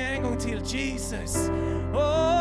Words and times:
en 0.00 0.22
gång 0.22 0.38
till. 0.38 0.62
Jesus. 0.64 1.50
Oh, 1.94 2.37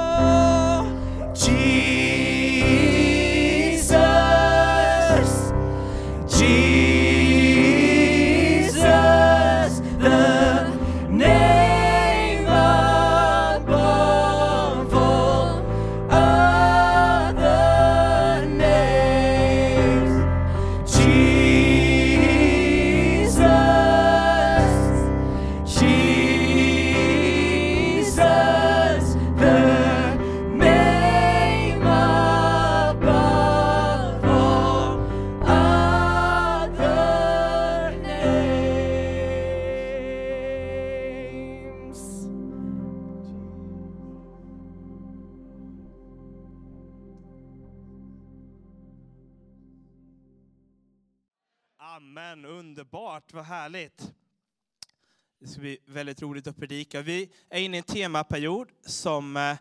temaperiod 57.98 58.68
som 58.86 59.38
eh, 59.38 59.56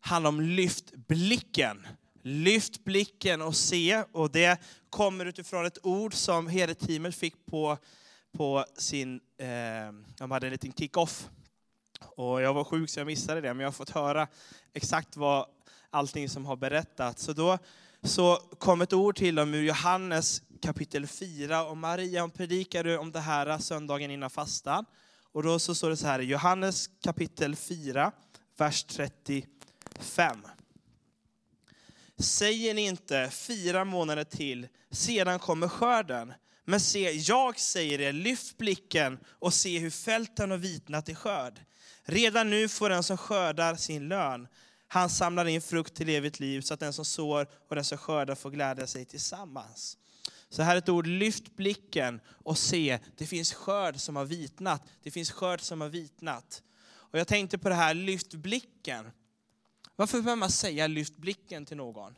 handlar 0.00 0.28
om 0.28 0.40
lyft 0.40 0.92
blicken. 0.94 1.86
Lyft 2.22 2.84
blicken 2.84 3.42
och 3.42 3.56
se. 3.56 4.02
Och 4.12 4.30
det 4.30 4.60
kommer 4.90 5.26
utifrån 5.26 5.66
ett 5.66 5.78
ord 5.82 6.14
som 6.14 6.46
herdeteamet 6.46 7.14
fick 7.14 7.46
på, 7.46 7.78
på 8.32 8.64
sin, 8.76 9.20
eh, 9.38 9.46
de 10.18 10.30
hade 10.30 10.46
en 10.46 10.52
liten 10.52 10.72
kick-off. 10.72 11.28
Och 12.00 12.42
jag 12.42 12.54
var 12.54 12.64
sjuk 12.64 12.90
så 12.90 13.00
jag 13.00 13.06
missade 13.06 13.40
det, 13.40 13.54
men 13.54 13.60
jag 13.60 13.66
har 13.66 13.72
fått 13.72 13.90
höra 13.90 14.28
exakt 14.72 15.16
vad 15.16 15.46
allting 15.90 16.28
som 16.28 16.46
har 16.46 16.56
berättats. 16.56 17.22
Så 17.22 17.32
då 17.32 17.58
så 18.02 18.36
kom 18.58 18.80
ett 18.80 18.92
ord 18.92 19.16
till 19.16 19.34
dem 19.34 19.54
ur 19.54 19.62
Johannes 19.62 20.42
kapitel 20.62 21.06
4 21.06 21.64
och 21.64 21.76
Maria 21.76 22.20
hon 22.20 22.30
predikade 22.30 22.98
om 22.98 23.12
det 23.12 23.20
här 23.20 23.58
söndagen 23.58 24.10
innan 24.10 24.30
fastan. 24.30 24.84
Och 25.36 25.42
då 25.42 25.58
så 25.58 25.74
står 25.74 25.90
det 25.90 25.96
så 25.96 26.06
här 26.06 26.18
i 26.18 26.24
Johannes 26.24 26.90
kapitel 27.02 27.56
4, 27.56 28.12
vers 28.56 28.84
35. 28.84 30.46
Säger 32.18 32.74
ni 32.74 32.82
inte 32.82 33.30
fyra 33.32 33.84
månader 33.84 34.24
till, 34.24 34.68
sedan 34.90 35.38
kommer 35.38 35.68
skörden. 35.68 36.32
Men 36.64 36.80
se, 36.80 37.10
jag 37.10 37.60
säger 37.60 38.00
er, 38.00 38.12
lyft 38.12 38.58
blicken 38.58 39.18
och 39.26 39.54
se 39.54 39.78
hur 39.78 39.90
fälten 39.90 40.50
har 40.50 40.58
vitnat 40.58 41.08
i 41.08 41.14
skörd. 41.14 41.60
Redan 42.04 42.50
nu 42.50 42.68
får 42.68 42.90
den 42.90 43.02
som 43.02 43.16
skördar 43.16 43.74
sin 43.74 44.08
lön. 44.08 44.48
Han 44.88 45.10
samlar 45.10 45.46
in 45.46 45.62
frukt 45.62 45.94
till 45.94 46.08
evigt 46.08 46.40
liv 46.40 46.60
så 46.60 46.74
att 46.74 46.80
den 46.80 46.92
som 46.92 47.04
sår 47.04 47.48
och 47.68 47.74
den 47.74 47.84
som 47.84 47.98
skördar 47.98 48.34
får 48.34 48.50
glädja 48.50 48.86
sig 48.86 49.04
tillsammans. 49.04 49.98
Så 50.56 50.62
här 50.62 50.74
är 50.74 50.78
ett 50.78 50.88
ord, 50.88 51.06
lyft 51.06 51.56
blicken 51.56 52.20
och 52.28 52.58
se, 52.58 52.98
det 53.16 53.26
finns 53.26 53.54
skörd 53.54 53.96
som 53.96 54.16
har 54.16 54.24
vitnat. 54.24 54.82
Det 55.02 55.10
finns 55.10 55.30
skörd 55.30 55.60
som 55.60 55.80
har 55.80 55.88
vitnat. 55.88 56.62
Och 56.88 57.18
jag 57.18 57.28
tänkte 57.28 57.58
på 57.58 57.68
det 57.68 57.74
här, 57.74 57.94
lyft 57.94 58.34
blicken. 58.34 59.10
Varför 59.96 60.18
behöver 60.18 60.40
man 60.40 60.50
säga 60.50 60.86
lyft 60.86 61.16
blicken 61.16 61.64
till 61.66 61.76
någon? 61.76 62.14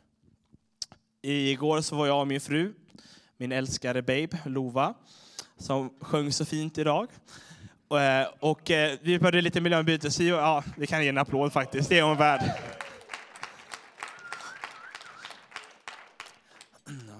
Igår 1.21 1.81
så 1.81 1.95
var 1.95 2.07
jag 2.07 2.19
och 2.19 2.27
min 2.27 2.41
fru, 2.41 2.73
min 3.37 3.51
älskade 3.51 4.01
babe 4.01 4.39
Lova, 4.45 4.93
som 5.57 5.89
sjöng 5.99 6.31
så 6.31 6.45
fint 6.45 6.77
idag. 6.77 7.07
Eh, 7.89 8.27
och, 8.39 8.51
och 8.51 8.71
vi 9.01 9.19
började 9.19 9.41
lite 9.41 9.61
miljöombyte. 9.61 10.11
så 10.11 10.23
ja, 10.23 10.63
vi 10.77 10.87
kan 10.87 11.03
ge 11.03 11.09
en 11.09 11.17
applåd 11.17 11.53
faktiskt, 11.53 11.89
det 11.89 11.99
är 11.99 12.03
hon 12.03 12.17
värd. 12.17 12.41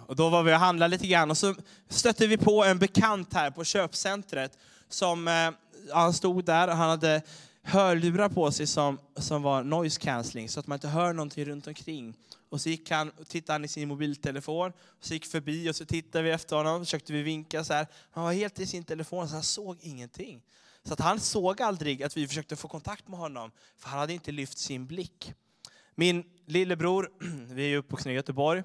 Och 0.10 0.16
då 0.16 0.30
var 0.30 0.44
vi 0.44 0.54
och 0.54 0.58
handlade 0.58 0.92
lite 0.92 1.08
grann 1.08 1.32
och 1.32 1.38
så 1.38 1.56
stötte 1.90 2.28
vi 2.28 2.38
på 2.38 2.64
en 2.64 2.80
bekant 2.80 3.34
här 3.34 3.52
på 3.52 3.64
köpcentret 3.64 4.58
som 4.90 5.28
eh, 5.28 5.52
han 5.94 6.14
stod 6.14 6.46
där 6.46 6.68
och 6.68 6.76
han 6.76 6.90
hade 6.90 7.22
hörlurar 7.64 8.30
på 8.30 8.52
sig 8.52 8.68
som, 8.68 9.00
som 9.16 9.42
var 9.42 9.64
noise 9.64 10.00
cancelling 10.00 10.50
så 10.50 10.60
att 10.60 10.68
man 10.68 10.76
inte 10.76 10.88
hör 10.88 11.14
någonting 11.14 11.46
runt 11.46 11.68
omkring. 11.68 12.14
Och 12.50 12.62
så 12.62 12.70
gick 12.70 12.92
han, 12.92 13.12
tittade 13.28 13.54
han 13.54 13.66
i 13.66 13.68
sin 13.68 13.88
mobiltelefon, 13.88 14.72
och 14.72 15.06
så 15.06 15.14
gick 15.14 15.26
förbi 15.26 15.70
och 15.70 15.76
så 15.76 15.86
tittade 15.86 16.24
vi 16.24 16.32
efter 16.32 16.56
honom, 16.56 16.86
försökte 16.86 17.14
vi 17.14 17.22
vinka 17.22 17.64
så 17.64 17.74
här. 17.74 17.88
Han 18.12 18.24
var 18.24 18.34
helt 18.34 18.60
i 18.60 18.66
sin 18.66 18.84
telefon 18.84 19.28
så 19.28 19.34
han 19.34 19.44
såg 19.44 19.78
ingenting. 19.82 20.42
Så 20.84 20.94
att 20.94 21.00
han 21.00 21.20
såg 21.20 21.62
aldrig 21.62 22.04
att 22.04 22.18
vi 22.18 22.28
försökte 22.28 22.56
få 22.56 22.68
kontakt 22.68 23.08
med 23.08 23.20
honom, 23.20 23.52
för 23.78 23.90
han 23.90 24.00
hade 24.00 24.14
inte 24.14 24.32
lyft 24.32 24.58
sin 24.58 24.88
blick. 24.88 25.34
Min 25.96 26.24
lillebror, 26.46 27.12
vi 27.54 27.74
är 27.74 27.78
uppvuxna 27.78 28.12
i 28.12 28.16
Göteborg, 28.16 28.64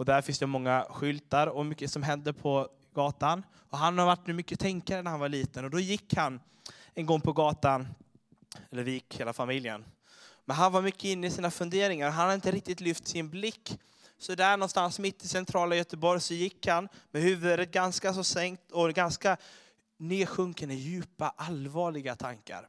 och 0.00 0.06
där 0.06 0.22
finns 0.22 0.38
det 0.38 0.46
många 0.46 0.86
skyltar 0.90 1.46
och 1.46 1.66
mycket 1.66 1.90
som 1.90 2.02
händer 2.02 2.32
på 2.32 2.68
gatan. 2.94 3.44
Och 3.70 3.78
han 3.78 3.98
har 3.98 4.06
varit 4.06 4.26
mycket 4.26 4.60
tänkare 4.60 5.02
när 5.02 5.10
han 5.10 5.20
var 5.20 5.28
liten 5.28 5.64
och 5.64 5.70
då 5.70 5.80
gick 5.80 6.14
han 6.14 6.40
en 6.94 7.06
gång 7.06 7.20
på 7.20 7.32
gatan, 7.32 7.88
eller 8.70 8.82
vi 8.82 8.90
gick 8.90 9.20
hela 9.20 9.32
familjen. 9.32 9.84
Men 10.44 10.56
han 10.56 10.72
var 10.72 10.82
mycket 10.82 11.04
inne 11.04 11.26
i 11.26 11.30
sina 11.30 11.50
funderingar, 11.50 12.10
han 12.10 12.24
hade 12.24 12.34
inte 12.34 12.50
riktigt 12.50 12.80
lyft 12.80 13.08
sin 13.08 13.30
blick. 13.30 13.78
Så 14.18 14.34
där 14.34 14.56
någonstans 14.56 14.98
mitt 14.98 15.24
i 15.24 15.28
centrala 15.28 15.76
Göteborg 15.76 16.20
så 16.20 16.34
gick 16.34 16.66
han 16.66 16.88
med 17.10 17.22
huvudet 17.22 17.70
ganska 17.70 18.14
så 18.14 18.24
sänkt 18.24 18.72
och 18.72 18.92
ganska 18.92 19.36
nedsjunken 19.96 20.70
i 20.70 20.74
djupa, 20.74 21.34
allvarliga 21.36 22.16
tankar. 22.16 22.68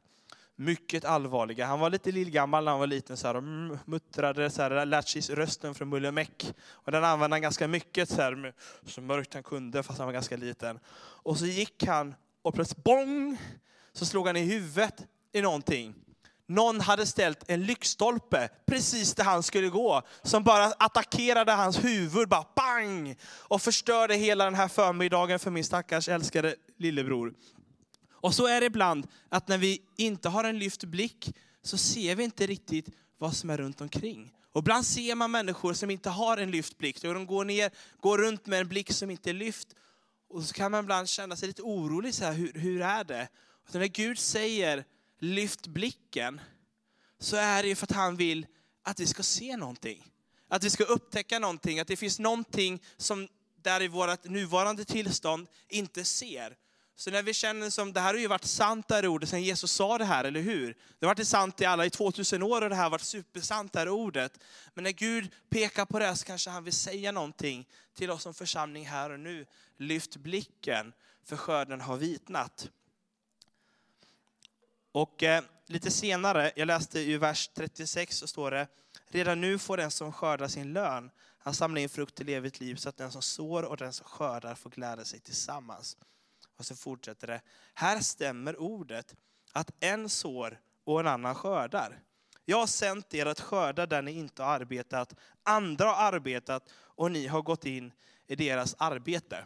Mycket 0.62 1.04
allvarliga. 1.04 1.66
Han 1.66 1.80
var 1.80 1.90
lite 1.90 2.12
lillgammal 2.12 2.64
när 2.64 2.70
han 2.70 2.80
var 2.80 2.86
liten 2.86 3.16
så 3.16 3.26
här, 3.26 3.36
och 3.36 3.42
muttrade, 3.84 4.50
så 4.50 4.62
här, 4.62 4.86
lärt 4.86 5.08
sig 5.08 5.34
rösten 5.34 5.74
från 5.74 5.88
Mulle 5.88 6.12
Meck. 6.12 6.54
Och 6.70 6.92
den 6.92 7.04
använde 7.04 7.34
han 7.34 7.42
ganska 7.42 7.68
mycket, 7.68 8.08
så, 8.08 8.22
här, 8.22 8.54
så 8.86 9.00
mörkt 9.00 9.34
han 9.34 9.42
kunde 9.42 9.82
fast 9.82 9.98
han 9.98 10.06
var 10.06 10.12
ganska 10.12 10.36
liten. 10.36 10.78
Och 10.96 11.38
så 11.38 11.46
gick 11.46 11.86
han 11.86 12.14
och 12.42 12.54
plötsligt 12.54 12.84
bong, 12.84 13.38
så 13.92 14.06
slog 14.06 14.26
han 14.26 14.36
i 14.36 14.40
huvudet 14.40 15.06
i 15.32 15.42
någonting. 15.42 15.94
Någon 16.46 16.80
hade 16.80 17.06
ställt 17.06 17.50
en 17.50 17.64
lyktstolpe 17.64 18.48
precis 18.66 19.14
där 19.14 19.24
han 19.24 19.42
skulle 19.42 19.68
gå, 19.68 20.02
som 20.22 20.44
bara 20.44 20.64
attackerade 20.64 21.52
hans 21.52 21.84
huvud, 21.84 22.28
bara 22.28 22.46
bang! 22.56 23.16
Och 23.24 23.62
förstörde 23.62 24.14
hela 24.14 24.44
den 24.44 24.54
här 24.54 24.68
förmiddagen 24.68 25.38
för 25.38 25.50
min 25.50 25.64
stackars 25.64 26.08
älskade 26.08 26.54
lillebror. 26.78 27.34
Och 28.22 28.34
så 28.34 28.46
är 28.46 28.60
det 28.60 28.66
ibland 28.66 29.06
att 29.28 29.48
när 29.48 29.58
vi 29.58 29.82
inte 29.96 30.28
har 30.28 30.44
en 30.44 30.58
lyft 30.58 30.84
blick 30.84 31.34
så 31.62 31.78
ser 31.78 32.16
vi 32.16 32.24
inte 32.24 32.46
riktigt 32.46 32.88
vad 33.18 33.36
som 33.36 33.50
är 33.50 33.56
runt 33.56 33.80
omkring. 33.80 34.32
Och 34.52 34.58
ibland 34.58 34.86
ser 34.86 35.14
man 35.14 35.30
människor 35.30 35.72
som 35.72 35.90
inte 35.90 36.10
har 36.10 36.36
en 36.36 36.50
lyft 36.50 36.78
blick. 36.78 37.02
De 37.02 37.26
går 37.26 37.44
ner, 37.44 37.70
går 38.00 38.18
runt 38.18 38.46
med 38.46 38.60
en 38.60 38.68
blick 38.68 38.92
som 38.92 39.10
inte 39.10 39.30
är 39.30 39.34
lyft. 39.34 39.68
Och 40.28 40.44
så 40.44 40.54
kan 40.54 40.70
man 40.70 40.84
ibland 40.84 41.08
känna 41.08 41.36
sig 41.36 41.48
lite 41.48 41.62
orolig, 41.62 42.14
så 42.14 42.24
här, 42.24 42.32
hur, 42.32 42.52
hur 42.52 42.82
är 42.82 43.04
det? 43.04 43.28
Och 43.68 43.74
när 43.74 43.86
Gud 43.86 44.18
säger 44.18 44.84
lyft 45.18 45.66
blicken, 45.66 46.40
så 47.18 47.36
är 47.36 47.62
det 47.62 47.74
för 47.74 47.86
att 47.86 47.92
han 47.92 48.16
vill 48.16 48.46
att 48.82 49.00
vi 49.00 49.06
ska 49.06 49.22
se 49.22 49.56
någonting. 49.56 50.12
Att 50.48 50.64
vi 50.64 50.70
ska 50.70 50.84
upptäcka 50.84 51.38
någonting, 51.38 51.80
att 51.80 51.88
det 51.88 51.96
finns 51.96 52.18
någonting 52.18 52.82
som 52.96 53.28
där 53.62 53.82
i 53.82 53.88
vårt 53.88 54.24
nuvarande 54.24 54.84
tillstånd 54.84 55.48
inte 55.68 56.04
ser. 56.04 56.56
Så 56.96 57.10
när 57.10 57.22
vi 57.22 57.34
känner 57.34 57.70
som, 57.70 57.92
det 57.92 58.00
här 58.00 58.14
har 58.14 58.20
ju 58.20 58.26
varit 58.26 58.44
sant 58.44 58.88
det 58.88 58.94
här 58.94 59.06
ordet 59.06 59.28
sen 59.28 59.42
Jesus 59.42 59.72
sa 59.72 59.98
det 59.98 60.04
här, 60.04 60.24
eller 60.24 60.40
hur? 60.40 60.76
Det 60.98 61.06
har 61.06 61.14
varit 61.14 61.28
sant 61.28 61.60
i 61.60 61.64
alla 61.64 61.86
i 61.86 61.90
2000 61.90 62.42
år 62.42 62.62
och 62.62 62.68
det 62.68 62.74
här 62.74 62.82
har 62.82 62.90
varit 62.90 63.02
supersant 63.02 63.72
det 63.72 63.78
här 63.78 63.88
ordet. 63.88 64.38
Men 64.74 64.84
när 64.84 64.90
Gud 64.90 65.30
pekar 65.50 65.84
på 65.84 65.98
det 65.98 66.16
så 66.16 66.24
kanske 66.24 66.50
han 66.50 66.64
vill 66.64 66.72
säga 66.72 67.12
någonting 67.12 67.68
till 67.94 68.10
oss 68.10 68.22
som 68.22 68.34
församling 68.34 68.86
här 68.86 69.10
och 69.10 69.20
nu. 69.20 69.46
Lyft 69.76 70.16
blicken, 70.16 70.92
för 71.24 71.36
skörden 71.36 71.80
har 71.80 71.96
vitnat. 71.96 72.70
Och 74.92 75.22
eh, 75.22 75.44
lite 75.66 75.90
senare, 75.90 76.52
jag 76.56 76.66
läste 76.66 77.00
i 77.00 77.16
vers 77.16 77.50
36 77.54 78.16
så 78.16 78.26
står 78.26 78.50
det, 78.50 78.66
redan 79.08 79.40
nu 79.40 79.58
får 79.58 79.76
den 79.76 79.90
som 79.90 80.12
skördar 80.12 80.48
sin 80.48 80.72
lön, 80.72 81.10
han 81.38 81.54
samlar 81.54 81.80
in 81.80 81.88
frukt 81.88 82.14
till 82.14 82.28
evigt 82.28 82.60
liv 82.60 82.76
så 82.76 82.88
att 82.88 82.96
den 82.96 83.12
som 83.12 83.22
sår 83.22 83.62
och 83.62 83.76
den 83.76 83.92
som 83.92 84.06
skördar 84.06 84.54
får 84.54 84.70
glädja 84.70 85.04
sig 85.04 85.20
tillsammans. 85.20 85.96
Och 86.62 86.66
så 86.66 86.76
fortsätter 86.76 87.26
det. 87.26 87.40
Här 87.74 88.00
stämmer 88.00 88.60
ordet 88.60 89.14
att 89.52 89.70
en 89.80 90.08
sår 90.08 90.60
och 90.84 91.00
en 91.00 91.06
annan 91.06 91.34
skördar. 91.34 91.98
Jag 92.44 92.56
har 92.56 92.66
sänt 92.66 93.14
er 93.14 93.26
att 93.26 93.40
skörda 93.40 93.86
där 93.86 94.02
ni 94.02 94.12
inte 94.12 94.42
har 94.42 94.54
arbetat. 94.54 95.14
Andra 95.42 95.86
har 95.86 96.12
arbetat 96.12 96.68
och 96.72 97.12
ni 97.12 97.26
har 97.26 97.42
gått 97.42 97.64
in 97.64 97.92
i 98.26 98.36
deras 98.36 98.74
arbete. 98.78 99.44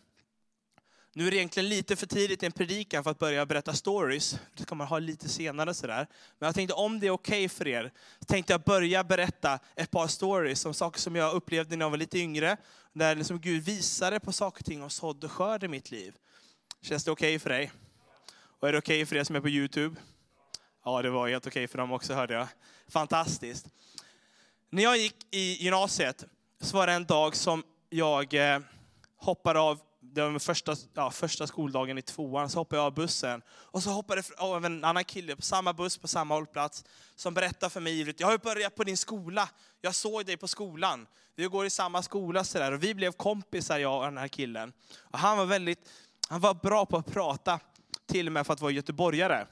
Nu 1.13 1.27
är 1.27 1.31
det 1.31 1.37
egentligen 1.37 1.69
lite 1.69 1.97
för 1.97 2.07
tidigt 2.07 2.43
i 2.43 2.47
en 2.47 2.53
predikan 2.53 3.05
för 3.05 3.11
att 3.11 3.19
börja 3.19 3.47
berätta 3.47 3.73
stories. 3.73 4.41
Det 4.57 4.65
kommer 4.65 4.79
man 4.79 4.89
ha 4.89 4.99
lite 4.99 5.29
senare 5.29 5.75
sådär. 5.75 6.07
Men 6.39 6.47
jag 6.47 6.55
tänkte 6.55 6.75
om 6.75 7.01
det 7.01 7.07
är 7.07 7.11
okej 7.11 7.45
okay 7.45 7.49
för 7.49 7.69
er, 7.69 7.93
så 8.19 8.25
tänkte 8.25 8.53
jag 8.53 8.61
börja 8.61 9.05
berätta 9.05 9.59
ett 9.77 9.91
par 9.91 10.07
stories 10.07 10.67
om 10.67 10.75
saker 10.75 11.01
som 11.01 11.17
jag 11.17 11.35
upplevde 11.35 11.77
när 11.77 11.85
jag 11.85 11.91
var 11.91 11.99
lite 11.99 12.19
yngre. 12.19 12.57
Där 12.93 13.17
liksom 13.17 13.41
Gud 13.41 13.63
visade 13.63 14.21
på 14.21 14.33
saker 14.33 14.63
och 14.63 14.67
ting 14.67 14.83
och 14.83 14.93
sådd 14.93 15.25
och 15.25 15.33
skörd 15.33 15.65
i 15.65 15.69
mitt 15.69 15.91
liv. 15.91 16.15
Känns 16.82 17.05
det 17.05 17.11
okej 17.11 17.28
okay 17.28 17.38
för 17.38 17.50
dig? 17.50 17.73
Och 18.61 18.69
är 18.69 18.73
det 18.73 18.78
okej 18.78 18.96
okay 18.96 19.06
för 19.06 19.17
er 19.17 19.25
som 19.25 19.37
är 19.37 19.40
på 19.40 19.49
Youtube? 19.49 19.96
Ja, 20.84 21.02
det 21.02 21.11
var 21.11 21.28
helt 21.28 21.46
okej 21.46 21.69
för 21.69 21.78
dem 21.78 21.93
också 21.93 22.14
hörde 22.14 22.34
jag. 22.34 22.49
Fantastiskt. 22.88 23.67
När 24.70 24.82
jag 24.82 24.96
gick 24.96 25.17
i 25.31 25.64
gymnasiet 25.64 26.25
så 26.61 26.76
var 26.76 26.87
det 26.87 26.93
en 26.93 27.05
dag 27.05 27.37
som 27.37 27.64
jag 27.90 28.34
eh, 28.34 28.61
hoppade 29.17 29.61
av 29.61 29.81
det 30.14 30.28
var 30.28 30.38
första, 30.38 30.76
ja, 30.94 31.11
första 31.11 31.46
skoldagen 31.46 31.99
i 31.99 32.02
tvåan, 32.02 32.50
så 32.50 32.58
hoppade 32.58 32.81
jag 32.81 32.87
av 32.87 32.94
bussen. 32.94 33.43
Och 33.49 33.82
så 33.82 33.90
hoppade 33.90 34.22
jag 34.38 34.49
av 34.49 34.64
en 34.64 34.84
annan 34.84 35.05
kille 35.05 35.37
på 35.37 35.43
samma 35.43 35.72
buss, 35.72 35.99
på 35.99 36.08
samma 36.08 36.34
hållplats, 36.34 36.84
som 37.17 37.34
berättade 37.34 37.70
för 37.70 37.81
mig 37.81 38.00
ivrigt, 38.00 38.20
jag 38.20 38.26
har 38.26 38.32
ju 38.32 38.38
börjat 38.38 38.75
på 38.75 38.84
din 38.84 38.96
skola, 38.96 39.49
jag 39.81 39.94
såg 39.94 40.26
dig 40.26 40.37
på 40.37 40.49
skolan. 40.49 41.06
Vi 41.34 41.44
går 41.44 41.67
i 41.67 41.70
samma 41.70 42.02
skola 42.02 42.44
sådär, 42.44 42.72
och 42.72 42.82
vi 42.82 42.94
blev 42.94 43.12
kompisar 43.12 43.79
jag 43.79 43.99
och 43.99 44.05
den 44.05 44.19
här 44.19 44.29
killen. 44.29 44.72
Och 44.99 45.19
han 45.19 45.38
var 45.38 45.44
väldigt, 45.44 45.88
han 46.28 46.40
var 46.40 46.55
bra 46.55 46.87
på 46.87 46.96
att 46.96 47.12
prata, 47.12 47.61
till 48.06 48.26
och 48.26 48.32
med 48.32 48.46
för 48.46 48.52
att 48.52 48.61
vara 48.61 48.73
göteborgare. 48.73 49.46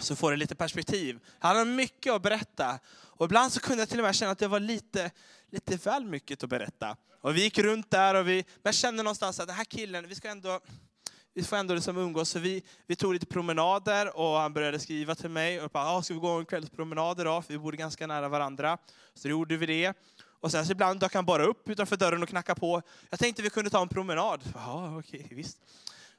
Så 0.00 0.16
får 0.16 0.30
det 0.30 0.36
lite 0.36 0.54
perspektiv. 0.54 1.18
Han 1.38 1.56
hade 1.56 1.70
mycket 1.70 2.12
att 2.12 2.22
berätta. 2.22 2.78
Och 2.92 3.24
ibland 3.24 3.52
så 3.52 3.60
kunde 3.60 3.82
jag 3.82 3.88
till 3.88 3.98
och 3.98 4.04
med 4.04 4.14
känna 4.14 4.32
att 4.32 4.38
det 4.38 4.48
var 4.48 4.60
lite, 4.60 5.10
lite 5.50 5.76
väl 5.76 6.04
mycket 6.04 6.44
att 6.44 6.50
berätta. 6.50 6.96
Och 7.20 7.36
vi 7.36 7.42
gick 7.42 7.58
runt 7.58 7.90
där 7.90 8.14
och 8.14 8.28
vi, 8.28 8.34
men 8.34 8.62
jag 8.62 8.74
kände 8.74 9.02
någonstans 9.02 9.40
att 9.40 9.46
den 9.46 9.56
här 9.56 9.64
killen, 9.64 10.08
vi 10.08 10.14
ska 10.14 10.28
ändå, 10.28 10.60
vi 11.34 11.42
får 11.42 11.56
ändå 11.56 11.74
liksom 11.74 11.96
umgås. 11.96 12.30
Så 12.30 12.38
vi, 12.38 12.62
vi 12.86 12.96
tog 12.96 13.12
lite 13.12 13.26
promenader 13.26 14.16
och 14.16 14.38
han 14.38 14.52
började 14.52 14.78
skriva 14.78 15.14
till 15.14 15.30
mig. 15.30 15.60
Och 15.60 15.70
bara, 15.70 15.84
ah, 15.84 16.02
ska 16.02 16.14
vi 16.14 16.20
gå 16.20 16.28
en 16.28 16.46
kvällspromenad 16.46 17.20
idag? 17.20 17.44
För 17.44 17.52
vi 17.52 17.58
bodde 17.58 17.76
ganska 17.76 18.06
nära 18.06 18.28
varandra. 18.28 18.78
Så 19.14 19.28
då 19.28 19.30
gjorde 19.30 19.56
vi 19.56 19.66
det. 19.66 19.94
Och 20.40 20.50
sen 20.50 20.66
så 20.66 20.72
ibland 20.72 21.00
dök 21.00 21.14
han 21.14 21.24
bara 21.24 21.44
upp 21.44 21.68
utanför 21.68 21.96
dörren 21.96 22.22
och 22.22 22.28
knackade 22.28 22.60
på. 22.60 22.82
Jag 23.10 23.18
tänkte 23.18 23.42
vi 23.42 23.50
kunde 23.50 23.70
ta 23.70 23.82
en 23.82 23.88
promenad. 23.88 24.40
Ja, 24.54 24.60
ah, 24.64 24.98
okej, 24.98 25.24
okay, 25.24 25.36
visst. 25.36 25.58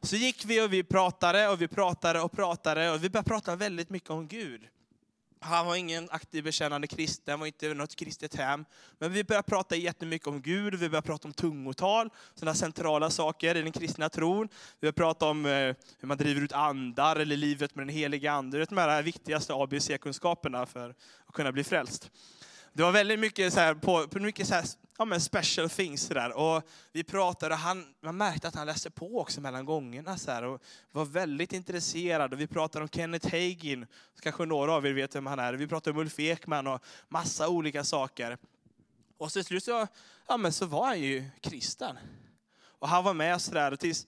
Så 0.02 0.16
gick 0.16 0.46
vi 0.46 0.62
och 0.62 0.74
vi 0.74 0.84
pratade 0.84 1.48
och 1.48 1.62
vi 1.62 1.68
pratade 1.68 2.22
och 2.22 2.32
pratade 2.32 2.92
och 2.92 3.04
vi 3.04 3.10
började 3.10 3.30
prata 3.30 3.56
väldigt 3.56 3.90
mycket 3.90 4.10
om 4.10 4.28
Gud. 4.28 4.68
Han 5.40 5.66
var 5.66 5.76
ingen 5.76 6.10
aktiv 6.12 6.44
bekännande 6.44 6.88
kristen, 6.88 7.40
var 7.40 7.48
inte 7.48 7.74
något 7.74 7.96
kristet 7.96 8.36
hem. 8.36 8.66
Men 9.00 9.12
vi 9.12 9.24
började 9.24 9.48
prata 9.48 9.76
jättemycket 9.76 10.28
om 10.28 10.42
Gud, 10.42 10.74
vi 10.76 10.90
började 10.90 11.08
prata 11.08 11.28
om 11.28 11.34
tungotal, 11.34 12.10
sådana 12.36 12.56
centrala 12.56 13.10
saker 13.10 13.56
i 13.56 13.62
den 13.62 13.72
kristna 13.72 14.10
tron. 14.10 14.48
Vi 14.48 14.80
började 14.82 14.96
prata 14.96 15.26
om 15.26 15.46
eh, 15.46 15.52
hur 16.00 16.06
man 16.08 16.18
driver 16.18 16.42
ut 16.42 16.52
andar, 16.52 17.16
eller 17.16 17.38
livet 17.38 17.76
med 17.76 17.88
den 17.88 17.96
heliga 17.96 18.32
ande. 18.32 18.66
De 18.66 18.78
här 18.78 19.04
viktigaste 19.04 19.54
ABC-kunskaperna 19.54 20.66
för 20.66 20.96
att 21.26 21.34
kunna 21.34 21.52
bli 21.52 21.64
frälst. 21.64 22.12
Det 22.78 22.84
var 22.84 22.92
väldigt 22.92 23.20
mycket, 23.20 23.54
så 23.54 23.60
här, 23.60 23.74
på, 23.74 24.08
på 24.08 24.20
mycket 24.20 24.48
så 24.48 24.54
här, 24.54 24.66
ja, 24.98 25.06
men 25.06 25.22
special 25.22 25.70
things. 25.70 26.02
Så 26.02 26.14
där. 26.14 26.38
Och 26.38 26.64
vi 26.92 27.04
pratade, 27.04 27.56
han, 27.56 27.86
man 28.02 28.18
märkte 28.18 28.48
att 28.48 28.56
han 28.56 28.68
läste 28.68 28.92
på 28.92 29.20
också 29.20 29.42
mellan 29.42 29.66
gångerna. 29.66 30.18
Så 30.18 30.32
här, 30.32 30.44
och 30.44 30.62
var 30.92 31.06
väldigt 31.06 31.54
intresserad. 31.54 32.34
Och 32.34 32.40
vi 32.40 32.48
pratade 32.48 32.84
om 32.84 32.90
Kenneth 32.90 33.32
Hagin, 33.32 33.86
kanske 34.22 34.46
några 34.46 34.74
av 34.74 34.86
er 34.86 34.94
vet 34.94 35.16
vem 35.16 35.26
han 35.26 35.40
är. 35.40 35.54
Vi 35.54 35.68
pratade 35.68 35.92
om 35.92 36.00
Ulf 36.00 36.20
Ekman 36.20 36.68
och 36.68 36.82
massa 37.10 37.50
olika 37.50 37.84
saker. 37.84 38.38
Och 39.18 39.32
till 39.32 39.46
slut 39.46 39.64
så, 39.64 39.88
ja, 40.28 40.38
men 40.38 40.54
så 40.54 40.66
var 40.66 40.88
han 40.88 41.00
ju 41.00 41.26
kristen. 41.42 41.98
Och 42.60 42.88
han 42.90 43.04
var 43.04 43.14
med 43.14 43.42
sådär. 43.42 43.76
Tills 43.76 44.08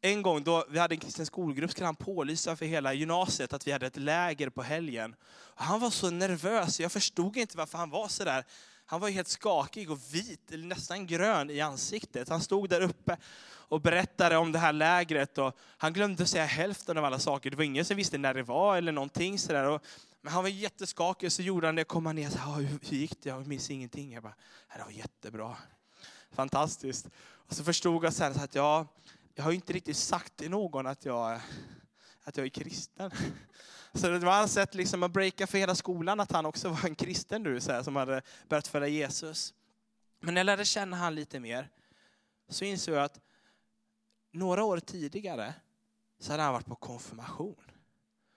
en 0.00 0.22
gång 0.22 0.44
då 0.44 0.64
vi 0.70 0.78
hade 0.78 0.94
en 0.94 1.00
kristen 1.00 1.26
skolgrupp 1.26 1.70
skulle 1.70 1.86
han 1.86 1.96
pålysa 1.96 2.56
för 2.56 2.66
hela 2.66 2.92
gymnasiet 2.92 3.52
att 3.52 3.66
vi 3.66 3.72
hade 3.72 3.86
ett 3.86 3.96
läger 3.96 4.50
på 4.50 4.62
helgen. 4.62 5.14
Och 5.30 5.64
han 5.64 5.80
var 5.80 5.90
så 5.90 6.10
nervös, 6.10 6.80
jag 6.80 6.92
förstod 6.92 7.36
inte 7.36 7.56
varför 7.56 7.78
han 7.78 7.90
var 7.90 8.08
så 8.08 8.24
där. 8.24 8.44
Han 8.86 9.00
var 9.00 9.08
helt 9.08 9.28
skakig 9.28 9.90
och 9.90 9.98
vit, 10.14 10.50
nästan 10.50 11.06
grön 11.06 11.50
i 11.50 11.60
ansiktet. 11.60 12.28
Han 12.28 12.40
stod 12.40 12.68
där 12.68 12.80
uppe 12.80 13.16
och 13.68 13.80
berättade 13.80 14.36
om 14.36 14.52
det 14.52 14.58
här 14.58 14.72
lägret. 14.72 15.38
Och 15.38 15.56
han 15.78 15.92
glömde 15.92 16.26
säga 16.26 16.44
hälften 16.44 16.98
av 16.98 17.04
alla 17.04 17.18
saker. 17.18 17.50
Det 17.50 17.56
var 17.56 17.64
ingen 17.64 17.84
som 17.84 17.96
visste 17.96 18.18
när 18.18 18.34
det 18.34 18.42
var 18.42 18.76
eller 18.76 18.92
någonting 18.92 19.38
sådär. 19.38 19.80
Men 20.20 20.32
han 20.32 20.42
var 20.42 20.50
jätteskakig, 20.50 21.32
så 21.32 21.42
gjorde 21.42 21.66
han 21.66 21.74
det, 21.74 21.84
kom 21.84 22.06
han 22.06 22.16
ner 22.16 22.26
och 22.26 22.32
sa, 22.32 22.54
hur 22.54 22.78
gick 22.94 23.22
det? 23.22 23.28
Jag 23.28 23.46
minns 23.46 23.70
ingenting. 23.70 24.12
Jag 24.12 24.22
bara, 24.22 24.34
det 24.76 24.84
var 24.84 24.90
jättebra. 24.90 25.56
Fantastiskt. 26.32 27.08
Och 27.18 27.54
så 27.54 27.64
förstod 27.64 28.04
jag 28.04 28.12
sen 28.12 28.32
att 28.32 28.54
ja, 28.54 28.86
jag 29.38 29.44
har 29.44 29.52
inte 29.52 29.72
riktigt 29.72 29.96
sagt 29.96 30.36
till 30.36 30.50
någon 30.50 30.86
att 30.86 31.04
jag, 31.04 31.40
att 32.24 32.36
jag 32.36 32.46
är 32.46 32.50
kristen. 32.50 33.10
Så 33.94 34.08
det 34.08 34.10
var 34.10 34.16
alltså 34.16 34.30
hans 34.30 34.52
sätt 34.52 34.74
liksom 34.74 35.02
att 35.02 35.10
breaka 35.10 35.46
för 35.46 35.58
hela 35.58 35.74
skolan 35.74 36.20
att 36.20 36.32
han 36.32 36.46
också 36.46 36.68
var 36.68 36.84
en 36.84 36.94
kristen 36.94 37.42
nu, 37.42 37.60
så 37.60 37.72
här, 37.72 37.82
som 37.82 37.96
hade 37.96 38.22
börjat 38.48 38.68
följa 38.68 38.88
Jesus. 38.88 39.54
Men 40.20 40.34
när 40.34 40.40
jag 40.40 40.44
lärde 40.46 40.64
känna 40.64 40.96
han 40.96 41.14
lite 41.14 41.40
mer 41.40 41.68
så 42.48 42.64
insåg 42.64 42.94
jag 42.94 43.04
att 43.04 43.20
några 44.32 44.64
år 44.64 44.80
tidigare 44.80 45.54
så 46.18 46.32
hade 46.32 46.42
han 46.42 46.52
varit 46.52 46.66
på 46.66 46.74
konfirmation. 46.74 47.70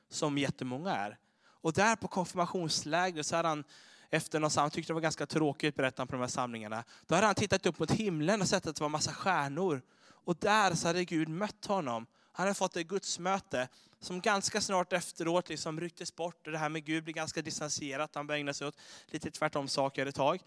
Som 0.09 0.37
jättemånga 0.37 0.95
är. 0.95 1.17
Och 1.43 1.73
där 1.73 1.95
på 1.95 2.07
konfirmationslägret 2.07 3.25
så 3.25 3.35
hade 3.35 3.47
han 3.47 3.63
efter 4.09 4.39
något 4.39 4.55
han 4.55 4.71
tyckte 4.71 4.89
det 4.89 4.95
var 4.95 5.01
ganska 5.01 5.25
tråkigt, 5.25 5.75
berättade 5.75 6.07
på 6.07 6.15
de 6.15 6.21
här 6.21 6.27
samlingarna. 6.27 6.83
Då 7.07 7.15
hade 7.15 7.27
han 7.27 7.35
tittat 7.35 7.65
upp 7.65 7.79
mot 7.79 7.91
himlen 7.91 8.41
och 8.41 8.47
sett 8.47 8.67
att 8.67 8.75
det 8.75 8.81
var 8.81 8.89
massa 8.89 9.13
stjärnor. 9.13 9.81
Och 10.25 10.35
där 10.35 10.75
så 10.75 10.87
hade 10.87 11.05
Gud 11.05 11.29
mött 11.29 11.65
honom. 11.65 12.05
Han 12.31 12.43
hade 12.43 12.53
fått 12.53 12.77
ett 12.77 12.87
gudsmöte 12.87 13.67
som 13.99 14.21
ganska 14.21 14.61
snart 14.61 14.93
efteråt 14.93 15.49
liksom 15.49 15.79
rycktes 15.79 16.15
bort. 16.15 16.47
Och 16.47 16.51
det 16.51 16.57
här 16.57 16.69
med 16.69 16.85
Gud 16.85 17.03
blev 17.03 17.15
ganska 17.15 17.41
distanserat. 17.41 18.15
Han 18.15 18.27
började 18.27 18.39
ägna 18.39 18.53
sig 18.53 18.67
åt 18.67 18.77
lite 19.05 19.31
tvärtom 19.31 19.67
saker 19.67 20.05
ett 20.05 20.15
tag. 20.15 20.39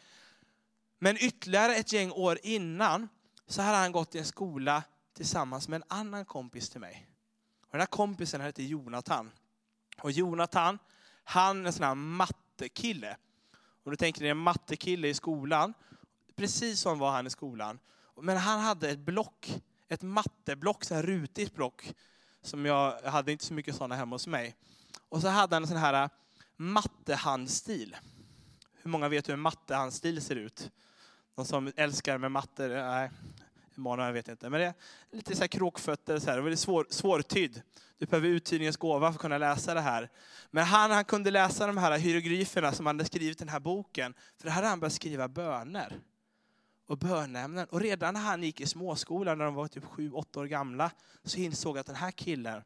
Men 0.99 1.17
ytterligare 1.17 1.75
ett 1.75 1.93
gäng 1.93 2.13
år 2.13 2.39
innan 2.43 3.09
så 3.47 3.63
hade 3.63 3.77
han 3.77 3.93
gått 3.93 4.15
i 4.15 4.19
en 4.19 4.25
skola 4.25 4.83
tillsammans 5.15 5.69
med 5.69 5.77
en 5.77 5.85
annan 5.89 6.25
kompis 6.25 6.71
till 6.71 6.81
mig. 6.81 7.07
Och 7.63 7.73
den 7.73 7.81
här 7.81 7.87
kompisen 7.87 8.41
hette 8.41 8.63
Jonathan. 8.63 9.31
Och 10.03 10.11
Jonathan, 10.11 10.79
han 11.25 11.63
är 11.63 11.67
en 11.67 11.73
sån 11.73 11.85
här 11.85 11.95
mattekille. 11.95 13.17
Om 13.85 13.91
du 13.91 13.97
tänker 13.97 14.21
dig 14.21 14.31
en 14.31 14.37
mattekille 14.37 15.09
i 15.09 15.15
skolan, 15.15 15.75
precis 16.37 16.81
som 16.81 16.99
var 16.99 17.11
han 17.11 17.27
i 17.27 17.31
skolan. 17.31 17.79
Men 18.23 18.37
han 18.37 18.61
hade 18.61 18.91
ett 18.91 18.99
block, 18.99 19.63
ett 19.89 20.03
matteblock, 20.03 20.85
så 20.85 20.95
här 20.95 21.03
rutigt 21.03 21.55
block. 21.55 21.95
Som 22.43 22.67
jag, 22.67 22.99
jag 23.05 23.11
hade 23.11 23.33
inte 23.33 23.45
så 23.45 23.55
mycket 23.55 23.75
sådana 23.75 23.95
hemma 23.95 24.15
hos 24.15 24.27
mig. 24.27 24.57
Och 25.09 25.21
så 25.21 25.29
hade 25.29 25.57
han 25.57 25.63
en 25.63 25.69
sån 25.69 25.77
här 25.77 26.03
äh, 26.03 26.11
mattehandstil. 26.57 27.97
Hur 28.83 28.91
många 28.91 29.09
vet 29.09 29.29
hur 29.29 29.35
en 29.35 29.41
mattehandstil 29.41 30.23
ser 30.23 30.37
ut? 30.37 30.71
De 31.35 31.45
som 31.45 31.73
älskar 31.77 32.19
med 32.19 32.31
matte? 32.31 32.69
Nej, 32.69 33.11
Emanuel 33.77 34.13
vet 34.13 34.29
inte. 34.29 34.51
Men 34.51 34.61
det 34.61 34.67
är 34.67 34.75
lite 35.11 35.37
så 35.37 35.41
här 35.41 35.49
kråkfötter, 35.49 36.19
så 36.19 36.31
här, 36.31 36.41
väldigt 36.41 36.61
svår, 36.61 36.87
svårtydd. 36.91 37.63
Du 37.99 38.07
behöver 38.07 38.29
uttydningens 38.29 38.77
gåva 38.77 39.09
för 39.09 39.15
att 39.15 39.21
kunna 39.21 39.39
läsa 39.39 39.75
det 39.75 39.81
här. 39.81 40.11
Men 40.51 40.65
han, 40.65 40.91
han 40.91 41.05
kunde 41.05 41.31
läsa 41.31 41.67
de 41.67 41.77
här 41.77 41.99
hieroglyferna 41.99 42.73
som 42.73 42.87
han 42.87 42.97
hade 42.97 43.05
skrivit 43.05 43.37
i 43.37 43.45
den 43.45 43.49
här 43.49 43.61
boken. 43.61 44.15
För 44.39 44.45
det 44.45 44.51
hade 44.51 44.67
han 44.67 44.81
börjat 44.81 44.93
skriva 44.93 45.29
böner 45.29 46.01
och 46.87 46.99
bönämnen. 46.99 47.67
Och 47.71 47.81
redan 47.81 48.15
när 48.15 48.21
han 48.21 48.43
gick 48.43 48.61
i 48.61 48.67
småskolan, 48.67 49.39
när 49.39 49.45
de 49.45 49.55
var 49.55 49.69
typ 49.69 49.85
sju, 49.85 50.11
åtta 50.11 50.41
år 50.41 50.47
gamla, 50.47 50.91
så 51.25 51.39
insåg 51.39 51.77
jag 51.77 51.81
att 51.81 51.87
den 51.87 51.97
här 51.97 52.11
killen, 52.11 52.63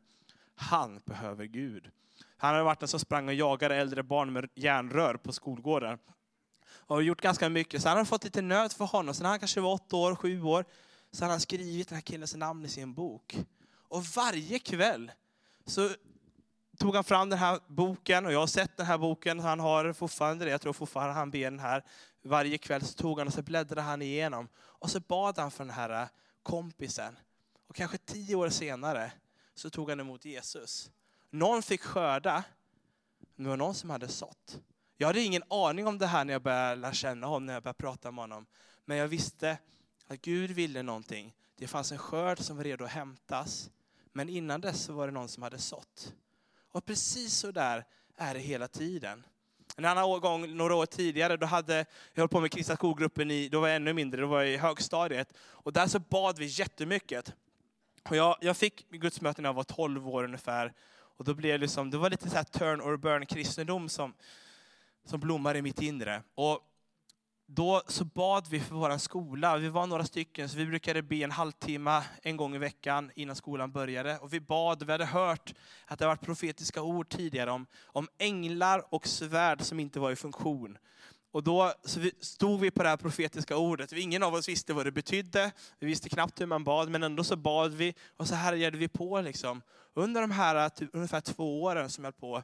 han 0.54 1.00
behöver 1.04 1.44
Gud. 1.44 1.90
Han 2.36 2.50
hade 2.50 2.64
varit 2.64 2.80
den 2.80 2.88
som 2.88 3.00
sprang 3.00 3.28
och 3.28 3.34
jagade 3.34 3.76
äldre 3.76 4.02
barn 4.02 4.32
med 4.32 4.50
järnrör 4.54 5.14
på 5.14 5.32
skolgården. 5.32 5.98
Och 6.70 7.02
gjort 7.02 7.20
ganska 7.20 7.48
mycket. 7.48 7.82
Så 7.82 7.88
han 7.88 7.96
hade 7.96 8.08
fått 8.08 8.24
lite 8.24 8.42
nöd 8.42 8.72
för 8.72 8.84
honom. 8.84 9.14
Så 9.14 9.22
när 9.22 9.30
han 9.30 9.38
kanske 9.38 9.60
var 9.60 9.72
åtta 9.72 9.96
år, 9.96 10.14
sju 10.14 10.42
år, 10.42 10.64
så 11.10 11.24
hade 11.24 11.32
han 11.32 11.40
skrivit 11.40 11.88
den 11.88 11.96
här 11.96 12.02
killens 12.02 12.36
namn 12.36 12.64
i 12.64 12.68
sin 12.68 12.94
bok. 12.94 13.38
Och 13.88 14.04
varje 14.04 14.58
kväll 14.58 15.12
så 15.66 15.90
tog 16.78 16.94
han 16.94 17.04
fram 17.04 17.30
den 17.30 17.38
här 17.38 17.60
boken, 17.66 18.26
och 18.26 18.32
jag 18.32 18.40
har 18.40 18.46
sett 18.46 18.76
den 18.76 18.86
här 18.86 18.98
boken, 18.98 19.40
han 19.40 19.60
har 19.60 19.92
fortfarande 19.92 20.44
det, 20.44 20.50
jag 20.50 20.60
tror 20.60 20.72
fortfarande 20.72 21.14
han 21.14 21.30
ber 21.30 21.44
den 21.50 21.58
här 21.58 21.84
varje 22.22 22.58
kväll 22.58 22.84
så 22.84 22.94
tog 22.94 23.18
han 23.18 23.26
och 23.26 23.34
så 23.34 23.42
bläddrade 23.42 23.82
han 23.82 24.02
igenom. 24.02 24.48
Och 24.58 24.90
så 24.90 25.00
bad 25.00 25.38
han 25.38 25.50
för 25.50 25.64
den 25.64 25.74
här 25.74 26.02
eh, 26.02 26.08
kompisen. 26.42 27.16
Och 27.66 27.76
kanske 27.76 27.98
tio 27.98 28.34
år 28.34 28.48
senare 28.48 29.12
så 29.54 29.70
tog 29.70 29.90
han 29.90 30.00
emot 30.00 30.24
Jesus. 30.24 30.90
Någon 31.30 31.62
fick 31.62 31.82
skörda, 31.82 32.44
men 33.36 33.44
det 33.44 33.50
var 33.50 33.56
någon 33.56 33.74
som 33.74 33.90
hade 33.90 34.08
sått. 34.08 34.60
Jag 34.96 35.06
hade 35.06 35.20
ingen 35.20 35.42
aning 35.48 35.86
om 35.86 35.98
det 35.98 36.06
här 36.06 36.24
när 36.24 36.32
jag 36.32 36.42
började 36.42 36.74
lära 36.74 36.92
känna 36.92 37.26
honom, 37.26 37.46
när 37.46 37.54
jag 37.54 37.62
började 37.62 37.78
prata 37.78 38.10
med 38.10 38.22
honom. 38.22 38.46
Men 38.84 38.96
jag 38.96 39.08
visste 39.08 39.58
att 40.06 40.20
Gud 40.20 40.50
ville 40.50 40.82
någonting. 40.82 41.34
Det 41.56 41.66
fanns 41.66 41.92
en 41.92 41.98
skörd 41.98 42.38
som 42.38 42.56
var 42.56 42.64
redo 42.64 42.84
att 42.84 42.90
hämtas. 42.90 43.70
Men 44.12 44.28
innan 44.28 44.60
dess 44.60 44.82
så 44.82 44.92
var 44.92 45.06
det 45.06 45.12
någon 45.12 45.28
som 45.28 45.42
hade 45.42 45.58
sått. 45.58 46.14
Och 46.72 46.84
precis 46.84 47.34
så 47.34 47.50
där 47.50 47.84
är 48.16 48.34
det 48.34 48.40
hela 48.40 48.68
tiden. 48.68 49.26
En 49.78 49.84
annan 49.84 50.20
gång, 50.20 50.56
några 50.56 50.74
år 50.74 50.86
tidigare, 50.86 51.36
då 51.36 51.46
hade 51.46 51.86
jag 52.14 52.22
hållit 52.22 52.30
på 52.30 52.40
med 52.40 52.50
kristna 52.52 52.76
skolgruppen, 52.76 53.30
i, 53.30 53.48
då 53.48 53.60
var 53.60 53.68
jag 53.68 53.76
ännu 53.76 53.92
mindre, 53.92 54.20
då 54.20 54.26
var 54.26 54.42
jag 54.42 54.50
i 54.50 54.56
högstadiet. 54.56 55.32
Och 55.38 55.72
där 55.72 55.86
så 55.86 55.98
bad 55.98 56.38
vi 56.38 56.46
jättemycket. 56.46 57.34
Och 58.10 58.16
jag, 58.16 58.36
jag 58.40 58.56
fick 58.56 58.90
gudsmöten 58.90 59.42
när 59.42 59.48
jag 59.48 59.54
var 59.54 59.64
12 59.64 60.08
år 60.08 60.24
ungefär. 60.24 60.72
Och 60.90 61.24
då 61.24 61.34
blev 61.34 61.52
det, 61.52 61.58
liksom, 61.58 61.90
det 61.90 61.98
var 61.98 62.10
lite 62.10 62.30
så 62.30 62.36
här 62.36 62.44
turn 62.44 62.80
or 62.80 62.96
burn 62.96 63.26
kristendom 63.26 63.88
som, 63.88 64.14
som 65.04 65.20
blommade 65.20 65.58
i 65.58 65.62
mitt 65.62 65.82
inre. 65.82 66.22
Och 66.34 66.60
då 67.50 67.82
så 67.86 68.04
bad 68.04 68.46
vi 68.50 68.60
för 68.60 68.74
vår 68.74 68.98
skola. 68.98 69.56
Vi 69.56 69.68
var 69.68 69.86
några 69.86 70.04
stycken, 70.04 70.48
så 70.48 70.56
vi 70.56 70.66
brukade 70.66 71.02
be 71.02 71.16
en 71.16 71.30
halvtimme 71.30 72.02
en 72.22 72.36
gång 72.36 72.54
i 72.54 72.58
veckan 72.58 73.10
innan 73.14 73.36
skolan 73.36 73.72
började. 73.72 74.18
Och 74.18 74.32
vi 74.32 74.40
bad, 74.40 74.82
vi 74.82 74.92
hade 74.92 75.04
hört 75.04 75.54
att 75.86 75.98
det 75.98 76.06
varit 76.06 76.20
profetiska 76.20 76.82
ord 76.82 77.08
tidigare 77.08 77.50
om, 77.50 77.66
om 77.84 78.08
änglar 78.18 78.94
och 78.94 79.06
svärd 79.06 79.62
som 79.62 79.80
inte 79.80 80.00
var 80.00 80.10
i 80.10 80.16
funktion. 80.16 80.78
Och 81.30 81.42
då 81.42 81.72
så 81.84 82.00
vi, 82.00 82.12
stod 82.20 82.60
vi 82.60 82.70
på 82.70 82.82
det 82.82 82.88
här 82.88 82.96
profetiska 82.96 83.56
ordet. 83.56 83.92
Ingen 83.92 84.22
av 84.22 84.34
oss 84.34 84.48
visste 84.48 84.72
vad 84.72 84.86
det 84.86 84.92
betydde. 84.92 85.52
Vi 85.78 85.86
visste 85.86 86.08
knappt 86.08 86.40
hur 86.40 86.46
man 86.46 86.64
bad, 86.64 86.90
men 86.90 87.02
ändå 87.02 87.24
så 87.24 87.36
bad 87.36 87.74
vi 87.74 87.94
och 88.16 88.28
så 88.28 88.34
härjade 88.34 88.78
vi 88.78 88.88
på. 88.88 89.20
Liksom. 89.20 89.62
Under 89.94 90.20
de 90.20 90.30
här 90.30 90.68
typ, 90.68 90.90
ungefär 90.92 91.20
två 91.20 91.62
åren 91.62 91.90
som 91.90 92.04
jag 92.04 92.12
höll 92.12 92.20
på, 92.20 92.42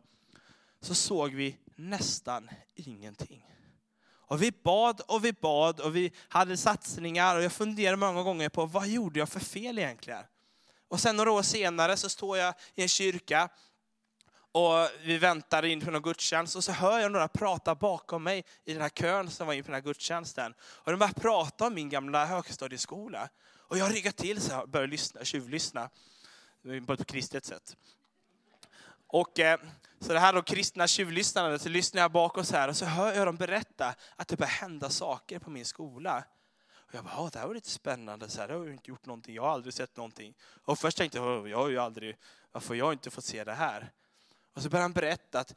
så 0.80 0.94
såg 0.94 1.34
vi 1.34 1.58
nästan 1.76 2.50
ingenting. 2.74 3.53
Och 4.26 4.42
vi 4.42 4.52
bad 4.62 5.00
och 5.00 5.24
vi 5.24 5.32
bad 5.32 5.80
och 5.80 5.96
vi 5.96 6.12
hade 6.28 6.56
satsningar 6.56 7.36
och 7.36 7.42
jag 7.42 7.52
funderade 7.52 7.96
många 7.96 8.22
gånger 8.22 8.48
på 8.48 8.66
vad 8.66 8.88
gjorde 8.88 9.18
jag 9.18 9.28
för 9.28 9.40
fel 9.40 9.78
egentligen? 9.78 10.24
Och 10.88 11.00
sen 11.00 11.16
några 11.16 11.32
år 11.32 11.42
senare 11.42 11.96
så 11.96 12.08
står 12.08 12.38
jag 12.38 12.54
i 12.74 12.82
en 12.82 12.88
kyrka 12.88 13.48
och 14.52 14.88
vi 15.02 15.18
väntar 15.18 15.64
in 15.64 15.80
på 15.80 15.90
någon 15.90 16.02
gudstjänst 16.02 16.56
och 16.56 16.64
så 16.64 16.72
hör 16.72 16.98
jag 16.98 17.12
några 17.12 17.28
prata 17.28 17.74
bakom 17.74 18.22
mig 18.22 18.44
i 18.64 18.72
den 18.72 18.82
här 18.82 18.88
kön 18.88 19.30
som 19.30 19.46
var 19.46 19.54
in 19.54 19.62
på 19.62 19.66
den 19.66 19.74
här 19.74 19.82
gudstjänsten. 19.82 20.54
Och 20.60 20.92
de 20.92 20.96
börjar 20.96 21.12
prata 21.12 21.66
om 21.66 21.74
min 21.74 21.88
gamla 21.88 22.26
högstadieskola. 22.26 23.28
Och 23.68 23.78
jag 23.78 23.94
ryggar 23.94 24.10
till 24.10 24.40
så 24.40 24.52
här, 24.52 24.66
börjar 24.66 24.86
lyssna, 24.86 25.24
tjuvlyssna. 25.24 25.90
På 26.86 26.92
ett 26.92 27.06
kristet 27.06 27.44
sätt. 27.44 27.76
Och 29.06 29.40
eh, 29.40 29.60
så 30.04 30.12
det 30.12 30.18
här 30.18 30.32
då 30.32 30.42
kristna 30.42 30.86
tjuvlyssnandet, 30.86 31.62
så 31.62 31.68
lyssnar 31.68 32.02
jag 32.02 32.12
bak 32.12 32.46
så 32.46 32.56
här 32.56 32.68
och 32.68 32.76
så 32.76 32.84
hör 32.84 33.12
jag 33.12 33.26
dem 33.26 33.36
berätta 33.36 33.94
att 34.16 34.28
det 34.28 34.36
börjar 34.36 34.50
hända 34.50 34.90
saker 34.90 35.38
på 35.38 35.50
min 35.50 35.64
skola. 35.64 36.24
Och 36.72 36.94
jag 36.94 37.04
bara, 37.04 37.30
det 37.30 37.38
här 37.38 37.46
var 37.46 37.54
lite 37.54 37.70
spännande, 37.70 38.28
så 38.28 38.40
här, 38.40 38.48
det 38.48 38.54
har 38.54 38.68
inte 38.68 38.90
gjort 38.90 39.06
någonting, 39.06 39.34
jag 39.34 39.42
har 39.42 39.50
aldrig 39.50 39.74
sett 39.74 39.96
någonting. 39.96 40.34
Och 40.64 40.78
först 40.78 40.96
tänkte 40.98 41.18
jag, 41.18 41.48
jag 41.48 41.58
har 41.58 41.68
ju 41.68 41.78
aldrig, 41.78 42.16
varför 42.52 42.68
har 42.68 42.74
jag 42.74 42.92
inte 42.92 43.10
fått 43.10 43.24
se 43.24 43.44
det 43.44 43.54
här? 43.54 43.92
Och 44.54 44.62
så 44.62 44.68
började 44.68 44.84
han 44.84 44.92
berätta 44.92 45.40
att 45.40 45.54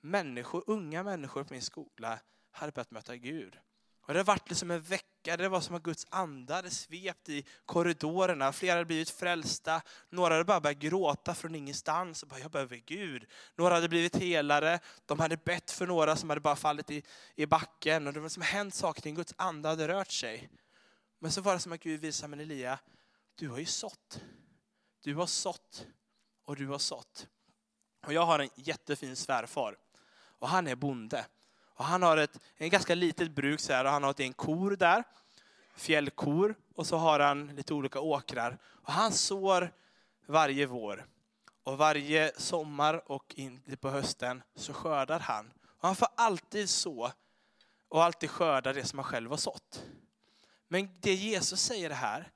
människor, 0.00 0.64
unga 0.66 1.02
människor 1.02 1.44
på 1.44 1.52
min 1.52 1.62
skola 1.62 2.18
hade 2.50 2.72
börjat 2.72 2.90
möta 2.90 3.16
Gud. 3.16 3.58
Och 4.00 4.12
det 4.14 4.20
har 4.20 4.24
varit 4.24 4.48
liksom 4.48 4.70
en 4.70 4.82
vecka, 5.20 5.36
det 5.36 5.48
var 5.48 5.60
som 5.60 5.74
att 5.74 5.82
Guds 5.82 6.06
ande 6.10 6.54
hade 6.54 6.70
svept 6.70 7.28
i 7.28 7.44
korridorerna. 7.66 8.52
Flera 8.52 8.74
hade 8.74 8.84
blivit 8.84 9.10
frälsta, 9.10 9.82
några 10.10 10.34
hade 10.34 10.44
bara 10.44 10.60
börjat 10.60 10.78
gråta 10.78 11.34
från 11.34 11.54
ingenstans. 11.54 12.22
Och 12.22 12.28
bara, 12.28 12.40
jag 12.40 12.50
behöver 12.50 12.76
Gud. 12.76 13.26
Några 13.56 13.74
hade 13.74 13.88
blivit 13.88 14.16
helare, 14.16 14.80
de 15.06 15.20
hade 15.20 15.36
bett 15.36 15.70
för 15.70 15.86
några 15.86 16.16
som 16.16 16.28
hade 16.28 16.40
bara 16.40 16.56
fallit 16.56 16.90
i, 16.90 17.02
i 17.34 17.46
backen. 17.46 18.06
Och 18.06 18.12
det 18.12 18.20
var 18.20 18.28
som 18.28 18.42
hänt 18.42 18.74
saker, 18.74 19.10
Guds 19.10 19.34
ande 19.36 19.68
hade 19.68 19.88
rört 19.88 20.10
sig. 20.10 20.50
Men 21.18 21.32
så 21.32 21.40
var 21.40 21.54
det 21.54 21.60
som 21.60 21.72
att 21.72 21.80
Gud 21.80 22.00
visade, 22.00 22.28
men 22.28 22.40
Elia, 22.40 22.78
du 23.34 23.48
har 23.48 23.58
ju 23.58 23.66
sått. 23.66 24.20
Du 25.02 25.14
har 25.14 25.26
sått 25.26 25.86
och 26.44 26.56
du 26.56 26.66
har 26.66 26.78
sått. 26.78 27.26
Och 28.06 28.12
jag 28.12 28.26
har 28.26 28.38
en 28.38 28.50
jättefin 28.54 29.16
svärfar. 29.16 29.76
Och 30.38 30.48
han 30.48 30.66
är 30.66 30.76
bonde. 30.76 31.26
Och 31.80 31.86
han 31.86 32.02
har 32.02 32.16
ett 32.16 32.40
en 32.56 32.70
ganska 32.70 32.94
litet 32.94 33.30
bruk 33.30 33.60
så 33.60 33.72
här, 33.72 33.84
och 33.84 33.90
han 33.90 34.02
har 34.02 34.20
en 34.20 34.32
kor 34.32 34.76
där. 34.76 35.04
Fjällkor. 35.74 36.54
Och 36.74 36.86
så 36.86 36.96
har 36.96 37.20
han 37.20 37.46
lite 37.46 37.74
olika 37.74 38.00
åkrar. 38.00 38.58
Och 38.64 38.92
han 38.92 39.12
sår 39.12 39.72
varje 40.26 40.66
vår. 40.66 41.06
Och 41.62 41.78
varje 41.78 42.32
sommar 42.36 43.10
och 43.10 43.34
in 43.36 43.76
på 43.80 43.90
hösten 43.90 44.42
så 44.54 44.72
skördar 44.72 45.20
han. 45.20 45.52
Och 45.64 45.88
han 45.88 45.96
får 45.96 46.08
alltid 46.14 46.70
så 46.70 47.12
och 47.88 48.04
alltid 48.04 48.30
skörda 48.30 48.72
det 48.72 48.84
som 48.84 48.98
han 48.98 49.06
själv 49.06 49.30
har 49.30 49.36
sått. 49.36 49.84
Men 50.68 50.88
det 51.00 51.14
Jesus 51.14 51.60
säger 51.60 51.90
här, 51.90 52.30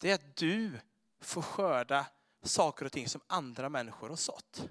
det 0.00 0.10
är 0.10 0.14
att 0.14 0.36
du 0.36 0.72
får 1.20 1.42
skörda 1.42 2.06
saker 2.42 2.86
och 2.86 2.92
ting 2.92 3.08
som 3.08 3.20
andra 3.26 3.68
människor 3.68 4.08
har 4.08 4.16
sått. 4.16 4.68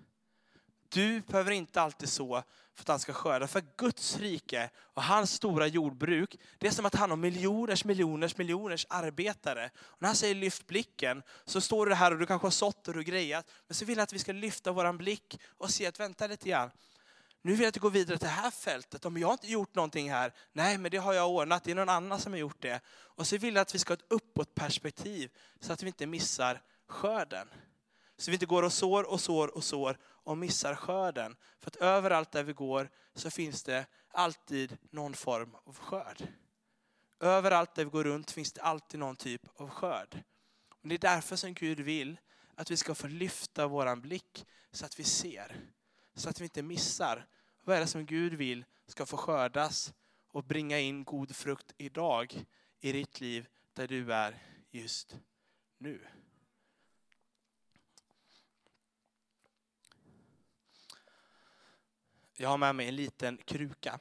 Du 0.89 1.21
behöver 1.21 1.51
inte 1.51 1.81
alltid 1.81 2.09
så 2.09 2.43
för 2.75 2.83
att 2.83 2.87
han 2.87 2.99
ska 2.99 3.13
skörda. 3.13 3.47
För 3.47 3.63
Guds 3.77 4.17
rike 4.17 4.69
och 4.77 5.03
hans 5.03 5.31
stora 5.31 5.67
jordbruk, 5.67 6.35
det 6.57 6.67
är 6.67 6.71
som 6.71 6.85
att 6.85 6.95
han 6.95 7.09
har 7.09 7.17
miljoners, 7.17 7.85
miljoners, 7.85 8.37
miljoners 8.37 8.85
arbetare. 8.89 9.69
Och 9.77 10.01
när 10.01 10.07
han 10.07 10.15
säger 10.15 10.35
lyft 10.35 10.67
blicken 10.67 11.23
så 11.45 11.61
står 11.61 11.85
det 11.85 11.95
här 11.95 12.11
och 12.11 12.19
du 12.19 12.25
kanske 12.25 12.45
har 12.45 12.51
sått 12.51 12.87
och 12.87 12.93
du 12.93 13.03
grejat. 13.03 13.51
Men 13.67 13.75
så 13.75 13.85
vill 13.85 13.97
han 13.97 14.03
att 14.03 14.13
vi 14.13 14.19
ska 14.19 14.31
lyfta 14.31 14.71
våran 14.71 14.97
blick 14.97 15.39
och 15.57 15.69
se 15.69 15.85
att 15.85 15.99
vänta 15.99 16.27
lite 16.27 16.49
grann. 16.49 16.71
Nu 17.41 17.51
vill 17.51 17.61
jag 17.61 17.67
att 17.67 17.73
du 17.73 17.79
går 17.79 17.89
vidare 17.89 18.17
till 18.17 18.27
det 18.27 18.33
här 18.33 18.51
fältet. 18.51 19.05
Om 19.05 19.17
jag 19.17 19.27
har 19.27 19.33
inte 19.33 19.47
gjort 19.47 19.75
någonting 19.75 20.11
här, 20.11 20.33
nej 20.53 20.77
men 20.77 20.91
det 20.91 20.97
har 20.97 21.13
jag 21.13 21.29
ordnat, 21.29 21.63
det 21.63 21.71
är 21.71 21.75
någon 21.75 21.89
annan 21.89 22.19
som 22.19 22.33
har 22.33 22.39
gjort 22.39 22.61
det. 22.61 22.81
Och 22.87 23.27
så 23.27 23.37
vill 23.37 23.55
jag 23.55 23.61
att 23.61 23.75
vi 23.75 23.79
ska 23.79 23.91
ha 23.91 23.95
ett 23.95 24.05
uppåtperspektiv 24.11 25.31
så 25.59 25.73
att 25.73 25.83
vi 25.83 25.87
inte 25.87 26.05
missar 26.05 26.61
skörden. 26.87 27.47
Så 28.17 28.31
vi 28.31 28.35
inte 28.35 28.45
går 28.45 28.63
och 28.63 28.73
sår 28.73 29.03
och 29.03 29.21
sår 29.21 29.55
och 29.55 29.63
sår 29.63 29.97
och 30.03 30.37
missar 30.37 30.75
skörden. 30.75 31.35
För 31.59 31.67
att 31.67 31.75
överallt 31.75 32.31
där 32.31 32.43
vi 32.43 32.53
går 32.53 32.89
så 33.13 33.31
finns 33.31 33.63
det 33.63 33.85
alltid 34.09 34.77
någon 34.89 35.13
form 35.13 35.55
av 35.65 35.77
skörd. 35.77 36.27
Överallt 37.19 37.75
där 37.75 37.85
vi 37.85 37.91
går 37.91 38.03
runt 38.03 38.31
finns 38.31 38.53
det 38.53 38.61
alltid 38.61 38.99
någon 38.99 39.15
typ 39.15 39.41
av 39.55 39.69
skörd. 39.69 40.23
Och 40.69 40.87
det 40.87 40.95
är 40.95 40.99
därför 40.99 41.35
som 41.35 41.53
Gud 41.53 41.79
vill 41.79 42.19
att 42.55 42.71
vi 42.71 42.77
ska 42.77 42.95
få 42.95 43.07
lyfta 43.07 43.67
våran 43.67 44.01
blick 44.01 44.45
så 44.71 44.85
att 44.85 44.99
vi 44.99 45.03
ser. 45.03 45.61
Så 46.15 46.29
att 46.29 46.39
vi 46.39 46.43
inte 46.43 46.63
missar. 46.63 47.27
Vad 47.63 47.75
är 47.75 47.79
det 47.79 47.87
som 47.87 48.05
Gud 48.05 48.33
vill 48.33 48.65
ska 48.87 49.05
få 49.05 49.17
skördas 49.17 49.93
och 50.27 50.43
bringa 50.43 50.79
in 50.79 51.03
god 51.03 51.35
frukt 51.35 51.73
idag 51.77 52.45
i 52.79 52.91
ditt 52.91 53.21
liv 53.21 53.47
där 53.73 53.87
du 53.87 54.13
är 54.13 54.43
just 54.71 55.15
nu. 55.77 56.07
Jag 62.37 62.49
har 62.49 62.57
med 62.57 62.75
mig 62.75 62.87
en 62.87 62.95
liten 62.95 63.37
kruka. 63.37 63.99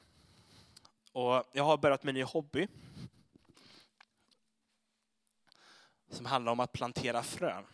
Och 1.13 1.45
jag 1.53 1.65
har 1.65 1.77
börjat 1.77 2.03
med 2.03 2.11
en 2.11 2.15
ny 2.15 2.23
hobby. 2.23 2.69
Som 6.11 6.27
handlar 6.27 6.53
om 6.53 6.61
att 6.61 6.73
plantera 6.73 7.23
frön. 7.23 7.65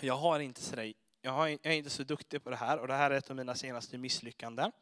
Jag, 0.00 0.16
har 0.16 0.40
inte 0.40 0.60
så 0.60 0.76
där, 0.76 0.92
jag, 1.20 1.32
har, 1.32 1.48
jag 1.48 1.66
är 1.66 1.72
inte 1.72 1.90
så 1.90 2.02
duktig 2.02 2.44
på 2.44 2.50
det 2.50 2.56
här 2.56 2.78
och 2.78 2.88
det 2.88 2.94
här 2.94 3.10
är 3.10 3.14
ett 3.14 3.30
av 3.30 3.36
mina 3.36 3.54
senaste 3.54 3.98
misslyckanden. 3.98 4.72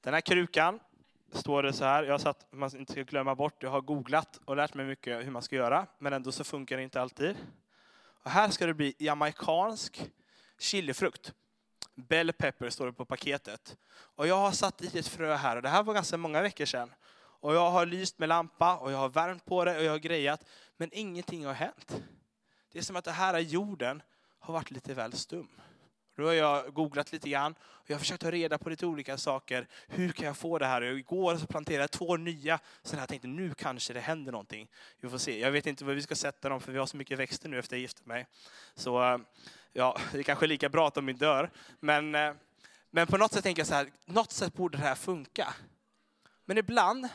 Den 0.00 0.14
här 0.14 0.20
krukan 0.20 0.80
står 1.32 1.62
det 1.62 1.72
så 1.72 1.84
här, 1.84 2.04
jag 2.04 2.12
har 2.12 2.18
satt, 2.18 2.52
man 2.52 2.76
inte 2.76 2.92
ska 2.92 3.02
glömma 3.02 3.34
bort, 3.34 3.62
jag 3.62 3.70
har 3.70 3.80
googlat 3.80 4.40
och 4.44 4.56
lärt 4.56 4.74
mig 4.74 4.86
mycket 4.86 5.26
hur 5.26 5.30
man 5.30 5.42
ska 5.42 5.56
göra, 5.56 5.86
men 5.98 6.12
ändå 6.12 6.32
så 6.32 6.44
funkar 6.44 6.76
det 6.76 6.82
inte 6.82 7.00
alltid. 7.00 7.36
Och 7.98 8.30
här 8.30 8.50
ska 8.50 8.66
det 8.66 8.74
bli 8.74 8.94
jamaicansk 8.98 10.10
chilifrukt. 10.58 11.34
Bell 11.96 12.32
pepper 12.32 12.70
står 12.70 12.86
det 12.86 12.92
på 12.92 13.04
paketet. 13.04 13.76
Och 13.92 14.26
jag 14.26 14.36
har 14.36 14.52
satt 14.52 14.82
i 14.82 14.98
ett 14.98 15.08
frö 15.08 15.34
här 15.34 15.56
och 15.56 15.62
det 15.62 15.68
här 15.68 15.82
var 15.82 15.94
ganska 15.94 16.16
många 16.16 16.42
veckor 16.42 16.64
sedan. 16.64 16.94
Och 17.14 17.54
jag 17.54 17.70
har 17.70 17.86
lyst 17.86 18.18
med 18.18 18.28
lampa 18.28 18.76
och 18.76 18.92
jag 18.92 18.98
har 18.98 19.08
värmt 19.08 19.44
på 19.44 19.64
det 19.64 19.76
och 19.76 19.84
jag 19.84 19.90
har 19.90 19.98
grejat. 19.98 20.44
Men 20.76 20.90
ingenting 20.92 21.46
har 21.46 21.52
hänt. 21.52 22.02
Det 22.72 22.78
är 22.78 22.82
som 22.82 22.96
att 22.96 23.04
det 23.04 23.12
här 23.12 23.38
jorden 23.38 24.02
har 24.38 24.54
varit 24.54 24.70
lite 24.70 24.94
väl 24.94 25.12
stum. 25.12 25.48
Nu 26.16 26.24
har 26.24 26.32
jag 26.32 26.74
googlat 26.74 27.12
lite 27.12 27.28
grann 27.28 27.54
och 27.62 27.90
jag 27.90 27.94
har 27.94 27.98
försökt 27.98 28.20
ta 28.20 28.30
reda 28.30 28.58
på 28.58 28.70
lite 28.70 28.86
olika 28.86 29.18
saker. 29.18 29.68
Hur 29.86 30.12
kan 30.12 30.26
jag 30.26 30.36
få 30.36 30.58
det 30.58 30.66
här? 30.66 30.82
Och 30.82 30.98
igår 30.98 31.36
så 31.36 31.46
planterade 31.46 31.82
jag 31.82 31.90
två 31.90 32.16
nya. 32.16 32.58
Så 32.82 32.96
jag 32.96 33.08
tänkte 33.08 33.28
nu 33.28 33.54
kanske 33.54 33.92
det 33.92 34.00
händer 34.00 34.32
någonting. 34.32 34.68
Vi 35.00 35.08
får 35.08 35.18
se. 35.18 35.40
Jag 35.40 35.50
vet 35.50 35.66
inte 35.66 35.84
var 35.84 35.94
vi 35.94 36.02
ska 36.02 36.14
sätta 36.14 36.48
dem 36.48 36.60
för 36.60 36.72
vi 36.72 36.78
har 36.78 36.86
så 36.86 36.96
mycket 36.96 37.18
växter 37.18 37.48
nu 37.48 37.58
efter 37.58 37.76
jag 37.76 37.80
gifte 37.80 38.02
mig. 38.04 38.26
Så 38.74 39.02
eh, 39.02 39.18
ja, 39.72 39.98
det 40.12 40.18
är 40.18 40.22
kanske 40.22 40.46
är 40.46 40.48
lika 40.48 40.68
bra 40.68 40.88
att 40.88 40.94
de 40.94 41.08
inte 41.08 41.24
dör. 41.24 41.50
Men, 41.80 42.14
eh, 42.14 42.34
men 42.90 43.06
på 43.06 43.16
något 43.16 43.32
sätt 43.32 43.42
tänker 43.42 43.60
jag 43.60 43.66
så 43.66 43.74
här, 43.74 43.90
något 44.04 44.32
sätt 44.32 44.54
borde 44.54 44.78
det 44.78 44.84
här 44.84 44.94
funka. 44.94 45.54
Men 46.44 46.58
ibland 46.58 47.08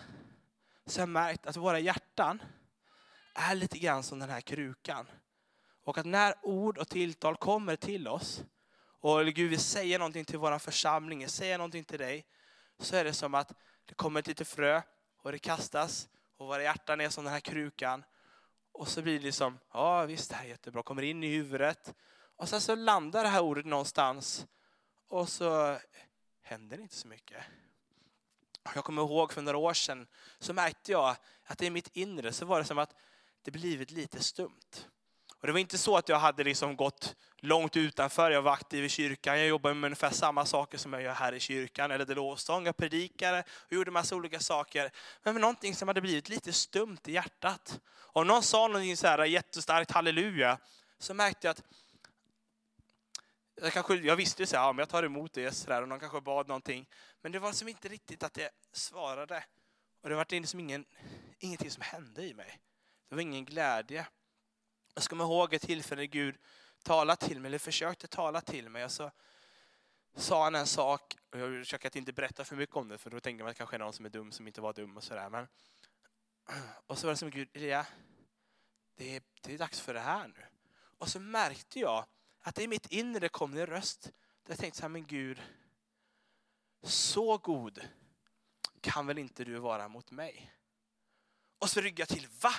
så 0.85 0.99
har 0.99 1.01
jag 1.01 1.09
märkt 1.09 1.45
att 1.45 1.57
våra 1.57 1.79
hjärtan 1.79 2.41
är 3.33 3.55
lite 3.55 3.79
grann 3.79 4.03
som 4.03 4.19
den 4.19 4.29
här 4.29 4.41
krukan. 4.41 5.07
Och 5.83 5.97
att 5.97 6.05
när 6.05 6.33
ord 6.41 6.77
och 6.77 6.89
tilltal 6.89 7.35
kommer 7.35 7.75
till 7.75 8.07
oss 8.07 8.43
och 9.01 9.25
Gud 9.25 9.49
vill 9.49 9.59
säga 9.59 9.97
någonting 9.97 10.25
till 10.25 10.37
vår 10.37 10.59
församling, 10.59 11.27
säga 11.29 11.57
någonting 11.57 11.83
till 11.83 11.99
dig, 11.99 12.25
så 12.79 12.95
är 12.95 13.03
det 13.03 13.13
som 13.13 13.33
att 13.33 13.53
det 13.85 13.95
kommer 13.95 14.19
ett 14.19 14.27
litet 14.27 14.47
frö 14.47 14.81
och 15.17 15.31
det 15.31 15.39
kastas 15.39 16.09
och 16.37 16.47
våra 16.47 16.63
hjärtan 16.63 17.01
är 17.01 17.09
som 17.09 17.23
den 17.23 17.33
här 17.33 17.39
krukan. 17.39 18.03
Och 18.71 18.87
så 18.87 19.01
blir 19.01 19.19
det 19.19 19.25
liksom, 19.25 19.59
ja 19.73 20.05
visst 20.05 20.29
det 20.29 20.35
här 20.35 20.45
är 20.45 20.49
jättebra, 20.49 20.83
kommer 20.83 21.01
in 21.01 21.23
i 21.23 21.27
huvudet 21.27 21.93
och 22.35 22.49
sen 22.49 22.61
så 22.61 22.75
landar 22.75 23.23
det 23.23 23.29
här 23.29 23.41
ordet 23.41 23.65
någonstans 23.65 24.45
och 25.07 25.29
så 25.29 25.77
händer 26.41 26.77
det 26.77 26.83
inte 26.83 26.95
så 26.95 27.07
mycket. 27.07 27.43
Jag 28.75 28.83
kommer 28.83 29.01
ihåg 29.01 29.33
för 29.33 29.41
några 29.41 29.57
år 29.57 29.73
sedan 29.73 30.07
så 30.39 30.53
märkte 30.53 30.91
jag 30.91 31.15
att 31.43 31.61
i 31.61 31.69
mitt 31.69 31.89
inre 31.93 32.33
så 32.33 32.45
var 32.45 32.59
det 32.59 32.65
som 32.65 32.77
att 32.77 32.95
det 33.41 33.51
blivit 33.51 33.91
lite 33.91 34.23
stumt. 34.23 34.87
Och 35.37 35.47
det 35.47 35.53
var 35.53 35.59
inte 35.59 35.77
så 35.77 35.97
att 35.97 36.09
jag 36.09 36.19
hade 36.19 36.43
liksom 36.43 36.75
gått 36.75 37.15
långt 37.41 37.77
utanför. 37.77 38.31
Jag 38.31 38.41
var 38.41 38.53
aktiv 38.53 38.85
i 38.85 38.89
kyrkan. 38.89 39.39
Jag 39.39 39.47
jobbade 39.47 39.75
med 39.75 39.87
ungefär 39.87 40.09
samma 40.09 40.45
saker 40.45 40.77
som 40.77 40.93
jag 40.93 41.01
gör 41.01 41.13
här 41.13 41.33
i 41.33 41.39
kyrkan. 41.39 41.91
Eller 41.91 42.15
lovsång, 42.15 42.65
jag 42.65 42.77
predikade 42.77 43.43
och 43.49 43.73
gjorde 43.73 43.91
massa 43.91 44.15
olika 44.15 44.39
saker. 44.39 44.91
Men 45.23 45.33
med 45.33 45.41
någonting 45.41 45.75
som 45.75 45.87
hade 45.87 46.01
blivit 46.01 46.29
lite 46.29 46.53
stumt 46.53 46.99
i 47.05 47.11
hjärtat. 47.11 47.79
Om 48.13 48.27
någon 48.27 48.43
sa 48.43 48.67
någonting 48.67 48.97
så 48.97 49.07
här 49.07 49.25
jättestarkt 49.25 49.91
halleluja, 49.91 50.57
så 50.99 51.13
märkte 51.13 51.47
jag 51.47 51.51
att 51.51 51.63
jag, 53.55 53.73
kanske, 53.73 53.95
jag 53.95 54.15
visste 54.15 54.41
ju 54.41 54.47
så 54.47 54.57
här, 54.57 54.63
ja, 54.63 54.73
men 54.73 54.79
jag 54.79 54.89
tar 54.89 55.03
emot 55.03 55.33
det 55.33 55.51
så 55.51 55.69
där, 55.69 55.81
och 55.81 55.87
någon 55.87 55.99
kanske 55.99 56.21
bad 56.21 56.47
någonting. 56.47 56.89
Men 57.21 57.31
det 57.31 57.39
var 57.39 57.51
som 57.51 57.67
inte 57.67 57.87
riktigt 57.87 58.23
att 58.23 58.33
det 58.33 58.49
svarade. 58.71 59.43
Och 60.01 60.09
det 60.09 60.15
var 60.15 60.25
liksom 60.29 60.59
ingen, 60.59 60.85
ingenting 61.39 61.71
som 61.71 61.81
hände 61.81 62.25
i 62.25 62.33
mig. 62.33 62.59
Det 63.09 63.15
var 63.15 63.21
ingen 63.21 63.45
glädje. 63.45 64.07
Jag 64.93 65.03
ska 65.03 65.09
komma 65.09 65.23
ihåg 65.23 65.53
ett 65.53 65.61
tillfälle 65.61 66.01
när 66.01 66.07
Gud 66.07 66.35
tala 66.83 67.15
till 67.15 67.39
mig, 67.39 67.49
eller 67.49 67.57
försökte 67.57 68.07
tala 68.07 68.41
till 68.41 68.69
mig. 68.69 68.85
Och 68.85 68.91
så 68.91 69.11
sa 70.15 70.43
han 70.43 70.55
en 70.55 70.67
sak, 70.67 71.17
och 71.31 71.39
jag 71.39 71.61
försöker 71.65 71.87
att 71.87 71.95
inte 71.95 72.13
berätta 72.13 72.45
för 72.45 72.55
mycket 72.55 72.75
om 72.75 72.87
det, 72.87 72.97
för 72.97 73.09
då 73.09 73.19
tänker 73.19 73.43
man 73.43 73.49
att 73.49 73.55
det 73.55 73.57
kanske 73.57 73.75
är 73.75 73.79
någon 73.79 73.93
som 73.93 74.05
är 74.05 74.09
dum 74.09 74.31
som 74.31 74.47
inte 74.47 74.61
var 74.61 74.73
dum 74.73 74.97
och 74.97 75.03
sådär. 75.03 75.29
Men, 75.29 75.47
och 76.87 76.97
så 76.97 77.07
var 77.07 77.13
det 77.13 77.17
som 77.17 77.29
Gud, 77.29 77.49
Elia, 77.53 77.87
det 78.95 79.15
är, 79.15 79.21
det 79.41 79.53
är 79.53 79.57
dags 79.57 79.79
för 79.79 79.93
det 79.93 79.99
här 79.99 80.27
nu. 80.27 80.45
Och 80.97 81.07
så 81.07 81.19
märkte 81.19 81.79
jag 81.79 82.05
att 82.39 82.59
i 82.59 82.67
mitt 82.67 82.91
inre 82.91 83.29
kom 83.29 83.51
det 83.51 83.61
en 83.61 83.67
röst 83.67 84.03
där 84.43 84.51
jag 84.51 84.57
tänkte 84.57 84.77
så 84.77 84.83
här, 84.83 84.89
men 84.89 85.05
Gud, 85.05 85.41
så 86.83 87.37
god 87.37 87.81
kan 88.81 89.07
väl 89.07 89.17
inte 89.17 89.43
du 89.43 89.57
vara 89.57 89.87
mot 89.87 90.11
mig? 90.11 90.53
Och 91.59 91.69
så 91.69 91.81
ryggade 91.81 92.01
jag 92.01 92.19
till, 92.19 92.27
va? 92.41 92.53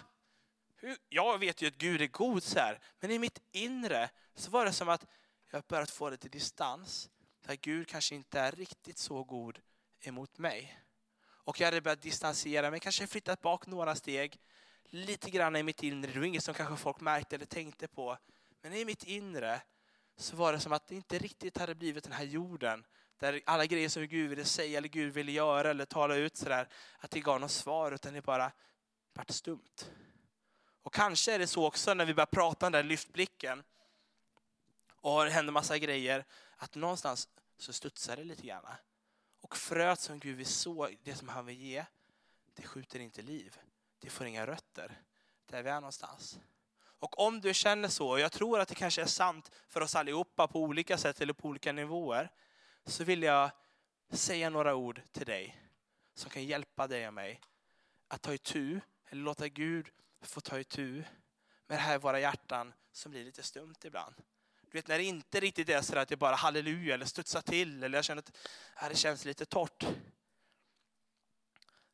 Jag 1.08 1.38
vet 1.38 1.62
ju 1.62 1.68
att 1.68 1.76
Gud 1.76 2.02
är 2.02 2.06
god 2.06 2.42
så 2.42 2.58
här, 2.58 2.80
men 3.00 3.10
i 3.10 3.18
mitt 3.18 3.42
inre 3.52 4.10
så 4.34 4.50
var 4.50 4.64
det 4.64 4.72
som 4.72 4.88
att 4.88 5.06
jag 5.50 5.62
börjat 5.68 5.90
få 5.90 6.10
lite 6.10 6.28
distans. 6.28 7.10
Där 7.46 7.56
Gud 7.56 7.88
kanske 7.88 8.14
inte 8.14 8.40
är 8.40 8.52
riktigt 8.52 8.98
så 8.98 9.24
god 9.24 9.58
emot 10.00 10.38
mig. 10.38 10.78
Och 11.24 11.60
jag 11.60 11.66
hade 11.66 11.80
börjat 11.80 12.02
distansera 12.02 12.70
mig, 12.70 12.80
kanske 12.80 13.06
flyttat 13.06 13.40
bak 13.40 13.66
några 13.66 13.94
steg. 13.94 14.40
Lite 14.84 15.30
grann 15.30 15.56
i 15.56 15.62
mitt 15.62 15.82
inre, 15.82 16.12
det 16.12 16.18
var 16.18 16.26
inget 16.26 16.44
som 16.44 16.54
kanske 16.54 16.76
folk 16.76 17.00
märkte 17.00 17.36
eller 17.36 17.46
tänkte 17.46 17.88
på. 17.88 18.18
Men 18.62 18.72
i 18.72 18.84
mitt 18.84 19.04
inre 19.04 19.62
så 20.16 20.36
var 20.36 20.52
det 20.52 20.60
som 20.60 20.72
att 20.72 20.86
det 20.86 20.94
inte 20.94 21.18
riktigt 21.18 21.58
hade 21.58 21.74
blivit 21.74 22.04
den 22.04 22.12
här 22.12 22.24
jorden 22.24 22.84
där 23.18 23.40
alla 23.46 23.66
grejer 23.66 23.88
som 23.88 24.06
Gud 24.06 24.30
ville 24.30 24.44
säga 24.44 24.78
eller 24.78 24.88
Gud 24.88 25.14
ville 25.14 25.32
göra 25.32 25.70
eller 25.70 25.84
tala 25.84 26.16
ut 26.16 26.36
sådär, 26.36 26.68
att 26.98 27.10
det 27.10 27.20
gav 27.20 27.40
något 27.40 27.50
svar 27.50 27.92
utan 27.92 28.14
det 28.14 28.22
bara 28.22 28.52
vart 29.12 29.30
stumt. 29.30 29.86
Och 30.82 30.94
kanske 30.94 31.32
är 31.32 31.38
det 31.38 31.46
så 31.46 31.66
också 31.66 31.94
när 31.94 32.04
vi 32.04 32.14
börjar 32.14 32.26
prata 32.26 32.66
om 32.66 32.72
den 32.72 32.82
där 32.82 32.88
lyftblicken 32.88 33.62
och 35.02 35.24
det 35.24 35.30
händer 35.30 35.52
massa 35.52 35.78
grejer, 35.78 36.24
att 36.56 36.74
någonstans 36.74 37.28
så 37.56 37.72
studsar 37.72 38.16
det 38.16 38.24
lite 38.24 38.46
grann. 38.46 38.66
Och 39.40 39.56
fröet 39.56 40.00
som 40.00 40.18
Gud 40.18 40.36
vill 40.36 40.46
så, 40.46 40.88
det 41.02 41.14
som 41.14 41.28
han 41.28 41.46
vill 41.46 41.60
ge, 41.60 41.84
det 42.54 42.62
skjuter 42.62 43.00
inte 43.00 43.22
liv. 43.22 43.58
Det 43.98 44.10
får 44.10 44.26
inga 44.26 44.46
rötter. 44.46 45.00
Där 45.46 45.62
vi 45.62 45.70
är 45.70 45.74
någonstans. 45.74 46.38
Och 46.82 47.18
om 47.18 47.40
du 47.40 47.54
känner 47.54 47.88
så, 47.88 48.08
och 48.08 48.20
jag 48.20 48.32
tror 48.32 48.60
att 48.60 48.68
det 48.68 48.74
kanske 48.74 49.02
är 49.02 49.06
sant 49.06 49.50
för 49.68 49.80
oss 49.80 49.94
allihopa 49.94 50.48
på 50.48 50.60
olika 50.60 50.98
sätt 50.98 51.20
eller 51.20 51.32
på 51.32 51.48
olika 51.48 51.72
nivåer, 51.72 52.32
så 52.86 53.04
vill 53.04 53.22
jag 53.22 53.50
säga 54.10 54.50
några 54.50 54.74
ord 54.74 55.02
till 55.12 55.26
dig 55.26 55.62
som 56.14 56.30
kan 56.30 56.44
hjälpa 56.44 56.86
dig 56.86 57.08
och 57.08 57.14
mig 57.14 57.40
att 58.08 58.22
ta 58.22 58.34
itu, 58.34 58.80
eller 59.08 59.22
låta 59.22 59.48
Gud 59.48 59.90
få 60.26 60.40
ta 60.40 60.60
itu 60.60 61.04
med 61.66 61.78
det 61.78 61.82
här 61.82 61.94
i 61.94 61.98
våra 61.98 62.20
hjärtan 62.20 62.72
som 62.92 63.12
blir 63.12 63.24
lite 63.24 63.42
stumt 63.42 63.74
ibland. 63.84 64.14
Du 64.62 64.78
vet 64.78 64.88
när 64.88 64.98
det 64.98 65.04
inte 65.04 65.40
riktigt 65.40 65.68
är 65.68 65.82
så 65.82 65.98
att 65.98 66.08
det 66.08 66.16
bara 66.16 66.34
halleluja 66.34 66.94
eller 66.94 67.06
studsar 67.06 67.40
till 67.40 67.82
eller 67.82 67.98
jag 67.98 68.04
känner 68.04 68.22
att 68.22 68.36
här, 68.74 68.88
det 68.90 68.96
känns 68.96 69.24
lite 69.24 69.46
torrt. 69.46 69.84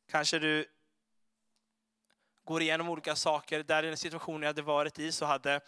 Kanske 0.07 0.39
du 0.39 0.65
går 2.43 2.61
igenom 2.61 2.89
olika 2.89 3.15
saker. 3.15 3.63
Där 3.63 3.83
i 3.83 3.87
den 3.87 3.97
situationen 3.97 4.41
jag 4.41 4.49
hade 4.49 4.61
varit 4.61 4.99
i 4.99 5.11
så 5.11 5.25
hade 5.25 5.61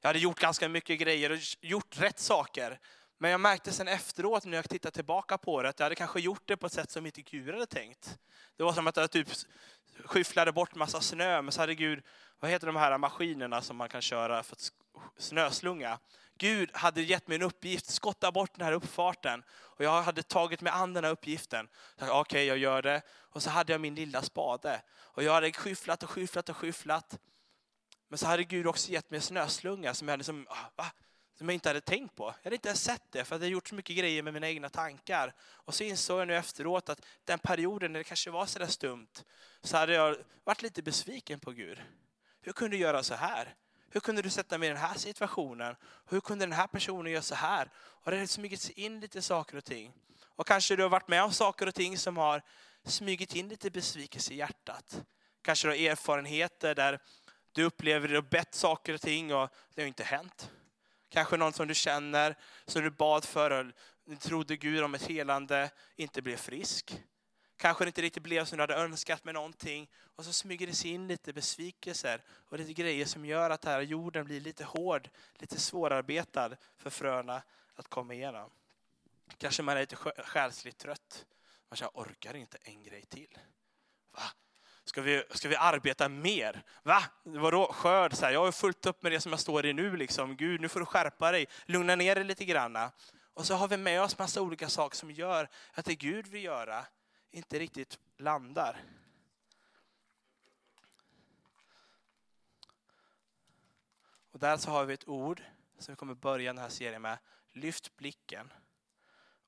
jag 0.00 0.08
hade 0.08 0.18
gjort 0.18 0.40
ganska 0.40 0.68
mycket 0.68 0.98
grejer 0.98 1.32
och 1.32 1.38
gjort 1.60 1.98
rätt 2.00 2.18
saker. 2.18 2.80
Men 3.18 3.30
jag 3.30 3.40
märkte 3.40 3.72
sen 3.72 3.88
efteråt 3.88 4.44
när 4.44 4.56
jag 4.56 4.68
tittade 4.68 4.94
tillbaka 4.94 5.38
på 5.38 5.62
det 5.62 5.68
att 5.68 5.78
jag 5.78 5.84
hade 5.84 5.94
kanske 5.94 6.20
gjort 6.20 6.42
det 6.44 6.56
på 6.56 6.66
ett 6.66 6.72
sätt 6.72 6.90
som 6.90 7.06
inte 7.06 7.22
Gud 7.22 7.54
hade 7.54 7.66
tänkt. 7.66 8.18
Det 8.56 8.62
var 8.62 8.72
som 8.72 8.86
att 8.86 8.96
jag 8.96 9.10
typ 9.10 9.28
skyfflade 10.04 10.52
bort 10.52 10.74
massa 10.74 11.00
snö, 11.00 11.42
men 11.42 11.52
så 11.52 11.60
hade 11.60 11.74
Gud, 11.74 12.04
vad 12.40 12.50
heter 12.50 12.66
de 12.66 12.76
här 12.76 12.98
maskinerna 12.98 13.62
som 13.62 13.76
man 13.76 13.88
kan 13.88 14.02
köra 14.02 14.42
för 14.42 14.56
att 14.56 14.72
snöslunga? 15.18 15.98
Gud 16.38 16.70
hade 16.74 17.02
gett 17.02 17.28
mig 17.28 17.34
en 17.34 17.42
uppgift, 17.42 17.86
skotta 17.86 18.32
bort 18.32 18.50
den 18.54 18.64
här 18.64 18.72
uppfarten. 18.72 19.42
Och 19.50 19.84
jag 19.84 20.02
hade 20.02 20.22
tagit 20.22 20.60
mig 20.60 20.72
an 20.72 20.92
den 20.92 21.04
här 21.04 21.10
uppgiften. 21.10 21.68
Okej, 21.96 22.10
okay, 22.20 22.44
jag 22.44 22.58
gör 22.58 22.82
det. 22.82 23.02
Och 23.08 23.42
så 23.42 23.50
hade 23.50 23.72
jag 23.72 23.80
min 23.80 23.94
lilla 23.94 24.22
spade. 24.22 24.82
Och 24.98 25.22
jag 25.22 25.32
hade 25.32 25.52
skyfflat 25.52 26.02
och 26.02 26.10
skyfflat 26.10 26.48
och 26.48 26.56
skyfflat. 26.56 27.18
Men 28.08 28.18
så 28.18 28.26
hade 28.26 28.44
Gud 28.44 28.66
också 28.66 28.92
gett 28.92 29.10
mig 29.10 29.16
en 29.16 29.22
snöslunga 29.22 29.94
som 29.94 30.08
jag, 30.08 30.12
hade 30.12 30.24
som, 30.24 30.46
ah, 30.50 30.70
va? 30.76 30.86
Som 31.38 31.48
jag 31.48 31.54
inte 31.54 31.68
hade 31.68 31.80
tänkt 31.80 32.16
på. 32.16 32.24
Jag 32.24 32.44
hade 32.44 32.56
inte 32.56 32.68
ens 32.68 32.84
sett 32.84 33.12
det, 33.12 33.24
för 33.24 33.34
jag 33.34 33.40
hade 33.40 33.48
gjort 33.48 33.68
så 33.68 33.74
mycket 33.74 33.96
grejer 33.96 34.22
med 34.22 34.34
mina 34.34 34.48
egna 34.48 34.68
tankar. 34.68 35.34
Och 35.40 35.74
så 35.74 35.84
insåg 35.84 36.20
jag 36.20 36.28
nu 36.28 36.36
efteråt 36.36 36.88
att 36.88 37.00
den 37.24 37.38
perioden 37.38 37.92
när 37.92 38.00
det 38.00 38.04
kanske 38.04 38.30
var 38.30 38.46
så 38.46 38.58
där 38.58 38.66
stumt, 38.66 39.24
så 39.62 39.76
hade 39.76 39.94
jag 39.94 40.16
varit 40.44 40.62
lite 40.62 40.82
besviken 40.82 41.40
på 41.40 41.50
Gud. 41.50 41.82
Hur 42.40 42.52
kunde 42.52 42.76
du 42.76 42.80
göra 42.80 43.02
så 43.02 43.14
här? 43.14 43.54
Hur 43.90 44.00
kunde 44.00 44.22
du 44.22 44.30
sätta 44.30 44.58
mig 44.58 44.66
i 44.66 44.72
den 44.72 44.80
här 44.80 44.94
situationen? 44.94 45.76
Hur 46.06 46.20
kunde 46.20 46.46
den 46.46 46.52
här 46.52 46.66
personen 46.66 47.12
göra 47.12 47.22
så 47.22 47.34
här? 47.34 47.70
Och 47.76 48.10
det 48.10 48.16
har 48.16 48.22
liksom 48.22 48.40
smugit 48.40 48.60
sig 48.60 48.80
in 48.80 49.00
lite 49.00 49.22
saker 49.22 49.56
och 49.56 49.64
ting. 49.64 49.92
Och 50.24 50.46
kanske 50.46 50.76
du 50.76 50.82
har 50.82 50.90
varit 50.90 51.08
med 51.08 51.22
om 51.22 51.32
saker 51.32 51.66
och 51.66 51.74
ting 51.74 51.98
som 51.98 52.16
har 52.16 52.42
smugit 52.84 53.34
in 53.34 53.48
lite 53.48 53.70
besvikelse 53.70 54.34
i 54.34 54.36
hjärtat. 54.36 55.02
Kanske 55.42 55.68
du 55.68 55.72
har 55.72 55.90
erfarenheter 55.90 56.74
där 56.74 56.98
du 57.52 57.64
upplever 57.64 58.14
och 58.14 58.24
bett 58.24 58.54
saker 58.54 58.94
och 58.94 59.00
ting 59.00 59.34
och 59.34 59.50
det 59.74 59.82
har 59.82 59.86
inte 59.88 60.04
hänt. 60.04 60.50
Kanske 61.08 61.36
någon 61.36 61.52
som 61.52 61.68
du 61.68 61.74
känner, 61.74 62.36
som 62.66 62.82
du 62.82 62.90
bad 62.90 63.24
för 63.24 63.50
och 63.50 64.20
trodde 64.20 64.56
Gud 64.56 64.82
om 64.82 64.94
ett 64.94 65.02
helande, 65.02 65.70
inte 65.96 66.22
blev 66.22 66.36
frisk. 66.36 67.02
Kanske 67.56 67.84
det 67.84 67.88
inte 67.88 68.02
riktigt 68.02 68.22
blev 68.22 68.44
som 68.44 68.56
du 68.56 68.62
hade 68.62 68.74
önskat 68.74 69.24
med 69.24 69.34
någonting. 69.34 69.90
Och 70.16 70.24
så 70.24 70.32
smyger 70.32 70.66
det 70.66 70.72
sig 70.72 70.90
in 70.90 71.08
lite 71.08 71.32
besvikelser 71.32 72.22
och 72.28 72.58
lite 72.58 72.72
grejer 72.72 73.06
som 73.06 73.24
gör 73.26 73.50
att 73.50 73.64
här 73.64 73.80
jorden 73.80 74.24
blir 74.24 74.40
lite 74.40 74.64
hård, 74.64 75.08
lite 75.34 75.60
svårarbetad 75.60 76.56
för 76.76 76.90
fröna 76.90 77.42
att 77.74 77.88
komma 77.88 78.14
igenom. 78.14 78.50
Kanske 79.38 79.62
man 79.62 79.76
är 79.76 79.80
lite 79.80 79.96
själsligt 79.96 80.78
trött. 80.78 81.26
Man 81.68 81.76
känner, 81.76 81.90
orkar 81.94 82.36
inte 82.36 82.58
en 82.62 82.82
grej 82.82 83.02
till. 83.02 83.38
Va? 84.12 84.22
Ska 84.86 85.02
vi, 85.02 85.22
ska 85.30 85.48
vi 85.48 85.56
arbeta 85.56 86.08
mer? 86.08 86.62
Va? 86.82 87.02
Vadå 87.22 87.72
skörd? 87.72 88.14
Så 88.14 88.24
här, 88.24 88.32
jag 88.32 88.44
har 88.44 88.52
fullt 88.52 88.86
upp 88.86 89.02
med 89.02 89.12
det 89.12 89.20
som 89.20 89.32
jag 89.32 89.40
står 89.40 89.66
i 89.66 89.72
nu. 89.72 89.96
Liksom. 89.96 90.36
Gud, 90.36 90.60
nu 90.60 90.68
får 90.68 90.80
du 90.80 90.86
skärpa 90.86 91.32
dig. 91.32 91.46
Lugna 91.64 91.94
ner 91.94 92.14
dig 92.14 92.24
lite 92.24 92.44
grann. 92.44 92.78
Och 93.34 93.46
så 93.46 93.54
har 93.54 93.68
vi 93.68 93.76
med 93.76 94.02
oss 94.02 94.18
massa 94.18 94.42
olika 94.42 94.68
saker 94.68 94.96
som 94.96 95.10
gör 95.10 95.48
att 95.72 95.84
det 95.84 95.94
Gud 95.94 96.26
vill 96.26 96.44
göra 96.44 96.86
inte 97.30 97.58
riktigt 97.58 97.98
landar. 98.16 98.82
Och 104.30 104.38
där 104.38 104.56
så 104.56 104.70
har 104.70 104.84
vi 104.84 104.94
ett 104.94 105.08
ord 105.08 105.42
som 105.78 105.92
vi 105.92 105.96
kommer 105.96 106.14
börja 106.14 106.52
den 106.52 106.62
här 106.62 106.68
serien 106.68 107.02
med. 107.02 107.18
Lyft 107.52 107.96
blicken 107.96 108.52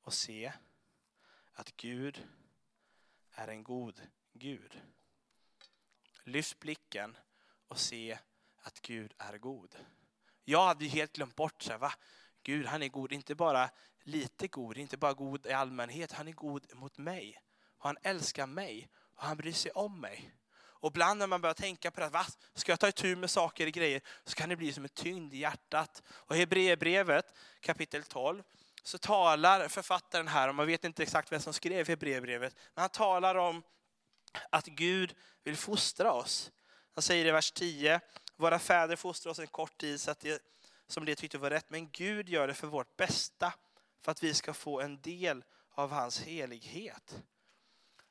och 0.02 0.14
se 0.14 0.52
att 1.52 1.76
Gud 1.76 2.26
är 3.34 3.48
en 3.48 3.62
god 3.62 4.02
Gud. 4.32 4.80
Lyft 6.28 6.58
blicken 6.58 7.16
och 7.68 7.78
se 7.78 8.18
att 8.62 8.80
Gud 8.80 9.14
är 9.18 9.38
god. 9.38 9.76
Jag 10.44 10.66
hade 10.66 10.84
ju 10.84 10.90
helt 10.90 11.12
glömt 11.12 11.36
bort, 11.36 11.62
så 11.62 11.70
här, 11.70 11.78
va? 11.78 11.92
Gud 12.42 12.66
han 12.66 12.82
är 12.82 12.88
god, 12.88 13.12
inte 13.12 13.34
bara 13.34 13.70
lite 14.02 14.48
god, 14.48 14.78
inte 14.78 14.96
bara 14.96 15.12
god 15.12 15.46
i 15.46 15.52
allmänhet, 15.52 16.12
han 16.12 16.28
är 16.28 16.32
god 16.32 16.74
mot 16.74 16.98
mig. 16.98 17.42
Och 17.78 17.84
han 17.84 17.96
älskar 18.02 18.46
mig 18.46 18.88
och 19.16 19.22
han 19.22 19.36
bryr 19.36 19.52
sig 19.52 19.70
om 19.70 20.00
mig. 20.00 20.34
Och 20.80 20.90
ibland 20.90 21.18
när 21.18 21.26
man 21.26 21.40
börjar 21.40 21.54
tänka 21.54 21.90
på 21.90 22.00
det, 22.00 22.08
va? 22.08 22.26
ska 22.54 22.72
jag 22.72 22.80
ta 22.80 22.88
itu 22.88 23.16
med 23.16 23.30
saker 23.30 23.66
och 23.66 23.72
grejer, 23.72 24.00
så 24.24 24.34
kan 24.34 24.48
det 24.48 24.56
bli 24.56 24.72
som 24.72 24.84
en 24.84 24.88
tyngd 24.88 25.34
i 25.34 25.38
hjärtat. 25.38 26.02
Och 26.08 26.36
i 26.36 26.38
Hebreerbrevet 26.38 27.34
kapitel 27.60 28.02
12 28.02 28.42
så 28.82 28.98
talar 28.98 29.68
författaren 29.68 30.28
här, 30.28 30.48
och 30.48 30.54
man 30.54 30.66
vet 30.66 30.84
inte 30.84 31.02
exakt 31.02 31.32
vem 31.32 31.40
som 31.40 31.52
skrev 31.52 31.88
Hebreerbrevet, 31.88 32.56
men 32.74 32.82
han 32.82 32.90
talar 32.90 33.34
om 33.34 33.62
att 34.50 34.66
Gud 34.66 35.14
vill 35.44 35.56
fostra 35.56 36.12
oss. 36.12 36.50
Han 36.94 37.02
säger 37.02 37.26
i 37.26 37.30
vers 37.30 37.52
10, 37.52 38.00
våra 38.36 38.58
fäder 38.58 38.96
fostrade 38.96 39.32
oss 39.32 39.38
en 39.38 39.46
kort 39.46 39.78
tid 39.78 40.00
så 40.00 40.10
att 40.10 40.20
det, 40.20 40.42
som 40.86 41.04
det 41.04 41.14
tyckte 41.14 41.38
var 41.38 41.50
rätt, 41.50 41.70
men 41.70 41.90
Gud 41.90 42.28
gör 42.28 42.48
det 42.48 42.54
för 42.54 42.66
vårt 42.66 42.96
bästa, 42.96 43.52
för 44.02 44.12
att 44.12 44.22
vi 44.22 44.34
ska 44.34 44.54
få 44.54 44.80
en 44.80 45.00
del 45.00 45.44
av 45.70 45.92
hans 45.92 46.20
helighet. 46.20 47.22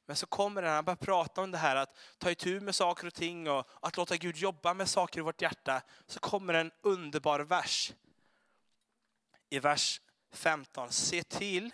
Men 0.06 0.16
så 0.16 0.26
kommer 0.26 0.62
det, 0.62 0.70
han 0.70 0.86
börjar 0.86 0.96
prata 0.96 1.42
om 1.42 1.52
det 1.52 1.58
här 1.58 1.76
att 1.76 1.98
ta 2.18 2.32
itu 2.32 2.60
med 2.60 2.76
saker 2.76 3.08
och 3.08 3.14
ting 3.14 3.50
och 3.50 3.68
att 3.82 3.98
låta 3.98 4.18
Gud 4.18 4.38
jobba 4.38 4.74
med 4.74 4.90
saker 4.90 5.20
i 5.20 5.24
vårt 5.24 5.42
hjärta. 5.42 5.82
Så 6.06 6.20
kommer 6.20 6.54
en 6.54 6.72
underbar 6.82 7.40
vers. 7.40 7.94
I 9.50 9.60
vers 9.60 10.02
15. 10.32 10.92
Se 10.92 11.24
till 11.24 11.72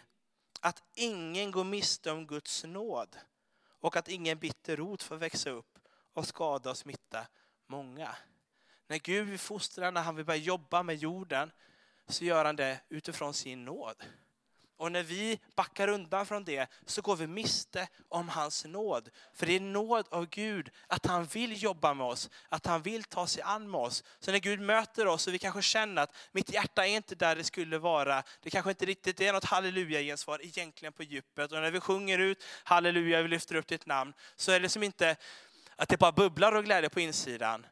att 0.59 0.83
ingen 0.93 1.51
går 1.51 1.63
miste 1.63 2.11
om 2.11 2.27
Guds 2.27 2.63
nåd 2.63 3.17
och 3.83 3.95
att 3.95 4.07
ingen 4.07 4.39
bitter 4.39 4.77
rot 4.77 5.03
får 5.03 5.15
växa 5.15 5.49
upp 5.49 5.79
och 6.13 6.27
skada 6.27 6.69
och 6.69 6.77
smitta 6.77 7.27
många. 7.67 8.15
När 8.87 8.97
Gud 8.97 9.27
vill 9.27 9.39
fostra, 9.39 9.91
när 9.91 10.01
han 10.01 10.15
vill 10.15 10.25
börja 10.25 10.39
jobba 10.39 10.83
med 10.83 10.95
jorden, 10.95 11.51
så 12.07 12.25
gör 12.25 12.45
han 12.45 12.55
det 12.55 12.79
utifrån 12.89 13.33
sin 13.33 13.65
nåd. 13.65 14.03
Och 14.77 14.91
när 14.91 15.03
vi 15.03 15.39
backar 15.55 15.87
undan 15.87 16.25
från 16.25 16.43
det 16.43 16.67
så 16.85 17.01
går 17.01 17.15
vi 17.15 17.27
miste 17.27 17.87
om 18.09 18.29
hans 18.29 18.65
nåd. 18.65 19.09
För 19.33 19.45
det 19.45 19.55
är 19.55 19.59
nåd 19.59 20.07
av 20.11 20.25
Gud 20.25 20.69
att 20.87 21.05
han 21.05 21.25
vill 21.25 21.63
jobba 21.63 21.93
med 21.93 22.07
oss, 22.07 22.29
att 22.49 22.65
han 22.65 22.81
vill 22.81 23.03
ta 23.03 23.27
sig 23.27 23.41
an 23.41 23.71
med 23.71 23.81
oss. 23.81 24.03
Så 24.19 24.31
när 24.31 24.39
Gud 24.39 24.59
möter 24.59 25.07
oss 25.07 25.27
och 25.27 25.33
vi 25.33 25.39
kanske 25.39 25.61
känner 25.61 26.01
att 26.01 26.15
mitt 26.31 26.53
hjärta 26.53 26.87
är 26.87 26.95
inte 26.95 27.15
där 27.15 27.35
det 27.35 27.43
skulle 27.43 27.77
vara, 27.77 28.23
det 28.41 28.49
kanske 28.49 28.71
inte 28.71 28.85
riktigt 28.85 29.21
är 29.21 29.33
något 29.33 29.45
halleluja-gensvar 29.45 30.39
egentligen 30.43 30.93
på 30.93 31.03
djupet. 31.03 31.51
Och 31.51 31.61
när 31.61 31.71
vi 31.71 31.79
sjunger 31.79 32.19
ut 32.19 32.43
halleluja, 32.63 33.21
vi 33.21 33.27
lyfter 33.27 33.55
upp 33.55 33.67
ditt 33.67 33.85
namn, 33.85 34.13
så 34.35 34.51
är 34.51 34.59
det 34.59 34.69
som 34.69 34.83
inte 34.83 35.15
att 35.75 35.89
det 35.89 35.97
bara 35.97 36.11
bubblar 36.11 36.55
och 36.55 36.63
glädje 36.63 36.89
på 36.89 36.99
insidan 36.99 37.65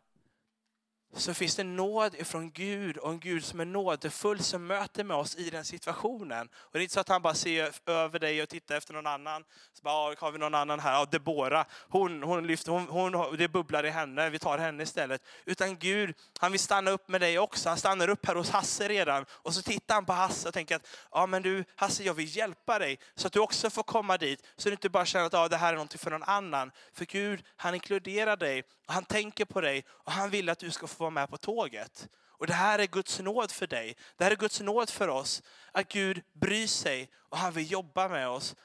så 1.13 1.33
finns 1.33 1.55
det 1.55 1.63
nåd 1.63 2.15
ifrån 2.15 2.51
Gud 2.51 2.97
och 2.97 3.11
en 3.11 3.19
Gud 3.19 3.45
som 3.45 3.59
är 3.59 3.65
nådefull 3.65 4.43
som 4.43 4.67
möter 4.67 5.03
med 5.03 5.17
oss 5.17 5.35
i 5.35 5.49
den 5.49 5.65
situationen. 5.65 6.49
Och 6.53 6.69
det 6.73 6.79
är 6.79 6.81
inte 6.81 6.93
så 6.93 6.99
att 6.99 7.09
han 7.09 7.21
bara 7.21 7.33
ser 7.33 7.71
över 7.85 8.19
dig 8.19 8.41
och 8.41 8.49
tittar 8.49 8.77
efter 8.77 8.93
någon 8.93 9.07
annan. 9.07 9.43
Så 9.73 9.83
bara, 9.83 10.15
har 10.17 10.31
vi 10.31 10.37
någon 10.37 10.55
annan 10.55 10.79
här? 10.79 10.93
Ja, 10.93 11.05
Debora, 11.11 11.65
hon, 11.89 12.23
hon 12.23 12.47
lyfter, 12.47 12.71
hon, 12.71 13.13
hon, 13.13 13.37
det 13.37 13.47
bubblar 13.47 13.85
i 13.85 13.89
henne, 13.89 14.29
vi 14.29 14.39
tar 14.39 14.57
henne 14.57 14.83
istället. 14.83 15.21
Utan 15.45 15.77
Gud, 15.77 16.15
han 16.39 16.51
vill 16.51 16.59
stanna 16.59 16.91
upp 16.91 17.07
med 17.07 17.21
dig 17.21 17.39
också. 17.39 17.69
Han 17.69 17.77
stannar 17.77 18.07
upp 18.07 18.25
här 18.25 18.35
hos 18.35 18.49
Hasse 18.49 18.87
redan. 18.87 19.25
Och 19.31 19.53
så 19.53 19.61
tittar 19.61 19.95
han 19.95 20.05
på 20.05 20.13
Hasse 20.13 20.47
och 20.47 20.53
tänker 20.53 20.75
att, 20.75 20.87
ja 21.11 21.25
men 21.25 21.41
du 21.41 21.63
Hasse, 21.75 22.03
jag 22.03 22.13
vill 22.13 22.37
hjälpa 22.37 22.79
dig. 22.79 22.99
Så 23.15 23.27
att 23.27 23.33
du 23.33 23.39
också 23.39 23.69
får 23.69 23.83
komma 23.83 24.17
dit. 24.17 24.47
Så 24.57 24.69
du 24.69 24.73
inte 24.73 24.89
bara 24.89 25.05
känner 25.05 25.25
att 25.25 25.33
ja, 25.33 25.47
det 25.47 25.57
här 25.57 25.69
är 25.69 25.73
någonting 25.73 25.99
för 25.99 26.11
någon 26.11 26.23
annan. 26.23 26.71
För 26.93 27.05
Gud, 27.05 27.43
han 27.55 27.73
inkluderar 27.73 28.37
dig. 28.37 28.63
Och 28.87 28.93
han 28.93 29.05
tänker 29.05 29.45
på 29.45 29.61
dig 29.61 29.85
och 29.89 30.11
han 30.11 30.29
vill 30.29 30.49
att 30.49 30.59
du 30.59 30.71
ska 30.71 30.87
få 30.87 31.00
vara 31.01 31.09
med 31.09 31.29
på 31.29 31.37
tåget. 31.37 32.09
Och 32.17 32.47
det 32.47 32.53
här 32.53 32.79
är 32.79 32.87
Guds 32.87 33.19
nåd 33.19 33.51
för 33.51 33.67
dig. 33.67 33.97
Det 34.17 34.23
här 34.23 34.31
är 34.31 34.35
Guds 34.35 34.61
nåd 34.61 34.89
för 34.89 35.07
oss. 35.07 35.43
Att 35.71 35.87
Gud 35.87 36.23
bryr 36.33 36.67
sig 36.67 37.09
och 37.15 37.37
han 37.37 37.53
vill 37.53 37.71
jobba 37.71 38.07
med 38.07 38.29
oss 38.29 38.55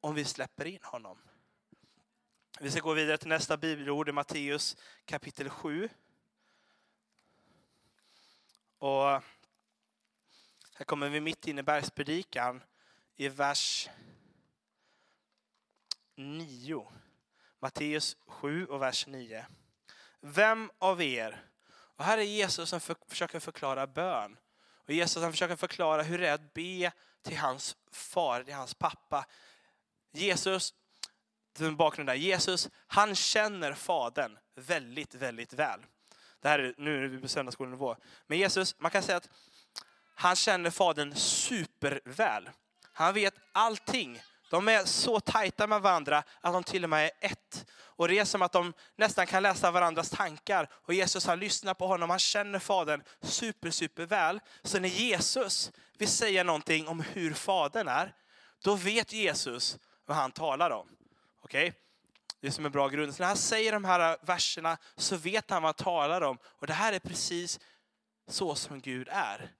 om 0.00 0.14
vi 0.14 0.24
släpper 0.24 0.64
in 0.64 0.82
honom. 0.82 1.18
Vi 2.60 2.70
ska 2.70 2.80
gå 2.80 2.92
vidare 2.92 3.18
till 3.18 3.28
nästa 3.28 3.56
bibelord 3.56 4.08
i 4.08 4.12
Matteus 4.12 4.76
kapitel 5.04 5.50
7. 5.50 5.88
Och 8.78 9.22
här 10.74 10.84
kommer 10.86 11.08
vi 11.08 11.20
mitt 11.20 11.46
in 11.46 11.58
i 11.58 11.62
bergspredikan 11.62 12.62
i 13.16 13.28
vers 13.28 13.88
9. 16.16 16.92
Matteus 17.58 18.16
7 18.26 18.66
och 18.66 18.82
vers 18.82 19.06
9. 19.06 19.46
Vem 20.20 20.70
av 20.78 21.02
er, 21.02 21.44
och 21.96 22.04
här 22.04 22.18
är 22.18 22.22
Jesus 22.22 22.68
som 22.68 22.80
för, 22.80 22.96
försöker 23.08 23.40
förklara 23.40 23.86
bön. 23.86 24.36
Och 24.76 24.90
Jesus 24.90 25.22
som 25.22 25.32
försöker 25.32 25.56
förklara 25.56 26.02
hur 26.02 26.18
det 26.18 26.28
är 26.28 26.34
att 26.34 26.54
be 26.54 26.92
till 27.22 27.36
hans 27.36 27.76
far, 27.92 28.42
till 28.42 28.54
hans 28.54 28.74
pappa. 28.74 29.26
Jesus, 30.12 30.74
den 31.58 31.76
bakgrunden 31.76 32.16
där, 32.16 32.22
Jesus, 32.22 32.68
han 32.86 33.14
känner 33.14 33.74
fadern 33.74 34.38
väldigt, 34.54 35.14
väldigt 35.14 35.52
väl. 35.52 35.80
Det 36.40 36.48
här 36.48 36.58
är, 36.58 36.74
nu 36.78 37.04
är 37.04 37.08
vi 37.08 37.20
på 37.20 37.28
söndagsskolenivå. 37.28 37.96
Men 38.26 38.38
Jesus, 38.38 38.74
man 38.78 38.90
kan 38.90 39.02
säga 39.02 39.16
att 39.16 39.28
han 40.14 40.36
känner 40.36 40.70
fadern 40.70 41.14
superväl. 41.14 42.50
Han 42.92 43.14
vet 43.14 43.34
allting 43.52 44.22
de 44.54 44.68
är 44.68 44.84
så 44.84 45.20
tajta 45.20 45.66
med 45.66 45.80
varandra 45.80 46.22
att 46.40 46.52
de 46.52 46.64
till 46.64 46.84
och 46.84 46.90
med 46.90 47.04
är 47.04 47.10
ett. 47.20 47.66
Och 47.74 48.08
det 48.08 48.18
är 48.18 48.24
som 48.24 48.42
att 48.42 48.52
de 48.52 48.72
nästan 48.96 49.26
kan 49.26 49.42
läsa 49.42 49.70
varandras 49.70 50.10
tankar. 50.10 50.68
Och 50.72 50.94
Jesus 50.94 51.26
han 51.26 51.40
lyssnar 51.40 51.74
på 51.74 51.86
honom, 51.86 52.10
han 52.10 52.18
känner 52.18 52.58
Fadern 52.58 53.02
super, 53.22 53.70
super 53.70 54.06
väl. 54.06 54.40
Så 54.62 54.80
när 54.80 54.88
Jesus 54.88 55.72
vill 55.98 56.08
säga 56.08 56.44
någonting 56.44 56.88
om 56.88 57.00
hur 57.00 57.34
Fadern 57.34 57.88
är, 57.88 58.14
då 58.62 58.74
vet 58.74 59.12
Jesus 59.12 59.78
vad 60.06 60.16
han 60.16 60.32
talar 60.32 60.70
om. 60.70 60.88
Okej? 61.40 61.68
Okay? 61.68 61.80
Det 62.40 62.46
är 62.46 62.50
som 62.50 62.66
en 62.66 62.72
bra 62.72 62.88
grund. 62.88 63.14
Så 63.14 63.22
när 63.22 63.28
han 63.28 63.36
säger 63.36 63.72
de 63.72 63.84
här 63.84 64.16
verserna 64.22 64.78
så 64.96 65.16
vet 65.16 65.50
han 65.50 65.62
vad 65.62 65.68
han 65.68 65.84
talar 65.84 66.20
om. 66.20 66.38
Och 66.44 66.66
det 66.66 66.72
här 66.72 66.92
är 66.92 66.98
precis 66.98 67.60
så 68.28 68.54
som 68.54 68.80
Gud 68.80 69.08
är. 69.10 69.52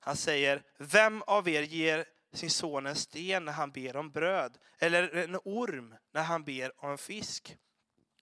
Han 0.00 0.16
säger, 0.16 0.62
vem 0.78 1.22
av 1.22 1.48
er 1.48 1.62
ger 1.62 2.04
sin 2.32 2.50
son 2.50 2.86
en 2.86 2.96
sten 2.96 3.44
när 3.44 3.52
han 3.52 3.70
ber 3.70 3.96
om 3.96 4.10
bröd, 4.10 4.58
eller 4.78 5.16
en 5.16 5.36
orm 5.44 5.94
när 6.12 6.22
han 6.22 6.44
ber 6.44 6.84
om 6.84 6.98
fisk. 6.98 7.56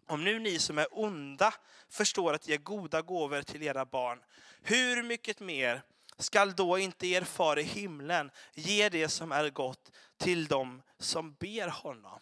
Om 0.07 0.25
nu 0.25 0.38
ni 0.38 0.59
som 0.59 0.79
är 0.79 0.87
onda 0.90 1.55
förstår 1.88 2.35
att 2.35 2.49
ge 2.49 2.57
goda 2.57 3.03
gåvor 3.03 3.42
till 3.42 3.62
era 3.62 3.85
barn, 3.85 4.18
hur 4.62 5.03
mycket 5.03 5.40
mer 5.40 5.83
skall 6.18 6.53
då 6.53 6.79
inte 6.79 7.07
er 7.07 7.23
far 7.23 7.59
i 7.59 7.62
himlen 7.62 8.31
ge 8.55 8.88
det 8.88 9.09
som 9.09 9.33
är 9.33 9.51
gott 9.51 9.92
till 10.16 10.46
dem 10.46 10.83
som 10.99 11.35
ber 11.35 11.68
honom? 11.68 12.20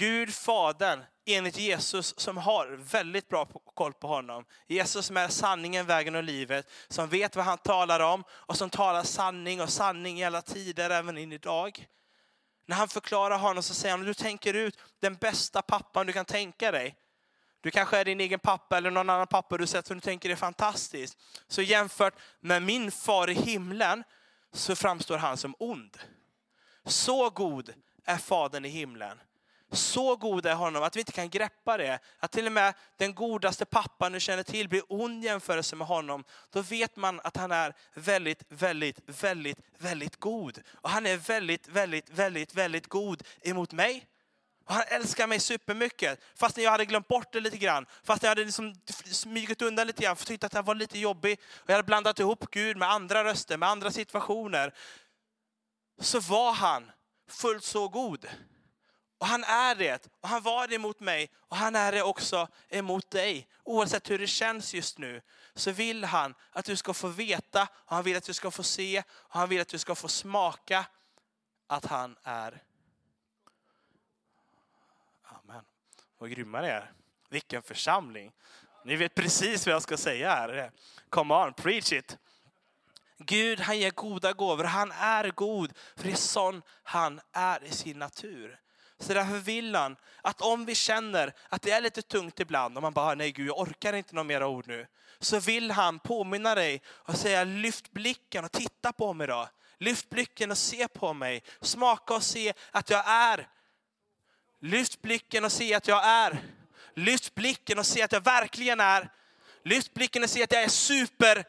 Gud 0.00 0.34
Fadern, 0.34 1.04
enligt 1.26 1.58
Jesus, 1.58 2.18
som 2.18 2.36
har 2.36 2.66
väldigt 2.76 3.28
bra 3.28 3.44
koll 3.74 3.92
på 3.92 4.08
honom. 4.08 4.44
Jesus 4.66 5.06
som 5.06 5.16
är 5.16 5.28
sanningen, 5.28 5.86
vägen 5.86 6.14
och 6.14 6.22
livet, 6.22 6.70
som 6.88 7.08
vet 7.08 7.36
vad 7.36 7.44
han 7.44 7.58
talar 7.58 8.00
om 8.00 8.24
och 8.30 8.56
som 8.56 8.70
talar 8.70 9.02
sanning 9.02 9.60
och 9.60 9.70
sanning 9.70 10.20
i 10.20 10.24
alla 10.24 10.42
tider, 10.42 10.90
även 10.90 11.18
in 11.18 11.32
idag. 11.32 11.86
När 12.66 12.76
han 12.76 12.88
förklarar 12.88 13.38
honom 13.38 13.62
så 13.62 13.74
säger 13.74 13.96
han, 13.96 14.06
du 14.06 14.14
tänker 14.14 14.54
ut 14.54 14.78
den 15.00 15.14
bästa 15.14 15.62
pappan 15.62 16.06
du 16.06 16.12
kan 16.12 16.24
tänka 16.24 16.70
dig. 16.70 16.96
Du 17.60 17.70
kanske 17.70 17.98
är 17.98 18.04
din 18.04 18.20
egen 18.20 18.40
pappa 18.40 18.76
eller 18.76 18.90
någon 18.90 19.10
annan 19.10 19.26
pappa 19.26 19.56
du 19.56 19.66
sett 19.66 19.86
som 19.86 19.96
du 19.96 20.00
tänker 20.00 20.30
är 20.30 20.36
fantastiskt. 20.36 21.18
Så 21.48 21.62
jämfört 21.62 22.14
med 22.40 22.62
min 22.62 22.92
far 22.92 23.30
i 23.30 23.34
himlen 23.34 24.04
så 24.52 24.76
framstår 24.76 25.18
han 25.18 25.36
som 25.36 25.54
ond. 25.58 25.98
Så 26.84 27.30
god 27.30 27.72
är 28.04 28.18
fadern 28.18 28.64
i 28.64 28.68
himlen. 28.68 29.18
Så 29.72 30.16
god 30.16 30.46
är 30.46 30.54
honom 30.54 30.82
att 30.82 30.96
vi 30.96 31.00
inte 31.00 31.12
kan 31.12 31.28
greppa 31.28 31.76
det. 31.76 31.98
Att 32.18 32.32
till 32.32 32.46
och 32.46 32.52
med 32.52 32.74
den 32.96 33.14
godaste 33.14 33.64
pappan 33.64 34.12
du 34.12 34.20
känner 34.20 34.42
till 34.42 34.68
blir 34.68 34.82
ond 34.88 35.24
jämförelse 35.24 35.76
med 35.76 35.86
honom. 35.86 36.24
Då 36.50 36.62
vet 36.62 36.96
man 36.96 37.20
att 37.20 37.36
han 37.36 37.52
är 37.52 37.74
väldigt, 37.94 38.42
väldigt, 38.48 39.00
väldigt, 39.06 39.58
väldigt 39.78 40.16
god. 40.16 40.58
Och 40.74 40.90
han 40.90 41.06
är 41.06 41.16
väldigt, 41.16 41.68
väldigt, 41.68 42.10
väldigt, 42.10 42.54
väldigt 42.54 42.86
god 42.86 43.22
emot 43.42 43.72
mig. 43.72 44.06
Och 44.66 44.74
han 44.74 44.84
älskar 44.88 45.26
mig 45.26 45.40
supermycket. 45.40 46.20
Fast 46.34 46.58
jag 46.58 46.70
hade 46.70 46.84
glömt 46.84 47.08
bort 47.08 47.32
det 47.32 47.40
lite 47.40 47.58
grann. 47.58 47.86
Fast 48.02 48.22
jag 48.22 48.28
hade 48.28 48.44
liksom 48.44 48.74
smugit 49.04 49.62
undan 49.62 49.86
lite 49.86 50.02
grann. 50.02 50.16
För 50.16 50.26
tyckte 50.26 50.46
att 50.46 50.52
det 50.52 50.62
var 50.62 50.74
lite 50.74 50.98
jobbig. 50.98 51.40
Och 51.52 51.70
jag 51.70 51.74
hade 51.74 51.86
blandat 51.86 52.18
ihop 52.18 52.50
Gud 52.50 52.76
med 52.76 52.90
andra 52.90 53.24
röster, 53.24 53.56
med 53.56 53.68
andra 53.68 53.90
situationer. 53.90 54.74
Så 56.00 56.20
var 56.20 56.52
han 56.52 56.90
fullt 57.28 57.64
så 57.64 57.88
god. 57.88 58.26
Och 59.20 59.26
han 59.26 59.44
är 59.44 59.74
det. 59.74 60.08
Och 60.20 60.28
han 60.28 60.42
var 60.42 60.68
det 60.68 60.78
mot 60.78 61.00
mig. 61.00 61.30
Och 61.36 61.56
han 61.56 61.76
är 61.76 61.92
det 61.92 62.02
också 62.02 62.48
emot 62.68 63.10
dig. 63.10 63.48
Oavsett 63.64 64.10
hur 64.10 64.18
det 64.18 64.26
känns 64.26 64.74
just 64.74 64.98
nu. 64.98 65.22
Så 65.54 65.70
vill 65.70 66.04
han 66.04 66.34
att 66.52 66.64
du 66.64 66.76
ska 66.76 66.94
få 66.94 67.08
veta. 67.08 67.68
Och 67.72 67.94
han 67.94 68.04
vill 68.04 68.16
att 68.16 68.24
du 68.24 68.34
ska 68.34 68.50
få 68.50 68.62
se. 68.62 69.02
Och 69.10 69.38
han 69.38 69.48
vill 69.48 69.60
att 69.60 69.68
du 69.68 69.78
ska 69.78 69.94
få 69.94 70.08
smaka. 70.08 70.86
Att 71.66 71.86
han 71.86 72.16
är. 72.22 72.62
Amen. 75.24 75.64
Vad 76.18 76.30
grymma 76.30 76.60
ni 76.60 76.68
är. 76.68 76.92
Vilken 77.28 77.62
församling. 77.62 78.32
Ni 78.84 78.96
vet 78.96 79.14
precis 79.14 79.66
vad 79.66 79.74
jag 79.74 79.82
ska 79.82 79.96
säga 79.96 80.30
här. 80.30 80.70
Come 81.08 81.34
on, 81.34 81.54
preach 81.54 81.92
it. 81.92 82.18
Gud 83.18 83.60
han 83.60 83.78
ger 83.78 83.90
goda 83.90 84.32
gåvor. 84.32 84.64
Han 84.64 84.92
är 84.92 85.30
god. 85.30 85.72
För 85.96 86.04
det 86.04 86.12
är 86.12 86.16
sån 86.16 86.62
han 86.82 87.20
är 87.32 87.64
i 87.64 87.70
sin 87.70 87.98
natur. 87.98 88.60
Så 89.00 89.14
därför 89.14 89.38
vill 89.38 89.74
han 89.74 89.96
att 90.22 90.40
om 90.40 90.64
vi 90.64 90.74
känner 90.74 91.32
att 91.48 91.62
det 91.62 91.70
är 91.70 91.80
lite 91.80 92.02
tungt 92.02 92.40
ibland, 92.40 92.76
och 92.76 92.82
man 92.82 92.92
bara, 92.92 93.14
nej 93.14 93.32
Gud, 93.32 93.48
jag 93.48 93.58
orkar 93.58 93.92
inte 93.92 94.14
några 94.14 94.24
mera 94.24 94.46
ord 94.48 94.66
nu. 94.68 94.86
Så 95.20 95.40
vill 95.40 95.70
han 95.70 95.98
påminna 95.98 96.54
dig 96.54 96.82
och 96.86 97.16
säga, 97.16 97.44
lyft 97.44 97.92
blicken 97.92 98.44
och 98.44 98.52
titta 98.52 98.92
på 98.92 99.12
mig 99.12 99.26
då. 99.26 99.48
Lyft 99.78 100.10
blicken 100.10 100.50
och 100.50 100.58
se 100.58 100.88
på 100.88 101.12
mig. 101.12 101.42
Smaka 101.60 102.14
och 102.14 102.22
se 102.22 102.52
att 102.70 102.90
jag 102.90 103.02
är. 103.06 103.48
Lyft 104.60 105.02
blicken 105.02 105.44
och 105.44 105.52
se 105.52 105.74
att 105.74 105.88
jag 105.88 106.04
är. 106.04 106.42
Lyft 106.94 107.34
blicken 107.34 107.78
och 107.78 107.86
se 107.86 108.02
att 108.02 108.12
jag 108.12 108.24
verkligen 108.24 108.80
är. 108.80 109.12
Lyft 109.62 109.94
blicken 109.94 110.22
och 110.22 110.30
se 110.30 110.42
att 110.42 110.52
jag 110.52 110.62
är 110.62 110.68
super. 110.68 111.44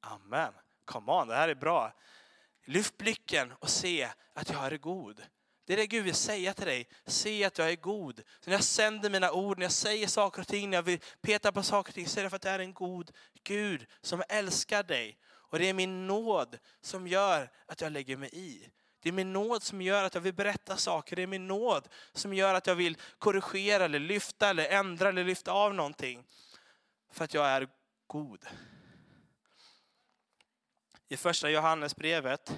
Amen. 0.00 0.52
Come 0.84 1.12
on, 1.12 1.28
det 1.28 1.34
här 1.34 1.48
är 1.48 1.54
bra. 1.54 1.92
Lyft 2.64 2.96
blicken 2.96 3.52
och 3.52 3.70
se 3.70 4.08
att 4.34 4.50
jag 4.50 4.66
är 4.66 4.76
god. 4.76 5.22
Det 5.64 5.72
är 5.72 5.76
det 5.76 5.86
Gud 5.86 6.04
vill 6.04 6.14
säga 6.14 6.54
till 6.54 6.66
dig. 6.66 6.88
Se 7.06 7.44
att 7.44 7.58
jag 7.58 7.70
är 7.70 7.76
god. 7.76 8.22
Så 8.40 8.50
när 8.50 8.56
jag 8.56 8.64
sänder 8.64 9.10
mina 9.10 9.32
ord, 9.32 9.58
när 9.58 9.64
jag 9.64 9.72
säger 9.72 10.06
saker 10.06 10.40
och 10.40 10.48
ting, 10.48 10.70
när 10.70 10.78
jag 10.78 10.82
vill 10.82 11.00
peta 11.20 11.52
på 11.52 11.62
saker 11.62 11.90
och 11.90 11.94
ting, 11.94 12.06
så 12.06 12.20
är 12.20 12.24
det 12.24 12.30
för 12.30 12.36
att 12.36 12.44
jag 12.44 12.54
är 12.54 12.58
en 12.58 12.74
god 12.74 13.10
Gud 13.44 13.86
som 14.00 14.22
älskar 14.28 14.82
dig. 14.82 15.18
Och 15.52 15.58
det 15.58 15.68
är 15.68 15.74
min 15.74 16.06
nåd 16.06 16.58
som 16.80 17.06
gör 17.06 17.50
att 17.66 17.80
jag 17.80 17.92
lägger 17.92 18.16
mig 18.16 18.30
i. 18.32 18.68
Det 19.02 19.08
är 19.08 19.12
min 19.12 19.32
nåd 19.32 19.62
som 19.62 19.82
gör 19.82 20.04
att 20.04 20.14
jag 20.14 20.22
vill 20.22 20.34
berätta 20.34 20.76
saker. 20.76 21.16
Det 21.16 21.22
är 21.22 21.26
min 21.26 21.46
nåd 21.46 21.88
som 22.12 22.34
gör 22.34 22.54
att 22.54 22.66
jag 22.66 22.74
vill 22.74 22.96
korrigera, 23.18 23.84
eller 23.84 23.98
lyfta, 23.98 24.48
eller 24.48 24.68
ändra 24.68 25.08
eller 25.08 25.24
lyfta 25.24 25.52
av 25.52 25.74
någonting. 25.74 26.24
För 27.12 27.24
att 27.24 27.34
jag 27.34 27.46
är 27.46 27.68
god. 28.06 28.46
I 31.08 31.16
första 31.16 31.50
Johannesbrevet 31.50 32.56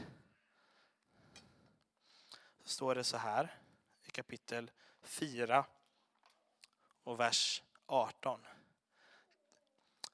står 2.65 2.95
det 2.95 3.05
så 3.05 3.17
här 3.17 3.59
i 4.05 4.11
kapitel 4.11 4.71
4 5.03 5.67
och 7.03 7.21
vers 7.21 7.63
18. 7.87 8.47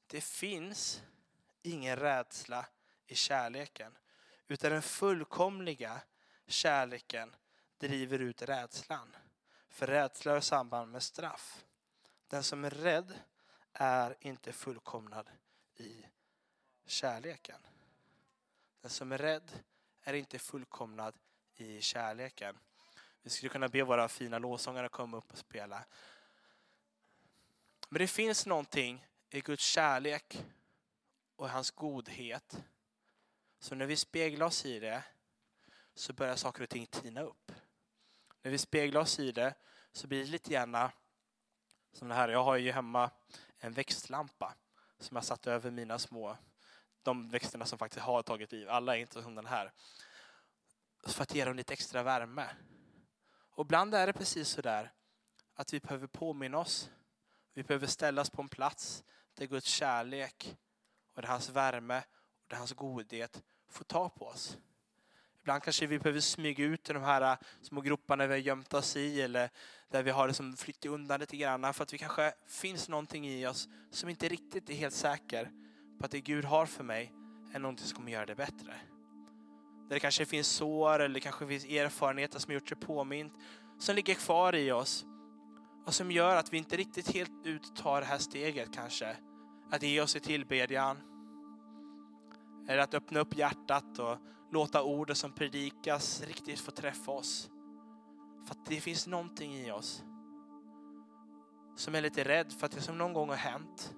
Det 0.07 0.21
finns 0.21 1.03
ingen 1.63 1.97
rädsla 1.97 2.67
i 3.07 3.15
kärleken, 3.15 3.99
utan 4.49 4.71
den 4.71 4.83
fullkomliga 4.83 6.01
kärleken 6.47 7.37
driver 7.79 8.19
ut 8.19 8.43
rädslan. 8.43 9.17
För 9.69 9.87
rädsla 9.87 10.33
har 10.33 10.41
samband 10.41 10.93
med 10.93 11.03
straff. 11.03 11.65
Den 12.27 12.43
som 12.43 12.65
är 12.65 12.71
rädd 12.71 13.19
är 13.73 14.17
inte 14.21 14.53
fullkomnad 14.53 15.31
i 15.77 16.07
kärleken. 16.87 17.61
Den 18.81 18.91
som 18.91 19.13
är 19.13 19.19
rädd 19.19 19.51
är 20.03 20.15
inte 20.15 20.39
fullkomnad 20.39 21.15
i 21.61 21.81
kärleken. 21.81 22.59
Vi 23.23 23.31
skulle 23.31 23.51
kunna 23.51 23.69
be 23.69 23.83
våra 23.83 24.09
fina 24.09 24.39
lovsångare 24.39 24.89
komma 24.89 25.17
upp 25.17 25.33
och 25.33 25.39
spela. 25.39 25.85
Men 27.89 27.99
det 27.99 28.07
finns 28.07 28.47
någonting 28.47 29.07
i 29.31 29.41
Guds 29.41 29.65
kärlek 29.65 30.45
och 31.37 31.51
hans 31.51 31.71
godhet. 31.71 32.63
Så 33.59 33.75
när 33.75 33.87
vi 33.87 33.97
speglar 33.97 34.47
oss 34.47 34.67
i 34.67 34.81
det 34.81 35.03
så 35.95 36.13
börjar 36.13 36.37
saker 36.37 36.63
och 36.63 36.69
ting 36.69 36.87
tina 36.87 37.21
upp. 37.21 37.53
När 38.43 38.51
vi 38.51 38.59
speglar 38.59 39.01
oss 39.01 39.19
i 39.19 39.33
det 39.33 39.55
så 39.93 40.07
blir 40.07 40.25
det 40.25 40.31
lite 40.31 40.51
grann 40.51 40.91
som 41.93 42.09
det 42.09 42.15
här. 42.15 42.29
Jag 42.29 42.45
har 42.45 42.57
ju 42.57 42.73
hemma 42.73 43.11
en 43.59 43.73
växtlampa 43.73 44.55
som 44.99 45.15
jag 45.15 45.25
satt 45.25 45.47
över 45.47 45.71
mina 45.71 45.99
små, 45.99 46.37
de 47.03 47.29
växterna 47.29 47.67
som 47.67 47.79
faktiskt 47.79 48.05
har 48.05 48.23
tagit 48.23 48.53
liv. 48.53 48.69
Alla 48.69 48.97
är 48.97 49.01
inte 49.01 49.23
som 49.23 49.35
den 49.35 49.47
här. 49.47 49.73
För 51.07 51.23
att 51.23 51.35
ge 51.35 51.45
dem 51.45 51.57
lite 51.57 51.73
extra 51.73 52.03
värme. 52.03 52.49
Och 53.51 53.65
ibland 53.65 53.95
är 53.95 54.07
det 54.07 54.13
precis 54.13 54.49
så 54.49 54.63
där 54.63 54.93
att 55.55 55.73
vi 55.73 55.81
behöver 55.81 56.07
påminna 56.07 56.59
oss. 56.59 56.91
Vi 57.55 57.63
behöver 57.63 57.87
ställas 57.87 58.31
på 58.31 58.43
en 58.43 58.49
plats 58.49 59.05
där 59.35 59.47
Guds 59.47 59.67
kärlek 59.67 60.57
och 61.15 61.23
där 61.23 61.29
hans 61.29 61.49
värme 61.49 61.99
och 62.43 62.47
där 62.49 62.57
hans 62.57 62.73
godhet 62.73 63.43
får 63.69 63.85
ta 63.85 64.09
på 64.09 64.27
oss. 64.27 64.59
Ibland 65.41 65.63
kanske 65.63 65.87
vi 65.87 65.99
behöver 65.99 66.21
smyga 66.21 66.65
ut 66.65 66.91
i 66.91 66.93
de 66.93 67.03
här 67.03 67.33
äh, 67.33 67.39
små 67.63 67.81
groparna 67.81 68.27
vi 68.27 68.33
har 68.33 68.39
gömt 68.39 68.75
oss 68.75 68.97
i 68.97 69.23
eller 69.23 69.51
där 69.89 70.03
vi 70.03 70.11
har 70.11 70.27
liksom 70.27 70.57
flyttat 70.57 70.87
undan 70.87 71.21
lite 71.21 71.37
grann 71.37 71.75
för 71.75 71.83
att 71.83 71.93
vi 71.93 71.99
kanske 71.99 72.33
finns 72.47 72.89
någonting 72.89 73.29
i 73.29 73.47
oss 73.47 73.69
som 73.91 74.09
inte 74.09 74.29
riktigt 74.29 74.71
är 74.71 74.75
helt 74.75 74.95
säker 74.95 75.51
på 75.99 76.05
att 76.05 76.11
det 76.11 76.21
Gud 76.21 76.45
har 76.45 76.67
för 76.67 76.85
mig 76.85 77.13
är 77.55 77.59
någonting 77.59 77.87
som 77.87 77.97
kommer 77.97 78.13
göra 78.13 78.27
det 78.27 78.35
bättre. 78.35 78.90
Där 79.91 79.97
det 79.97 80.01
kanske 80.01 80.25
finns 80.25 80.49
sår 80.49 80.99
eller 80.99 81.21
kanske 81.21 81.47
finns 81.47 81.65
erfarenheter 81.65 82.39
som 82.39 82.55
gjort 82.55 82.69
sig 82.69 82.79
påmint 82.79 83.33
som 83.79 83.95
ligger 83.97 84.15
kvar 84.15 84.55
i 84.55 84.73
oss 84.73 85.07
och 85.87 85.95
som 85.95 86.11
gör 86.11 86.37
att 86.37 86.53
vi 86.53 86.59
inte 86.59 86.77
riktigt 86.77 87.15
helt 87.15 87.47
ut 87.47 87.77
tar 87.77 88.01
det 88.01 88.07
här 88.07 88.19
steget 88.19 88.69
kanske. 88.73 89.17
Att 89.71 89.83
ge 89.83 90.01
oss 90.01 90.17
i 90.17 90.21
tillbedjan. 90.21 90.97
Eller 92.69 92.79
att 92.79 92.95
öppna 92.95 93.21
upp 93.21 93.37
hjärtat 93.37 93.99
och 93.99 94.19
låta 94.53 94.83
ordet 94.83 95.17
som 95.17 95.33
predikas 95.33 96.23
riktigt 96.27 96.61
få 96.61 96.71
träffa 96.71 97.13
oss. 97.13 97.51
För 98.47 98.55
att 98.55 98.67
det 98.67 98.81
finns 98.81 99.07
någonting 99.07 99.55
i 99.55 99.71
oss 99.71 100.05
som 101.77 101.95
är 101.95 102.01
lite 102.01 102.25
rädd 102.25 102.53
för 102.53 102.67
att 102.67 102.73
det 102.73 102.81
som 102.81 102.99
någon 102.99 103.13
gång 103.13 103.29
har 103.29 103.37
hänt, 103.37 103.95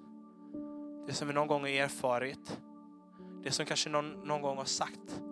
det 1.07 1.13
som 1.13 1.29
vi 1.29 1.35
någon 1.35 1.49
gång 1.49 1.61
har 1.61 1.69
erfarit, 1.69 2.61
det 3.43 3.51
som 3.51 3.67
kanske 3.67 3.91
någon, 3.91 4.11
någon 4.11 4.43
gång 4.43 4.57
har 4.57 4.65
sagt 4.65 5.23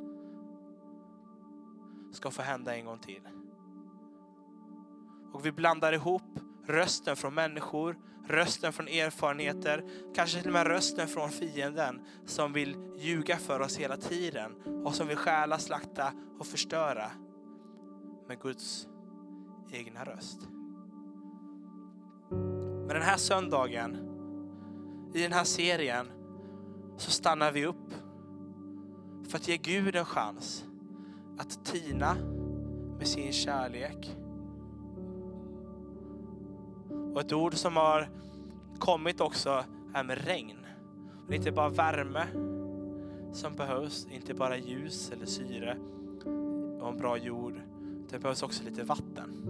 ska 2.12 2.30
få 2.30 2.42
hända 2.42 2.76
en 2.76 2.84
gång 2.84 2.98
till. 2.98 3.22
Och 5.32 5.46
vi 5.46 5.52
blandar 5.52 5.92
ihop 5.92 6.22
rösten 6.66 7.16
från 7.16 7.34
människor, 7.34 7.96
rösten 8.28 8.72
från 8.72 8.88
erfarenheter, 8.88 9.84
kanske 10.14 10.38
till 10.38 10.48
och 10.48 10.52
med 10.52 10.66
rösten 10.66 11.08
från 11.08 11.30
fienden 11.30 12.00
som 12.26 12.52
vill 12.52 12.76
ljuga 12.98 13.36
för 13.36 13.60
oss 13.60 13.76
hela 13.76 13.96
tiden 13.96 14.52
och 14.84 14.94
som 14.94 15.08
vill 15.08 15.16
stjäla, 15.16 15.58
slakta 15.58 16.12
och 16.38 16.46
förstöra 16.46 17.10
med 18.28 18.40
Guds 18.40 18.88
egna 19.72 20.04
röst. 20.04 20.40
Men 22.86 22.88
den 22.88 23.02
här 23.02 23.16
söndagen, 23.16 23.96
i 25.14 25.22
den 25.22 25.32
här 25.32 25.44
serien, 25.44 26.06
så 26.96 27.10
stannar 27.10 27.52
vi 27.52 27.66
upp 27.66 27.94
för 29.28 29.38
att 29.38 29.48
ge 29.48 29.56
Gud 29.56 29.96
en 29.96 30.04
chans 30.04 30.64
att 31.40 31.64
tina 31.64 32.14
med 32.98 33.08
sin 33.08 33.32
kärlek. 33.32 34.16
Och 37.14 37.20
ett 37.20 37.32
ord 37.32 37.54
som 37.54 37.76
har 37.76 38.08
kommit 38.78 39.20
också 39.20 39.64
är 39.94 40.04
med 40.04 40.24
regn. 40.24 40.66
Det 41.28 41.34
är 41.34 41.38
inte 41.38 41.52
bara 41.52 41.68
värme 41.68 42.26
som 43.32 43.56
behövs, 43.56 44.06
inte 44.10 44.34
bara 44.34 44.56
ljus 44.56 45.10
eller 45.10 45.26
syre 45.26 45.76
och 46.80 46.88
en 46.88 46.98
bra 46.98 47.16
jord. 47.16 47.60
Det 48.10 48.18
behövs 48.18 48.42
också 48.42 48.64
lite 48.64 48.82
vatten. 48.82 49.44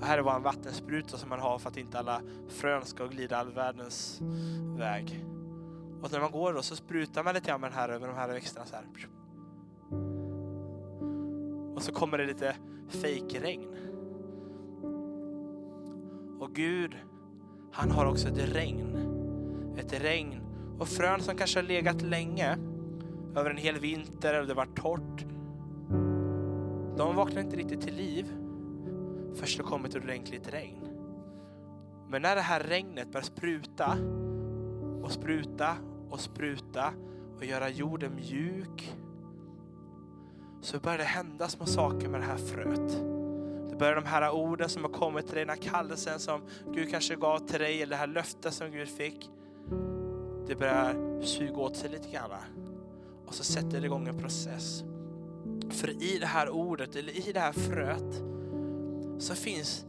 Och 0.00 0.06
här 0.06 0.18
är 0.18 0.36
en 0.36 0.42
vattenspruta 0.42 1.16
som 1.16 1.28
man 1.28 1.40
har 1.40 1.58
för 1.58 1.68
att 1.68 1.76
inte 1.76 1.98
alla 1.98 2.20
frön 2.48 2.84
ska 2.84 3.06
glida 3.06 3.36
all 3.36 3.52
världens 3.52 4.20
väg. 4.78 5.24
Och 6.02 6.12
när 6.12 6.20
man 6.20 6.30
går 6.30 6.52
då 6.52 6.62
så 6.62 6.76
sprutar 6.76 7.24
man 7.24 7.34
lite 7.34 7.48
grann 7.48 7.60
med 7.60 7.70
den 7.70 7.78
här 7.78 7.88
över 7.88 8.06
de 8.06 8.16
här 8.16 8.28
växterna 8.28 8.66
så 8.66 8.76
här. 8.76 8.84
Och 11.78 11.84
så 11.84 11.92
kommer 11.92 12.18
det 12.18 12.26
lite 12.26 12.56
fejkregn. 12.88 13.68
Och 16.38 16.54
Gud, 16.54 16.96
han 17.72 17.90
har 17.90 18.06
också 18.06 18.28
ett 18.28 18.54
regn. 18.54 18.96
Ett 19.76 20.02
regn. 20.02 20.40
Och 20.78 20.88
frön 20.88 21.20
som 21.20 21.36
kanske 21.36 21.58
har 21.58 21.64
legat 21.64 22.02
länge, 22.02 22.56
över 23.36 23.50
en 23.50 23.56
hel 23.56 23.78
vinter 23.78 24.34
eller 24.34 24.48
det 24.48 24.54
var 24.54 24.66
torrt. 24.66 25.26
De 26.96 27.16
vaknar 27.16 27.42
inte 27.42 27.56
riktigt 27.56 27.80
till 27.80 27.94
liv 27.94 28.32
först 29.34 29.58
det 29.58 29.64
kommer 29.64 29.88
ett 29.88 29.96
ordentligt 29.96 30.52
regn. 30.52 30.88
Men 32.08 32.22
när 32.22 32.34
det 32.36 32.42
här 32.42 32.60
regnet 32.60 33.12
börjar 33.12 33.24
spruta 33.24 33.96
och 35.02 35.12
spruta 35.12 35.76
och 36.10 36.20
spruta 36.20 36.92
och 37.36 37.44
göra 37.44 37.68
jorden 37.68 38.14
mjuk 38.14 38.97
så 40.60 40.78
börjar 40.78 40.98
det 40.98 41.04
hända 41.04 41.48
små 41.48 41.66
saker 41.66 42.08
med 42.08 42.20
det 42.20 42.26
här 42.26 42.36
fröet. 42.36 42.92
Det 43.70 43.76
börjar 43.76 43.94
de 43.94 44.04
här 44.04 44.30
orden 44.30 44.68
som 44.68 44.84
har 44.84 44.90
kommit 44.90 45.26
till 45.26 45.34
dig, 45.34 45.44
den 45.44 45.58
här 45.58 45.70
kallelsen 45.70 46.18
som 46.18 46.42
Gud 46.74 46.90
kanske 46.90 47.16
gav 47.16 47.38
till 47.38 47.60
dig, 47.60 47.82
eller 47.82 47.90
det 47.90 47.96
här 47.96 48.06
löftet 48.06 48.54
som 48.54 48.70
Gud 48.70 48.88
fick. 48.88 49.30
Det 50.46 50.54
börjar 50.54 51.22
suga 51.22 51.56
åt 51.56 51.76
sig 51.76 51.90
lite 51.90 52.08
grann. 52.08 52.30
Och 53.26 53.34
så 53.34 53.44
sätter 53.44 53.80
det 53.80 53.86
igång 53.86 54.08
en 54.08 54.18
process. 54.18 54.82
För 55.70 56.02
i 56.02 56.18
det 56.18 56.26
här 56.26 56.50
ordet, 56.50 56.96
eller 56.96 57.28
i 57.28 57.32
det 57.32 57.40
här 57.40 57.52
fröet, 57.52 58.22
så 59.18 59.34
finns 59.34 59.84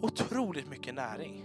otroligt 0.00 0.68
mycket 0.70 0.94
näring. 0.94 1.44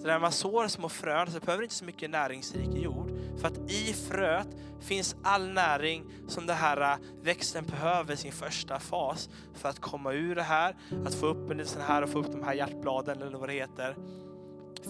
Så 0.00 0.06
när 0.06 0.18
man 0.18 0.32
sår 0.32 0.68
små 0.68 0.88
frön 0.88 1.30
så 1.30 1.40
behöver 1.40 1.62
det 1.62 1.64
inte 1.64 1.74
så 1.74 1.84
mycket 1.84 2.10
näringsrik 2.10 2.74
jord. 2.74 3.12
För 3.40 3.48
att 3.48 3.70
i 3.70 3.92
fröet 3.92 4.48
finns 4.80 5.16
all 5.22 5.48
näring 5.48 6.04
som 6.28 6.46
den 6.46 6.56
här 6.56 6.92
äh, 6.92 6.98
växten 7.22 7.64
behöver 7.64 8.14
i 8.14 8.16
sin 8.16 8.32
första 8.32 8.78
fas. 8.78 9.28
För 9.54 9.68
att 9.68 9.80
komma 9.80 10.12
ur 10.12 10.34
det 10.34 10.42
här, 10.42 10.76
att 11.06 11.14
få 11.14 11.26
upp 11.26 11.50
en 11.50 11.66
sån 11.66 11.82
här 11.82 12.02
och 12.02 12.08
få 12.08 12.18
upp 12.18 12.32
de 12.32 12.42
här 12.42 12.54
hjärtbladen 12.54 13.22
eller 13.22 13.38
vad 13.38 13.48
det 13.48 13.52
heter. 13.52 13.96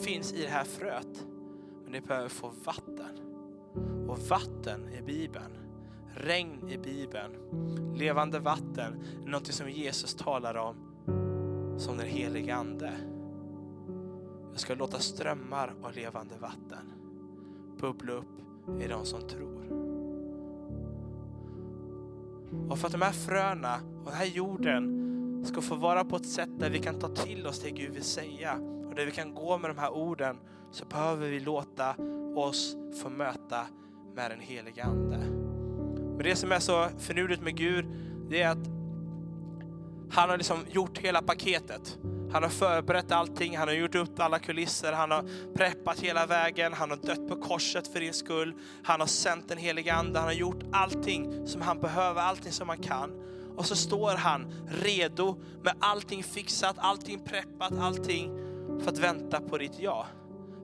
Finns 0.04 0.32
i 0.32 0.42
det 0.42 0.48
här 0.48 0.64
fröet. 0.64 1.24
Men 1.82 1.92
det 1.92 2.00
behöver 2.00 2.28
få 2.28 2.52
vatten. 2.64 3.18
Och 4.08 4.18
vatten 4.18 4.92
i 4.98 5.02
Bibeln, 5.02 5.58
regn 6.14 6.68
i 6.68 6.78
Bibeln, 6.78 7.32
levande 7.94 8.38
vatten, 8.38 9.02
något 9.26 9.46
som 9.46 9.70
Jesus 9.70 10.14
talar 10.14 10.54
om 10.54 10.76
som 11.78 11.96
den 11.96 12.06
helige 12.06 12.54
Ande. 12.54 12.92
Jag 14.56 14.60
ska 14.60 14.74
låta 14.74 14.98
strömmar 14.98 15.74
av 15.82 15.92
levande 15.94 16.34
vatten 16.40 16.92
bubbla 17.80 18.12
upp 18.12 18.80
i 18.80 18.88
de 18.88 19.06
som 19.06 19.20
tror. 19.20 19.62
Och 22.70 22.78
för 22.78 22.86
att 22.86 22.92
de 22.92 23.02
här 23.02 23.12
fröna 23.12 23.74
och 23.74 24.10
den 24.10 24.14
här 24.14 24.26
jorden 24.26 25.44
ska 25.46 25.60
få 25.60 25.74
vara 25.74 26.04
på 26.04 26.16
ett 26.16 26.26
sätt 26.26 26.48
där 26.58 26.70
vi 26.70 26.78
kan 26.78 26.98
ta 26.98 27.08
till 27.08 27.46
oss 27.46 27.60
det 27.60 27.70
Gud 27.70 27.92
vill 27.92 28.02
säga 28.02 28.52
och 28.88 28.94
där 28.94 29.06
vi 29.06 29.12
kan 29.12 29.34
gå 29.34 29.58
med 29.58 29.70
de 29.70 29.78
här 29.78 29.90
orden 29.90 30.36
så 30.70 30.84
behöver 30.84 31.28
vi 31.28 31.40
låta 31.40 31.94
oss 32.36 32.76
få 33.02 33.08
möta 33.08 33.66
med 34.14 34.30
den 34.30 34.40
helige 34.40 34.84
Ande. 34.84 35.18
Men 36.16 36.22
det 36.22 36.36
som 36.36 36.52
är 36.52 36.60
så 36.60 36.88
finurligt 36.98 37.42
med 37.42 37.56
Gud, 37.56 37.86
det 38.28 38.42
är 38.42 38.50
att 38.50 38.66
han 40.10 40.30
har 40.30 40.36
liksom 40.36 40.58
gjort 40.68 40.98
hela 40.98 41.22
paketet. 41.22 41.98
Han 42.32 42.42
har 42.42 42.50
förberett 42.50 43.12
allting, 43.12 43.56
han 43.56 43.68
har 43.68 43.74
gjort 43.74 43.94
upp 43.94 44.20
alla 44.20 44.38
kulisser, 44.38 44.92
han 44.92 45.10
har 45.10 45.24
preppat 45.54 46.00
hela 46.00 46.26
vägen, 46.26 46.72
han 46.72 46.90
har 46.90 46.96
dött 46.96 47.28
på 47.28 47.36
korset 47.36 47.88
för 47.88 48.00
din 48.00 48.14
skull. 48.14 48.54
Han 48.82 49.00
har 49.00 49.06
sänt 49.06 49.48
den 49.48 49.58
helige 49.58 49.94
Ande, 49.94 50.18
han 50.18 50.28
har 50.28 50.34
gjort 50.34 50.62
allting 50.72 51.46
som 51.46 51.60
han 51.60 51.80
behöver, 51.80 52.20
allting 52.20 52.52
som 52.52 52.68
han 52.68 52.78
kan. 52.78 53.10
Och 53.56 53.66
så 53.66 53.76
står 53.76 54.10
han 54.10 54.52
redo 54.68 55.36
med 55.62 55.74
allting 55.78 56.22
fixat, 56.22 56.76
allting 56.78 57.20
preppat, 57.24 57.72
allting 57.78 58.30
för 58.80 58.90
att 58.90 58.98
vänta 58.98 59.40
på 59.40 59.58
ditt 59.58 59.78
ja. 59.78 60.06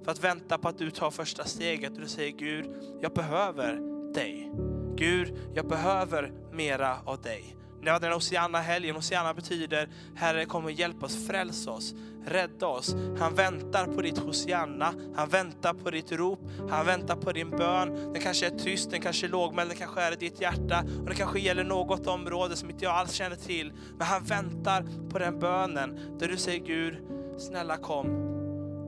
För 0.05 0.11
att 0.11 0.25
vänta 0.25 0.59
på 0.59 0.69
att 0.69 0.79
du 0.79 0.91
tar 0.91 1.11
första 1.11 1.45
steget 1.45 1.93
och 1.93 2.01
du 2.01 2.09
säger 2.09 2.33
Gud, 2.33 2.67
jag 3.01 3.13
behöver 3.13 3.81
dig. 4.15 4.53
Gud, 4.97 5.39
jag 5.55 5.69
behöver 5.69 6.33
mera 6.53 6.97
av 7.05 7.21
dig. 7.23 7.57
När 7.83 8.01
den 8.01 8.13
Oceana-helgen. 8.13 8.97
Oceana 8.97 9.35
betyder 9.35 9.89
Herre 10.15 10.45
kom 10.45 10.65
och 10.65 10.71
hjälp 10.71 11.03
oss, 11.03 11.27
fräls 11.27 11.67
oss, 11.67 11.95
rädda 12.27 12.67
oss. 12.67 12.97
Han 13.19 13.35
väntar 13.35 13.87
på 13.87 14.03
ditt 14.03 14.19
Hosianna, 14.19 14.95
han 15.17 15.29
väntar 15.29 15.75
på 15.75 15.91
ditt 15.91 16.13
rop, 16.13 16.41
han 16.71 16.87
väntar 16.87 17.17
på 17.17 17.33
din 17.33 17.51
bön. 17.51 18.13
Den 18.13 18.23
kanske 18.23 18.47
är 18.47 18.51
tyst, 18.51 18.91
den 18.91 19.01
kanske 19.01 19.27
är 19.27 19.29
lågmäld, 19.29 19.71
den 19.71 19.79
kanske 19.79 20.01
är 20.01 20.13
i 20.13 20.17
ditt 20.17 20.41
hjärta 20.41 20.85
och 21.01 21.09
det 21.09 21.15
kanske 21.15 21.41
gäller 21.41 21.65
något 21.65 22.07
område 22.07 22.57
som 22.57 22.71
inte 22.71 22.85
jag 22.85 22.95
alls 22.95 23.13
känner 23.13 23.37
till. 23.37 23.73
Men 23.99 24.07
han 24.07 24.25
väntar 24.25 24.87
på 25.11 25.19
den 25.19 25.39
bönen 25.39 26.19
där 26.19 26.29
du 26.29 26.37
säger 26.37 26.67
Gud, 26.67 26.97
snälla 27.39 27.77
kom 27.77 28.07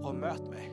och 0.05 0.15
möt 0.15 0.51
mig. 0.51 0.73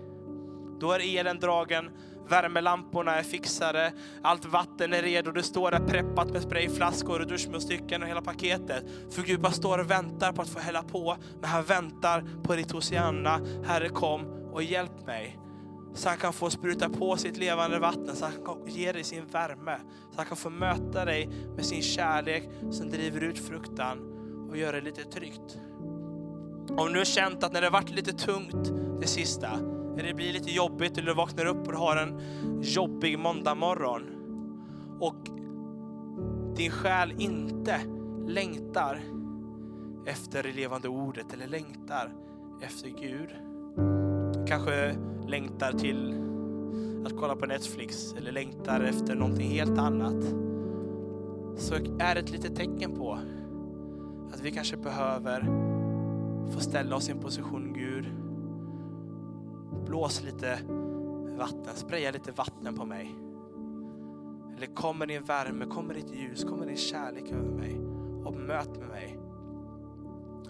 Då 0.79 0.91
är 0.91 1.17
elen 1.17 1.39
dragen, 1.39 1.89
värmelamporna 2.27 3.15
är 3.15 3.23
fixade, 3.23 3.93
allt 4.21 4.45
vatten 4.45 4.93
är 4.93 5.01
redo, 5.01 5.31
det 5.31 5.43
står 5.43 5.71
där 5.71 5.79
preppat 5.79 6.31
med 6.31 6.41
sprayflaskor 6.41 7.19
och 7.19 7.27
duschmunstycken 7.27 8.03
och 8.03 8.09
hela 8.09 8.21
paketet. 8.21 8.83
För 9.11 9.21
Gud 9.21 9.41
bara 9.41 9.51
står 9.51 9.77
och 9.77 9.91
väntar 9.91 10.31
på 10.31 10.41
att 10.41 10.49
få 10.49 10.59
hälla 10.59 10.83
på, 10.83 11.17
men 11.41 11.49
han 11.49 11.63
väntar 11.63 12.23
på 12.43 12.55
ditt 12.55 12.71
Hosianna. 12.71 13.39
Herre 13.65 13.89
kom 13.89 14.21
och 14.51 14.63
hjälp 14.63 15.05
mig. 15.05 15.37
Så 15.93 16.09
han 16.09 16.17
kan 16.17 16.33
få 16.33 16.49
spruta 16.49 16.89
på 16.89 17.17
sitt 17.17 17.37
levande 17.37 17.79
vatten, 17.79 18.15
så 18.15 18.25
han 18.25 18.45
kan 18.45 18.67
ge 18.67 18.91
dig 18.91 19.03
sin 19.03 19.25
värme. 19.25 19.77
Så 20.11 20.17
han 20.17 20.25
kan 20.25 20.37
få 20.37 20.49
möta 20.49 21.05
dig 21.05 21.29
med 21.55 21.65
sin 21.65 21.81
kärlek 21.81 22.49
som 22.71 22.89
driver 22.89 23.21
ut 23.21 23.39
fruktan 23.39 23.97
och 24.49 24.57
gör 24.57 24.73
det 24.73 24.81
lite 24.81 25.03
tryggt. 25.03 25.57
Om 26.69 26.93
du 26.93 26.97
har 26.97 27.05
känt 27.05 27.43
att 27.43 27.53
när 27.53 27.61
det 27.61 27.67
har 27.67 27.71
varit 27.71 27.89
lite 27.89 28.13
tungt 28.13 28.71
det 29.01 29.07
sista, 29.07 29.49
när 30.01 30.07
det 30.07 30.13
blir 30.13 30.33
lite 30.33 30.51
jobbigt 30.51 30.97
eller 30.97 31.07
du 31.07 31.13
vaknar 31.13 31.45
upp 31.45 31.67
och 31.67 31.71
du 31.71 31.77
har 31.77 31.97
en 31.97 32.19
jobbig 32.61 33.19
måndagmorgon 33.19 34.03
och 34.99 35.15
din 36.55 36.71
själ 36.71 37.13
inte 37.17 37.81
längtar 38.27 39.01
efter 40.05 40.43
det 40.43 40.53
levande 40.53 40.87
ordet 40.87 41.33
eller 41.33 41.47
längtar 41.47 42.13
efter 42.61 42.89
Gud. 42.89 43.29
Kanske 44.47 44.95
längtar 45.27 45.71
till 45.71 46.15
att 47.05 47.17
kolla 47.17 47.35
på 47.35 47.45
Netflix 47.45 48.13
eller 48.13 48.31
längtar 48.31 48.81
efter 48.81 49.15
någonting 49.15 49.49
helt 49.49 49.77
annat. 49.77 50.23
Så 51.57 51.75
är 51.75 52.15
det 52.15 52.19
ett 52.19 52.31
litet 52.31 52.55
tecken 52.55 52.95
på 52.95 53.19
att 54.33 54.41
vi 54.41 54.51
kanske 54.51 54.77
behöver 54.77 55.41
få 56.53 56.59
ställa 56.59 56.95
oss 56.95 57.09
i 57.09 57.11
en 57.11 57.19
position 57.19 57.70
blås 59.91 60.23
lite 60.23 60.59
vatten, 61.37 61.75
spraya 61.75 62.11
lite 62.11 62.31
vatten 62.31 62.75
på 62.75 62.85
mig. 62.85 63.15
Eller 64.57 64.67
kommer 64.67 65.07
din 65.07 65.23
värme, 65.23 65.65
kommer 65.65 65.93
ditt 65.93 66.13
ljus, 66.13 66.43
kommer 66.43 66.65
din 66.65 66.77
kärlek 66.77 67.31
över 67.31 67.49
mig 67.49 67.79
och 68.25 68.33
möt 68.33 68.77
med 68.79 68.87
mig. 68.87 69.19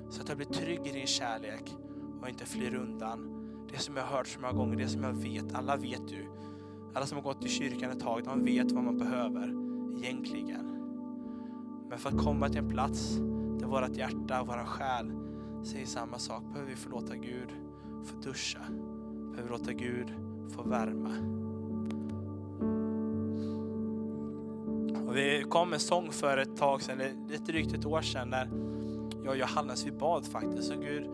Så 0.10 0.22
att 0.22 0.28
jag 0.30 0.38
blir 0.38 0.48
trygg 0.48 0.88
i 0.88 0.92
din 0.92 1.08
kärlek 1.08 1.76
och 2.22 2.30
inte 2.30 2.46
flyr 2.46 2.76
undan. 2.76 3.48
Det 3.72 3.78
som 3.78 3.98
jag 3.98 4.04
har 4.04 4.18
hört 4.18 4.28
så 4.28 4.40
många 4.40 4.54
gånger, 4.54 4.78
det 4.78 4.88
som 4.88 5.04
jag 5.04 5.14
vet, 5.14 5.56
alla 5.56 5.78
vet 5.78 6.12
ju. 6.12 6.26
Alla 6.96 7.06
som 7.06 7.18
har 7.18 7.24
gått 7.24 7.46
i 7.46 7.50
kyrkan 7.50 7.92
ett 7.92 8.00
tag, 8.00 8.24
de 8.24 8.46
vet 8.46 8.72
vad 8.72 8.84
man 8.84 8.98
behöver 8.98 9.54
egentligen. 9.98 10.66
Men 11.90 12.00
för 12.00 12.10
att 12.10 12.18
komma 12.18 12.50
till 12.50 12.58
en 12.58 12.70
plats 12.70 13.18
där 13.60 13.68
vårt 13.68 13.96
hjärta, 13.96 14.44
vår 14.44 14.66
själ 14.66 15.12
säger 15.64 15.86
samma 15.86 16.18
sak 16.18 16.44
behöver 16.44 16.70
vi 16.70 16.76
förlåta 16.76 17.16
Gud, 17.16 17.50
få 18.06 18.16
duscha, 18.16 18.62
behöver 19.32 19.50
låta 19.50 19.74
Gud 19.74 20.14
få 20.56 20.64
värma. 20.64 21.10
Och 25.08 25.18
vi 25.18 25.46
kom 25.50 25.70
med 25.70 25.82
sång 25.82 26.12
för 26.12 26.38
ett 26.38 26.58
tag 26.58 26.82
sedan, 26.82 26.98
lite 27.30 27.52
drygt 27.52 27.74
ett 27.74 27.86
år 27.86 28.02
sedan, 28.02 28.30
när 28.30 28.50
jag 29.24 29.32
och 29.32 29.38
Johannes 29.38 29.86
vi 29.86 29.92
bad 29.92 30.26
faktiskt. 30.26 30.72
Och 30.72 30.82
Gud, 30.84 31.10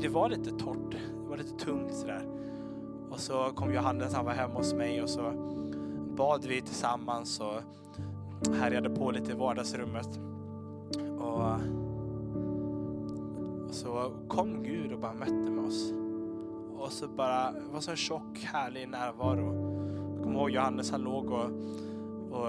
det 0.00 0.08
var 0.08 0.28
lite 0.28 0.50
torrt, 0.50 0.90
det 0.90 1.28
var 1.28 1.36
lite 1.36 1.64
tungt 1.64 1.94
sådär. 1.94 2.26
Och 3.10 3.20
så 3.20 3.52
kom 3.54 3.72
Johannes, 3.72 4.14
han 4.14 4.24
var 4.24 4.32
hemma 4.32 4.54
hos 4.54 4.74
mig 4.74 5.02
och 5.02 5.10
så 5.10 5.32
bad 6.16 6.46
vi 6.46 6.60
tillsammans 6.60 7.40
och 7.40 7.62
härjade 8.54 8.90
på 8.90 9.10
lite 9.10 9.32
i 9.32 9.34
vardagsrummet. 9.34 10.20
Och, 11.18 11.52
och 13.68 13.74
så 13.74 14.12
kom 14.28 14.62
Gud 14.62 14.92
och 14.92 15.00
bara 15.00 15.14
mötte 15.14 15.32
med 15.50 15.64
oss. 15.64 15.97
Och 16.78 16.92
så 16.92 17.08
bara, 17.08 17.52
det 17.52 17.72
var 17.72 17.80
så 17.80 17.90
en 17.90 17.96
tjock, 17.96 18.38
härlig 18.38 18.88
närvaro. 18.88 19.68
Jag 20.14 20.24
kommer 20.24 20.38
ihåg 20.38 20.50
Johannes, 20.50 20.90
han 20.90 21.00
låg 21.00 21.30
och, 21.30 21.50
och 22.30 22.48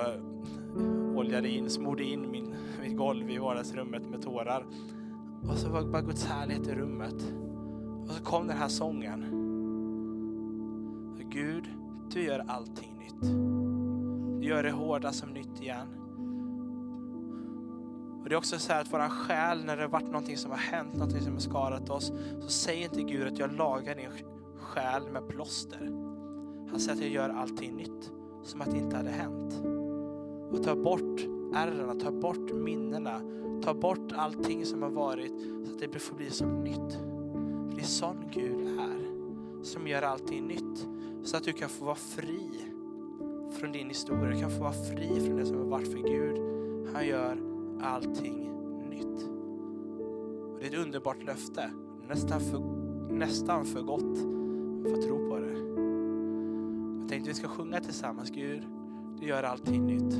oljade 1.16 1.50
in, 1.50 1.70
smorde 1.70 2.04
in 2.04 2.32
min, 2.32 2.56
mitt 2.82 2.98
golv 2.98 3.30
i 3.30 3.38
vardagsrummet 3.38 4.10
med 4.10 4.22
tårar. 4.22 4.66
Och 5.50 5.58
så 5.58 5.70
var 5.70 5.84
bara 5.84 6.02
Guds 6.02 6.26
härlighet 6.26 6.68
i 6.68 6.76
rummet. 6.76 7.34
Och 8.08 8.12
så 8.12 8.24
kom 8.24 8.48
den 8.48 8.58
här 8.58 8.68
sången. 8.68 9.26
Gud, 11.32 11.64
du 12.14 12.24
gör 12.24 12.46
allting 12.48 12.98
nytt. 13.00 13.22
Du 14.42 14.48
gör 14.48 14.64
det 14.64 14.72
hårda 14.72 15.12
som 15.12 15.30
nytt 15.30 15.62
igen. 15.62 15.99
Och 18.30 18.32
det 18.32 18.36
är 18.36 18.38
också 18.38 18.60
så 18.60 18.74
här 18.74 18.82
att 18.82 18.94
våran 18.94 19.10
själ, 19.10 19.66
när 19.66 19.78
det 19.78 19.84
har 19.84 19.90
varit 19.90 20.06
någonting 20.06 20.38
som 20.38 20.52
har 20.52 20.58
hänt, 20.58 20.94
någonting 20.94 21.22
som 21.22 21.34
har 21.34 21.40
skadat 21.40 21.90
oss, 21.90 22.12
så 22.42 22.48
säger 22.48 22.84
inte 22.84 23.02
Gud 23.02 23.28
att 23.28 23.40
jag 23.40 23.54
lagar 23.54 23.96
din 23.96 24.10
själ 24.58 25.10
med 25.12 25.28
plåster. 25.28 25.92
Han 26.70 26.80
säger 26.80 26.98
att 26.98 27.04
jag 27.04 27.12
gör 27.12 27.30
allting 27.30 27.76
nytt, 27.76 28.12
som 28.44 28.62
att 28.62 28.72
det 28.72 28.78
inte 28.78 28.98
hade 28.98 29.10
hänt. 29.10 29.54
Och 30.52 30.64
tar 30.64 30.76
bort 30.76 31.20
ärrarna, 31.56 31.96
tar 31.96 32.12
bort 32.12 32.54
minnena, 32.54 33.22
tar 33.64 33.74
bort 33.74 34.12
allting 34.16 34.66
som 34.66 34.82
har 34.82 34.90
varit 34.90 35.34
så 35.66 35.74
att 35.74 35.92
det 35.94 36.00
får 36.00 36.16
bli 36.16 36.30
som 36.30 36.64
nytt. 36.64 36.94
För 37.70 37.76
det 37.76 37.82
är 37.82 37.86
sån 37.86 38.30
Gud 38.32 38.80
är, 38.80 39.64
som 39.64 39.88
gör 39.88 40.02
allting 40.02 40.48
nytt. 40.48 40.88
Så 41.24 41.38
att 41.38 41.44
du 41.44 41.54
kan 41.54 41.70
få 41.70 41.86
vara 41.86 41.96
fri 41.96 42.50
från 43.60 43.72
din 43.72 43.88
historia, 43.88 44.30
du 44.30 44.40
kan 44.40 44.52
få 44.52 44.64
vara 44.64 44.74
fri 44.74 45.26
från 45.26 45.36
det 45.36 45.46
som 45.46 45.58
har 45.58 45.66
varit 45.66 45.92
för 45.92 46.00
Gud. 46.00 46.40
Han 46.94 47.08
gör 47.08 47.49
allting 47.82 48.50
nytt. 48.90 49.24
Och 50.54 50.60
det 50.60 50.66
är 50.66 50.72
ett 50.72 50.86
underbart 50.86 51.24
löfte, 51.24 51.72
nästan 52.08 52.40
för, 52.40 52.60
nästan 53.14 53.66
för 53.66 53.82
gott 53.82 54.18
för 54.84 54.94
att 54.94 55.02
tro 55.02 55.30
på 55.30 55.40
det. 55.40 55.60
Jag 57.00 57.10
tänkte 57.10 57.30
vi 57.30 57.34
ska 57.34 57.48
sjunga 57.48 57.80
tillsammans, 57.80 58.30
Gud, 58.30 58.64
du 59.20 59.28
gör 59.28 59.44
allting 59.44 59.86
nytt. 59.86 60.16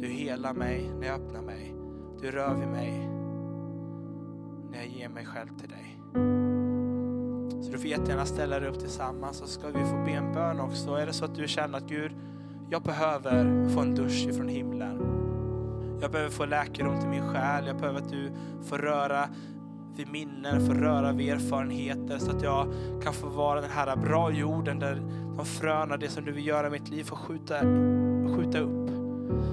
Du 0.00 0.06
helar 0.06 0.54
mig 0.54 0.90
när 1.00 1.06
jag 1.06 1.20
öppnar 1.20 1.42
mig. 1.42 1.74
Du 2.20 2.30
rör 2.30 2.54
vid 2.54 2.68
mig 2.68 3.08
när 4.70 4.78
jag 4.78 4.86
ger 4.86 5.08
mig 5.08 5.26
själv 5.26 5.48
till 5.58 5.68
dig. 5.68 6.00
Så 7.62 7.72
du 7.72 7.78
får 7.78 7.86
jättegärna 7.86 8.26
ställa 8.26 8.60
dig 8.60 8.68
upp 8.68 8.78
tillsammans 8.78 9.36
så 9.36 9.46
ska 9.46 9.66
vi 9.66 9.84
få 9.84 10.04
be 10.04 10.10
en 10.10 10.32
bön 10.32 10.60
också. 10.60 10.94
Är 10.94 11.06
det 11.06 11.12
så 11.12 11.24
att 11.24 11.34
du 11.34 11.48
känner 11.48 11.78
att 11.78 11.88
Gud, 11.88 12.12
jag 12.70 12.82
behöver 12.82 13.68
få 13.68 13.80
en 13.80 13.94
dusch 13.94 14.26
ifrån 14.28 14.48
himlen. 14.48 15.17
Jag 16.00 16.10
behöver 16.10 16.30
få 16.30 16.44
läkedom 16.44 17.00
till 17.00 17.08
min 17.08 17.28
själ. 17.28 17.66
Jag 17.66 17.76
behöver 17.76 18.00
att 18.00 18.08
du 18.08 18.32
får 18.62 18.78
röra 18.78 19.28
vid 19.96 20.08
minnen, 20.08 20.66
får 20.66 20.74
röra 20.74 21.12
vid 21.12 21.32
erfarenheter 21.32 22.18
så 22.18 22.30
att 22.30 22.42
jag 22.42 22.66
kan 23.02 23.12
få 23.12 23.28
vara 23.28 23.60
den 23.60 23.70
här 23.70 23.96
bra 23.96 24.30
jorden 24.30 24.78
där 24.78 25.02
de 25.36 25.46
fröna, 25.46 25.96
det 25.96 26.08
som 26.08 26.24
du 26.24 26.32
vill 26.32 26.46
göra 26.46 26.66
i 26.66 26.70
mitt 26.70 26.88
liv, 26.88 27.04
får 27.04 27.16
skjuta, 27.16 27.60
skjuta 28.36 28.58
upp. 28.58 28.90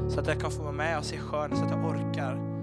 Så 0.09 0.19
att 0.19 0.27
jag 0.27 0.39
kan 0.39 0.51
få 0.51 0.63
vara 0.63 0.73
med 0.73 0.97
och 0.97 1.05
se 1.05 1.17
skön, 1.17 1.55
så 1.55 1.63
att 1.63 1.71
jag 1.71 1.85
orkar. 1.85 2.55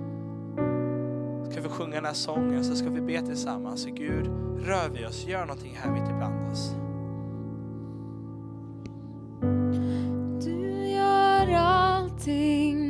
Ska 1.50 1.60
vi 1.60 1.68
sjunga 1.68 1.94
den 1.94 2.04
här 2.04 2.12
sången 2.12 2.64
så 2.64 2.74
ska 2.74 2.88
vi 2.88 3.00
be 3.00 3.22
tillsammans. 3.22 3.82
Så 3.82 3.90
Gud, 3.90 4.26
rör 4.58 4.88
vi 4.94 5.06
oss, 5.06 5.26
gör 5.26 5.40
någonting 5.40 5.78
här 5.82 5.90
mitt 5.90 6.10
ibland 6.10 6.52
oss. 6.52 6.74
Du 10.44 10.86
gör 10.88 11.54
allting 11.54 12.81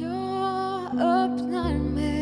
Jag 0.00 0.84
öppnar 1.00 1.94
mig. 1.94 2.21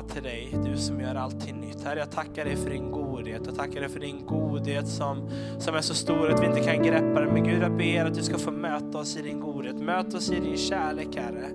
Komma 0.00 0.12
till 0.12 0.22
dig, 0.22 0.56
du 0.64 0.76
som 0.76 1.00
gör 1.00 1.14
allting 1.14 1.60
nytt. 1.60 1.84
Herre, 1.84 1.98
jag 1.98 2.10
tackar 2.10 2.44
dig 2.44 2.56
för 2.56 2.70
din 2.70 2.90
godhet. 2.90 3.42
Jag 3.46 3.56
tackar 3.56 3.80
dig 3.80 3.88
för 3.88 4.00
din 4.00 4.26
godhet 4.26 4.88
som, 4.88 5.30
som 5.58 5.74
är 5.74 5.80
så 5.80 5.94
stor 5.94 6.30
att 6.30 6.42
vi 6.42 6.46
inte 6.46 6.60
kan 6.60 6.82
greppa 6.82 7.20
den. 7.20 7.28
Men 7.34 7.44
Gud, 7.44 7.62
jag 7.62 7.76
ber 7.76 8.04
att 8.04 8.14
du 8.14 8.22
ska 8.22 8.38
få 8.38 8.50
möta 8.50 8.98
oss 8.98 9.16
i 9.16 9.22
din 9.22 9.40
godhet. 9.40 9.76
Möt 9.76 10.14
oss 10.14 10.30
i 10.30 10.40
din 10.40 10.56
kärlek, 10.56 11.08
Herre. 11.16 11.50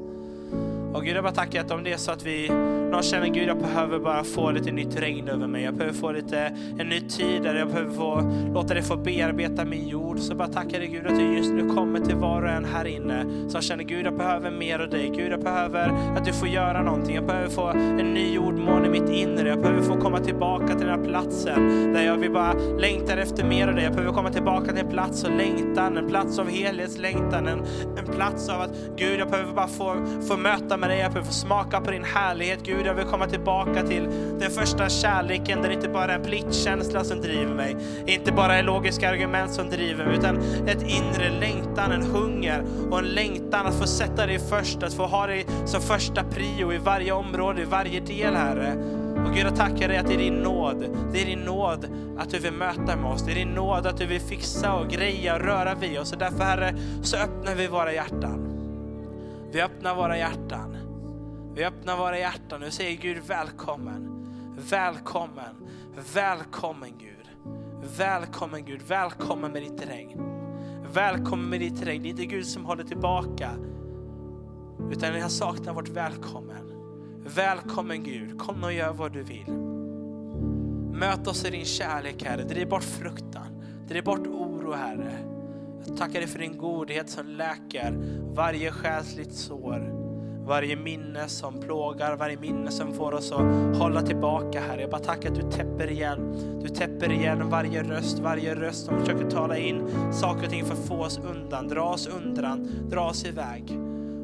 Och 0.93 1.03
Gud, 1.03 1.15
jag 1.15 1.23
bara 1.23 1.33
tackar 1.33 1.61
att 1.61 1.71
om 1.71 1.83
det 1.83 1.93
är 1.93 1.97
så 1.97 2.11
att 2.11 2.25
vi 2.25 2.47
någon 2.95 3.03
känner 3.03 3.27
Gud, 3.27 3.49
jag 3.49 3.57
behöver 3.57 3.99
bara 3.99 4.23
få 4.23 4.51
lite 4.51 4.71
nytt 4.71 4.95
regn 4.95 5.27
över 5.27 5.47
mig. 5.47 5.63
Jag 5.63 5.73
behöver 5.73 5.97
få 5.97 6.11
lite, 6.11 6.39
en 6.79 6.89
ny 6.89 7.01
tid 7.01 7.43
där 7.43 7.55
jag 7.55 7.67
behöver 7.67 7.91
få, 7.91 8.31
låta 8.53 8.73
dig 8.73 8.83
få 8.83 8.95
bearbeta 8.95 9.65
min 9.65 9.87
jord. 9.87 10.19
Så 10.19 10.35
bara 10.35 10.47
tackar 10.47 10.79
dig 10.79 10.87
Gud 10.87 11.07
att 11.07 11.19
du 11.19 11.37
just 11.37 11.51
nu 11.51 11.69
kommer 11.69 11.99
till 11.99 12.15
var 12.15 12.41
och 12.41 12.49
en 12.49 12.65
här 12.65 12.85
inne 12.85 13.25
som 13.49 13.61
känner 13.61 13.83
Gud, 13.83 14.05
jag 14.05 14.17
behöver 14.17 14.51
mer 14.51 14.79
av 14.79 14.89
dig. 14.89 15.11
Gud, 15.15 15.31
jag 15.31 15.43
behöver 15.43 15.89
att 16.17 16.25
du 16.25 16.33
får 16.33 16.47
göra 16.47 16.83
någonting. 16.83 17.15
Jag 17.15 17.25
behöver 17.25 17.49
få 17.49 17.67
en 17.67 18.13
ny 18.13 18.33
jordmån 18.33 18.85
i 18.85 18.89
mitt 18.89 19.09
inre. 19.09 19.49
Jag 19.49 19.61
behöver 19.61 19.81
få 19.81 19.97
komma 19.97 20.19
tillbaka 20.19 20.67
till 20.67 20.87
den 20.87 20.99
här 20.99 21.05
platsen 21.05 21.93
där 21.93 22.05
jag 22.05 22.17
vill 22.17 22.31
bara 22.31 22.53
längtar 22.53 23.17
efter 23.17 23.43
mer 23.43 23.67
av 23.67 23.75
dig. 23.75 23.83
Jag 23.83 23.93
behöver 23.93 24.13
komma 24.13 24.31
tillbaka 24.31 24.71
till 24.71 24.85
en 24.85 24.91
plats 24.91 25.23
av 25.23 25.31
längtan, 25.31 25.97
en 25.97 26.07
plats 26.07 26.39
av 26.39 26.49
helhetslängtan, 26.49 27.47
en, 27.47 27.59
en 27.97 28.05
plats 28.05 28.49
av 28.49 28.61
att 28.61 28.71
Gud, 28.95 29.19
jag 29.19 29.29
behöver 29.29 29.53
bara 29.53 29.67
få, 29.67 29.95
få 30.27 30.37
möta 30.37 30.77
med 30.77 30.89
dig. 30.89 30.99
Jag 30.99 31.11
behöver 31.11 31.27
få 31.27 31.33
smaka 31.33 31.81
på 31.81 31.91
din 31.91 32.03
härlighet. 32.03 32.59
Gud, 32.63 32.84
jag 32.86 32.93
vill 32.93 33.05
komma 33.05 33.27
tillbaka 33.27 33.83
till 33.83 34.09
den 34.39 34.51
första 34.51 34.89
kärleken 34.89 35.61
där 35.61 35.69
det 35.69 35.75
inte 35.75 35.89
bara 35.89 36.13
är 36.13 36.19
en 36.19 36.23
pliktkänsla 36.23 37.03
som 37.03 37.21
driver 37.21 37.53
mig, 37.53 37.75
inte 38.05 38.31
bara 38.31 38.55
är 38.55 38.63
logiska 38.63 39.09
argument 39.09 39.53
som 39.53 39.69
driver 39.69 40.05
mig, 40.05 40.17
utan 40.17 40.38
ett 40.67 40.81
inre 40.81 41.29
längtan, 41.39 41.91
en 41.91 42.03
hunger 42.03 42.63
och 42.91 42.99
en 42.99 43.05
längtan 43.05 43.65
att 43.65 43.79
få 43.79 43.88
sätta 43.88 44.25
dig 44.25 44.39
först, 44.39 44.83
att 44.83 44.93
få 44.93 45.05
ha 45.05 45.27
dig 45.27 45.45
som 45.65 45.81
första 45.81 46.23
prio 46.23 46.73
i 46.73 46.77
varje 46.77 47.11
område, 47.11 47.61
i 47.61 47.65
varje 47.65 47.99
del, 47.99 48.36
Herre. 48.36 48.73
Och 49.25 49.33
Gud, 49.33 49.45
jag 49.45 49.55
tackar 49.55 49.88
dig 49.88 49.97
att 49.97 50.07
det 50.07 50.13
är 50.13 50.17
din 50.17 50.33
nåd. 50.33 50.86
Det 51.13 51.21
är 51.21 51.25
din 51.25 51.39
nåd 51.39 51.88
att 52.17 52.29
du 52.29 52.39
vill 52.39 52.53
möta 52.53 52.95
med 52.95 53.05
oss. 53.05 53.23
Det 53.25 53.31
är 53.31 53.36
din 53.36 53.53
nåd 53.53 53.88
att 53.88 53.97
du 53.97 54.05
vill 54.05 54.21
fixa 54.21 54.73
och 54.73 54.88
greja 54.88 55.36
och 55.36 55.41
röra 55.41 55.75
vid 55.75 55.99
oss. 55.99 56.13
Och 56.13 56.19
därför, 56.19 56.43
Herre, 56.43 56.75
så 57.03 57.17
öppnar 57.17 57.55
vi 57.55 57.67
våra 57.67 57.93
hjärtan. 57.93 58.51
Vi 59.51 59.61
öppnar 59.61 59.95
våra 59.95 60.17
hjärtan. 60.17 60.77
Vi 61.55 61.65
öppnar 61.65 61.97
våra 61.97 62.19
hjärtan 62.19 62.63
och 62.63 62.73
säger 62.73 62.97
Gud 62.97 63.17
välkommen. 63.27 64.25
Välkommen. 64.69 65.55
Välkommen 66.13 66.89
Gud. 66.99 67.53
Välkommen 67.97 68.65
Gud. 68.65 68.81
Välkommen 68.81 69.51
med 69.51 69.61
ditt 69.61 69.89
regn. 69.89 70.21
Välkommen 70.93 71.49
med 71.49 71.59
ditt 71.59 71.81
regn. 71.81 72.03
Det 72.03 72.07
är 72.07 72.09
inte 72.09 72.25
Gud 72.25 72.45
som 72.45 72.65
håller 72.65 72.83
tillbaka. 72.83 73.51
Utan 74.91 75.19
jag 75.19 75.31
saknar 75.31 75.73
vårt 75.73 75.89
välkommen. 75.89 76.73
Välkommen 77.35 78.03
Gud. 78.03 78.39
Kom 78.39 78.63
och 78.63 78.73
gör 78.73 78.93
vad 78.93 79.13
du 79.13 79.23
vill. 79.23 79.51
Möt 80.99 81.27
oss 81.27 81.45
i 81.45 81.49
din 81.49 81.65
kärlek 81.65 82.23
Herre. 82.23 82.43
Driv 82.43 82.69
bort 82.69 82.83
fruktan. 82.83 83.63
Driv 83.87 84.03
bort 84.03 84.27
oro 84.27 84.73
Herre. 84.73 85.17
Jag 85.87 85.97
tackar 85.97 86.19
dig 86.19 86.27
för 86.27 86.39
din 86.39 86.57
godhet 86.57 87.09
som 87.09 87.27
läker 87.27 87.97
varje 88.35 88.71
själsligt 88.71 89.33
sår. 89.33 90.04
Varje 90.47 90.75
minne 90.75 91.27
som 91.27 91.59
plågar, 91.59 92.15
varje 92.15 92.37
minne 92.37 92.71
som 92.71 92.93
får 92.93 93.13
oss 93.13 93.31
att 93.31 93.77
hålla 93.77 94.01
tillbaka 94.01 94.61
Herre. 94.61 94.81
Jag 94.81 94.89
bara 94.89 95.01
tackar 95.01 95.29
att 95.31 95.35
du 95.35 95.51
täpper 95.51 95.91
igen. 95.91 96.35
Du 96.63 96.69
täpper 96.69 97.11
igen 97.11 97.49
varje 97.49 97.83
röst, 97.83 98.19
varje 98.19 98.55
röst 98.55 98.85
som 98.85 98.99
försöker 98.99 99.29
tala 99.29 99.57
in 99.57 99.81
saker 100.13 100.43
och 100.43 100.49
ting 100.49 100.65
för 100.65 100.73
att 100.73 100.87
få 100.87 100.95
oss 100.95 101.19
undan, 101.29 101.67
dra 101.67 101.81
oss 101.81 102.07
undan, 102.07 102.69
dra 102.89 103.09
oss 103.09 103.25
iväg. 103.25 103.79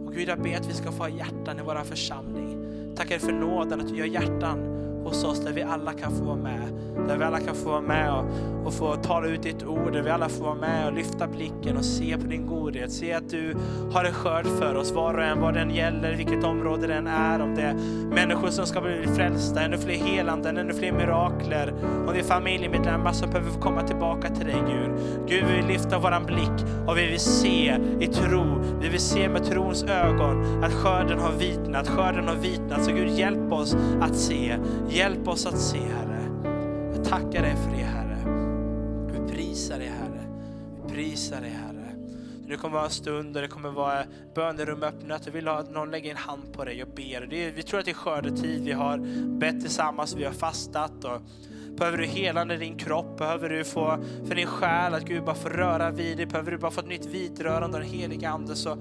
Och 0.05 0.13
Gud, 0.13 0.29
jag 0.29 0.41
ber 0.41 0.57
att 0.57 0.69
vi 0.69 0.73
ska 0.73 0.91
få 0.91 1.03
ha 1.03 1.09
hjärtan 1.09 1.59
i 1.59 1.61
vår 1.65 1.83
församling. 1.83 2.57
Tackar 2.95 3.19
för 3.19 3.31
nåden 3.31 3.79
att 3.79 3.87
du 3.87 3.97
gör 3.97 4.05
hjärtan 4.05 4.59
hos 5.03 5.23
oss 5.23 5.39
där 5.39 5.53
vi 5.53 5.61
alla 5.61 5.93
kan 5.93 6.11
få 6.17 6.23
vara 6.23 6.35
med. 6.35 6.80
Där 7.07 7.17
vi 7.17 7.23
alla 7.23 7.39
kan 7.39 7.55
få 7.55 7.69
vara 7.69 7.81
med 7.81 8.13
och, 8.13 8.25
och 8.65 8.73
få 8.73 8.95
tala 8.95 9.27
ut 9.27 9.43
ditt 9.43 9.63
ord. 9.63 9.93
Där 9.93 10.01
vi 10.01 10.09
alla 10.09 10.29
får 10.29 10.43
vara 10.43 10.55
med 10.55 10.87
och 10.87 10.93
lyfta 10.93 11.27
blicken 11.27 11.77
och 11.77 11.85
se 11.85 12.17
på 12.17 12.27
din 12.27 12.47
godhet. 12.47 12.91
Se 12.91 13.13
att 13.13 13.29
du 13.29 13.55
har 13.91 14.05
en 14.05 14.13
skörd 14.13 14.45
för 14.45 14.75
oss, 14.75 14.91
var 14.91 15.13
och 15.13 15.23
en 15.23 15.41
vad 15.41 15.53
den 15.53 15.69
gäller, 15.69 16.15
vilket 16.15 16.43
område 16.43 16.87
den 16.87 17.07
är. 17.07 17.41
Om 17.41 17.55
det 17.55 17.61
är 17.61 17.73
människor 18.11 18.49
som 18.49 18.65
ska 18.65 18.81
bli 18.81 19.07
frälsta, 19.15 19.61
ännu 19.61 19.77
fler 19.77 19.95
helanden, 19.95 20.57
ännu 20.57 20.73
fler 20.73 20.91
mirakler. 20.91 21.73
Om 22.07 22.13
det 22.13 22.19
är 22.19 22.23
familjemedlemmar 22.23 23.11
som 23.11 23.29
behöver 23.29 23.51
få 23.51 23.59
komma 23.59 23.81
tillbaka 23.81 24.29
till 24.29 24.45
dig 24.45 24.63
Gud. 24.67 24.91
Gud, 25.27 25.45
vi 25.47 25.55
vill 25.55 25.67
lyfta 25.67 25.99
våran 25.99 26.25
blick 26.25 26.67
och 26.87 26.97
vi 26.97 27.07
vill 27.07 27.19
se 27.19 27.77
i 27.99 28.07
tro. 28.07 28.61
Vi 28.81 28.89
vill 28.89 28.99
se 28.99 29.29
med 29.29 29.43
trons 29.43 29.83
ögon 29.83 30.63
att 30.63 30.73
skörden 30.73 31.19
har 31.19 31.31
vitnat, 31.31 31.87
skörden 31.87 32.27
har 32.27 32.35
vitnat. 32.35 32.85
Så 32.85 32.91
Gud, 32.91 33.09
hjälp 33.09 33.51
oss 33.51 33.75
att 34.01 34.15
se. 34.15 34.57
Hjälp 34.89 35.27
oss 35.27 35.45
att 35.45 35.57
se, 35.57 35.77
Herre. 35.77 36.20
Jag 37.03 37.09
tackar 37.09 37.41
dig 37.41 37.55
för 37.55 37.71
det, 37.71 37.83
Herre. 37.83 38.17
Vi 39.11 39.33
prisar 39.33 39.79
dig, 39.79 39.87
Herre. 39.87 40.27
Vi 40.75 40.93
prisar 40.93 41.41
dig, 41.41 41.49
Herre. 41.49 41.95
Det 42.47 42.57
kommer 42.57 42.73
vara 42.73 42.85
en 42.85 42.91
stund 42.91 43.35
och 43.35 43.41
det 43.41 43.47
kommer 43.47 43.71
vara 43.71 44.03
bönerum 44.35 44.83
öppnat. 44.83 45.25
Jag 45.25 45.33
vill 45.33 45.47
ha 45.47 45.59
att 45.59 45.71
någon 45.71 45.91
lägger 45.91 46.11
en 46.11 46.17
hand 46.17 46.53
på 46.53 46.65
dig 46.65 46.83
och 46.83 46.89
ber. 46.95 47.27
Det 47.29 47.45
är, 47.45 47.51
vi 47.51 47.63
tror 47.63 47.79
att 47.79 47.85
det 47.85 47.91
är 47.91 47.95
skördetid. 47.95 48.63
Vi 48.63 48.71
har 48.71 48.97
bett 49.39 49.61
tillsammans, 49.61 50.15
vi 50.15 50.23
har 50.23 50.31
fastat. 50.31 51.03
Och 51.03 51.21
Behöver 51.77 51.97
du 51.97 52.05
helande 52.05 52.53
i 52.53 52.57
din 52.57 52.77
kropp? 52.77 53.17
Behöver 53.17 53.49
du 53.49 53.63
få 53.63 53.97
för 54.27 54.35
din 54.35 54.47
själ 54.47 54.93
att 54.93 55.05
Gud 55.05 55.23
bara 55.23 55.35
får 55.35 55.49
röra 55.49 55.91
vid 55.91 56.17
dig? 56.17 56.25
Behöver 56.25 56.51
du 56.51 56.57
bara 56.57 56.71
få 56.71 56.81
ett 56.81 56.87
nytt 56.87 57.05
vidrörande 57.05 57.77
av 57.77 57.83
den 57.83 57.91
Helige 57.91 58.29
Ande? 58.29 58.55
Så 58.55 58.77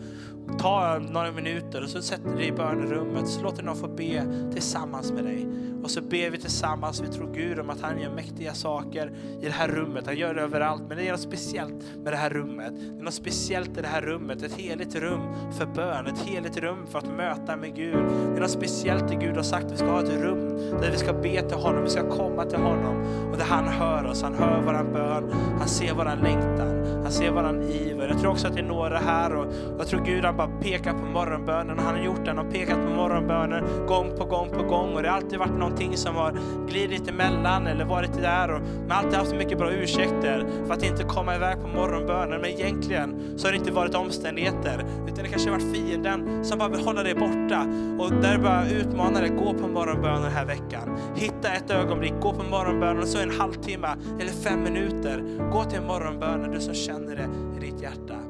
ta 0.58 0.98
några 0.98 1.32
minuter 1.32 1.82
och 1.82 1.90
så 1.90 2.02
sätter 2.02 2.30
du 2.30 2.36
dig 2.36 2.46
i 2.46 2.52
bönerummet. 2.52 3.28
Så 3.28 3.42
låter 3.42 3.62
någon 3.62 3.76
få 3.76 3.88
be 3.88 4.24
tillsammans 4.52 5.12
med 5.12 5.24
dig. 5.24 5.46
Och 5.82 5.90
så 5.90 6.00
ber 6.00 6.30
vi 6.30 6.38
tillsammans. 6.38 7.00
Vi 7.00 7.08
tror 7.08 7.34
Gud 7.34 7.58
om 7.58 7.70
att 7.70 7.80
han 7.80 8.00
gör 8.00 8.10
mäktiga 8.10 8.54
saker 8.54 9.12
i 9.40 9.44
det 9.44 9.50
här 9.50 9.68
rummet. 9.68 10.06
Han 10.06 10.16
gör 10.16 10.34
det 10.34 10.42
överallt. 10.42 10.82
Men 10.88 10.96
det 10.96 11.08
är 11.08 11.12
något 11.12 11.20
speciellt 11.20 11.84
med 12.02 12.12
det 12.12 12.16
här 12.16 12.30
rummet. 12.30 12.72
Det 12.76 13.00
är 13.00 13.04
något 13.04 13.14
speciellt 13.14 13.78
i 13.78 13.80
det 13.80 13.88
här 13.88 14.02
rummet. 14.02 14.42
Ett 14.42 14.52
heligt 14.52 14.94
rum 14.94 15.20
för 15.58 15.66
bön. 15.66 16.06
Ett 16.06 16.18
heligt 16.18 16.56
rum 16.56 16.86
för 16.90 16.98
att 16.98 17.16
möta 17.16 17.56
med 17.56 17.76
Gud. 17.76 18.04
Det 18.30 18.36
är 18.36 18.40
något 18.40 18.50
speciellt 18.50 19.12
i 19.12 19.14
Gud 19.14 19.36
har 19.36 19.42
sagt. 19.42 19.72
Vi 19.72 19.76
ska 19.76 19.86
ha 19.86 20.02
ett 20.02 20.22
rum 20.22 20.48
där 20.80 20.90
vi 20.90 20.96
ska 20.96 21.12
be 21.12 21.42
till 21.42 21.56
honom. 21.56 21.82
Vi 21.84 21.90
ska 21.90 22.10
komma 22.10 22.44
till 22.44 22.58
honom. 22.58 22.96
Och 23.30 23.36
där 23.36 23.44
han 23.44 23.68
hör 23.68 24.06
oss. 24.06 24.22
Han 24.22 24.34
hör 24.34 24.62
våran 24.62 24.92
bön. 24.92 25.32
Han 25.58 25.68
ser 25.68 25.94
våran 25.94 26.18
längtan. 26.18 27.02
Han 27.02 27.12
ser 27.12 27.30
våran 27.30 27.62
iver. 27.62 28.08
Jag 28.08 28.20
tror 28.20 28.30
också 28.30 28.46
att 28.46 28.54
det 28.54 28.60
är 28.60 28.64
några 28.64 28.98
här. 28.98 29.36
Och 29.36 29.52
jag 29.78 29.86
tror 29.86 30.00
Gud 30.04 30.24
han 30.24 30.36
bara 30.36 30.50
pekar 30.60 30.92
på 30.92 31.06
morgonbönen. 31.06 31.78
Och 31.78 31.84
han 31.84 31.94
har 31.94 32.04
gjort 32.04 32.24
den 32.24 32.38
och 32.38 32.52
pekat 32.52 32.76
på 32.76 32.90
morgonbönen 32.90 33.86
gång 33.86 34.16
på 34.18 34.24
gång 34.24 34.50
på 34.50 34.62
gång. 34.62 34.94
Och 34.94 35.02
det 35.02 35.08
har 35.08 35.16
alltid 35.16 35.38
varit 35.38 35.58
någonting 35.70 35.96
som 35.96 36.16
har 36.16 36.34
glidit 36.68 37.08
emellan 37.08 37.66
eller 37.66 37.84
varit 37.84 38.12
där. 38.12 38.52
Och 38.52 38.60
man 38.60 38.90
har 38.90 38.96
alltid 38.96 39.14
haft 39.14 39.34
mycket 39.34 39.58
bra 39.58 39.72
ursäkter 39.72 40.46
för 40.66 40.74
att 40.74 40.82
inte 40.82 41.04
komma 41.04 41.36
iväg 41.36 41.60
på 41.62 41.68
morgonbönen. 41.68 42.40
Men 42.40 42.50
egentligen 42.50 43.38
så 43.38 43.46
har 43.46 43.52
det 43.52 43.58
inte 43.58 43.72
varit 43.72 43.94
omständigheter. 43.94 44.84
Utan 45.08 45.24
det 45.24 45.28
kanske 45.28 45.50
har 45.50 45.58
varit 45.58 45.76
fienden 45.76 46.44
som 46.44 46.58
bara 46.58 46.68
vill 46.68 46.80
hålla 46.80 47.02
dig 47.02 47.14
borta. 47.14 47.66
Och 47.98 48.12
där 48.12 48.38
bara 48.38 48.68
utmanar 48.68 49.20
dig, 49.20 49.30
gå 49.30 49.54
på 49.54 49.68
morgonbönen 49.68 50.22
den 50.22 50.32
här 50.32 50.44
veckan. 50.44 50.98
Hitta 51.14 51.52
ett 51.52 51.70
ögonblick, 51.70 52.14
gå 52.20 52.32
på 52.32 52.42
morgonbönen 52.42 53.02
och 53.02 53.08
så 53.08 53.18
en 53.18 53.30
halvtimme 53.30 53.88
eller 54.20 54.32
fem 54.32 54.62
minuter. 54.62 55.24
Gå 55.52 55.64
till 55.64 55.80
morgonbönen, 55.80 56.50
du 56.50 56.60
som 56.60 56.74
känner 56.74 57.16
det 57.16 57.28
i 57.56 57.70
ditt 57.70 57.82
hjärta. 57.82 58.29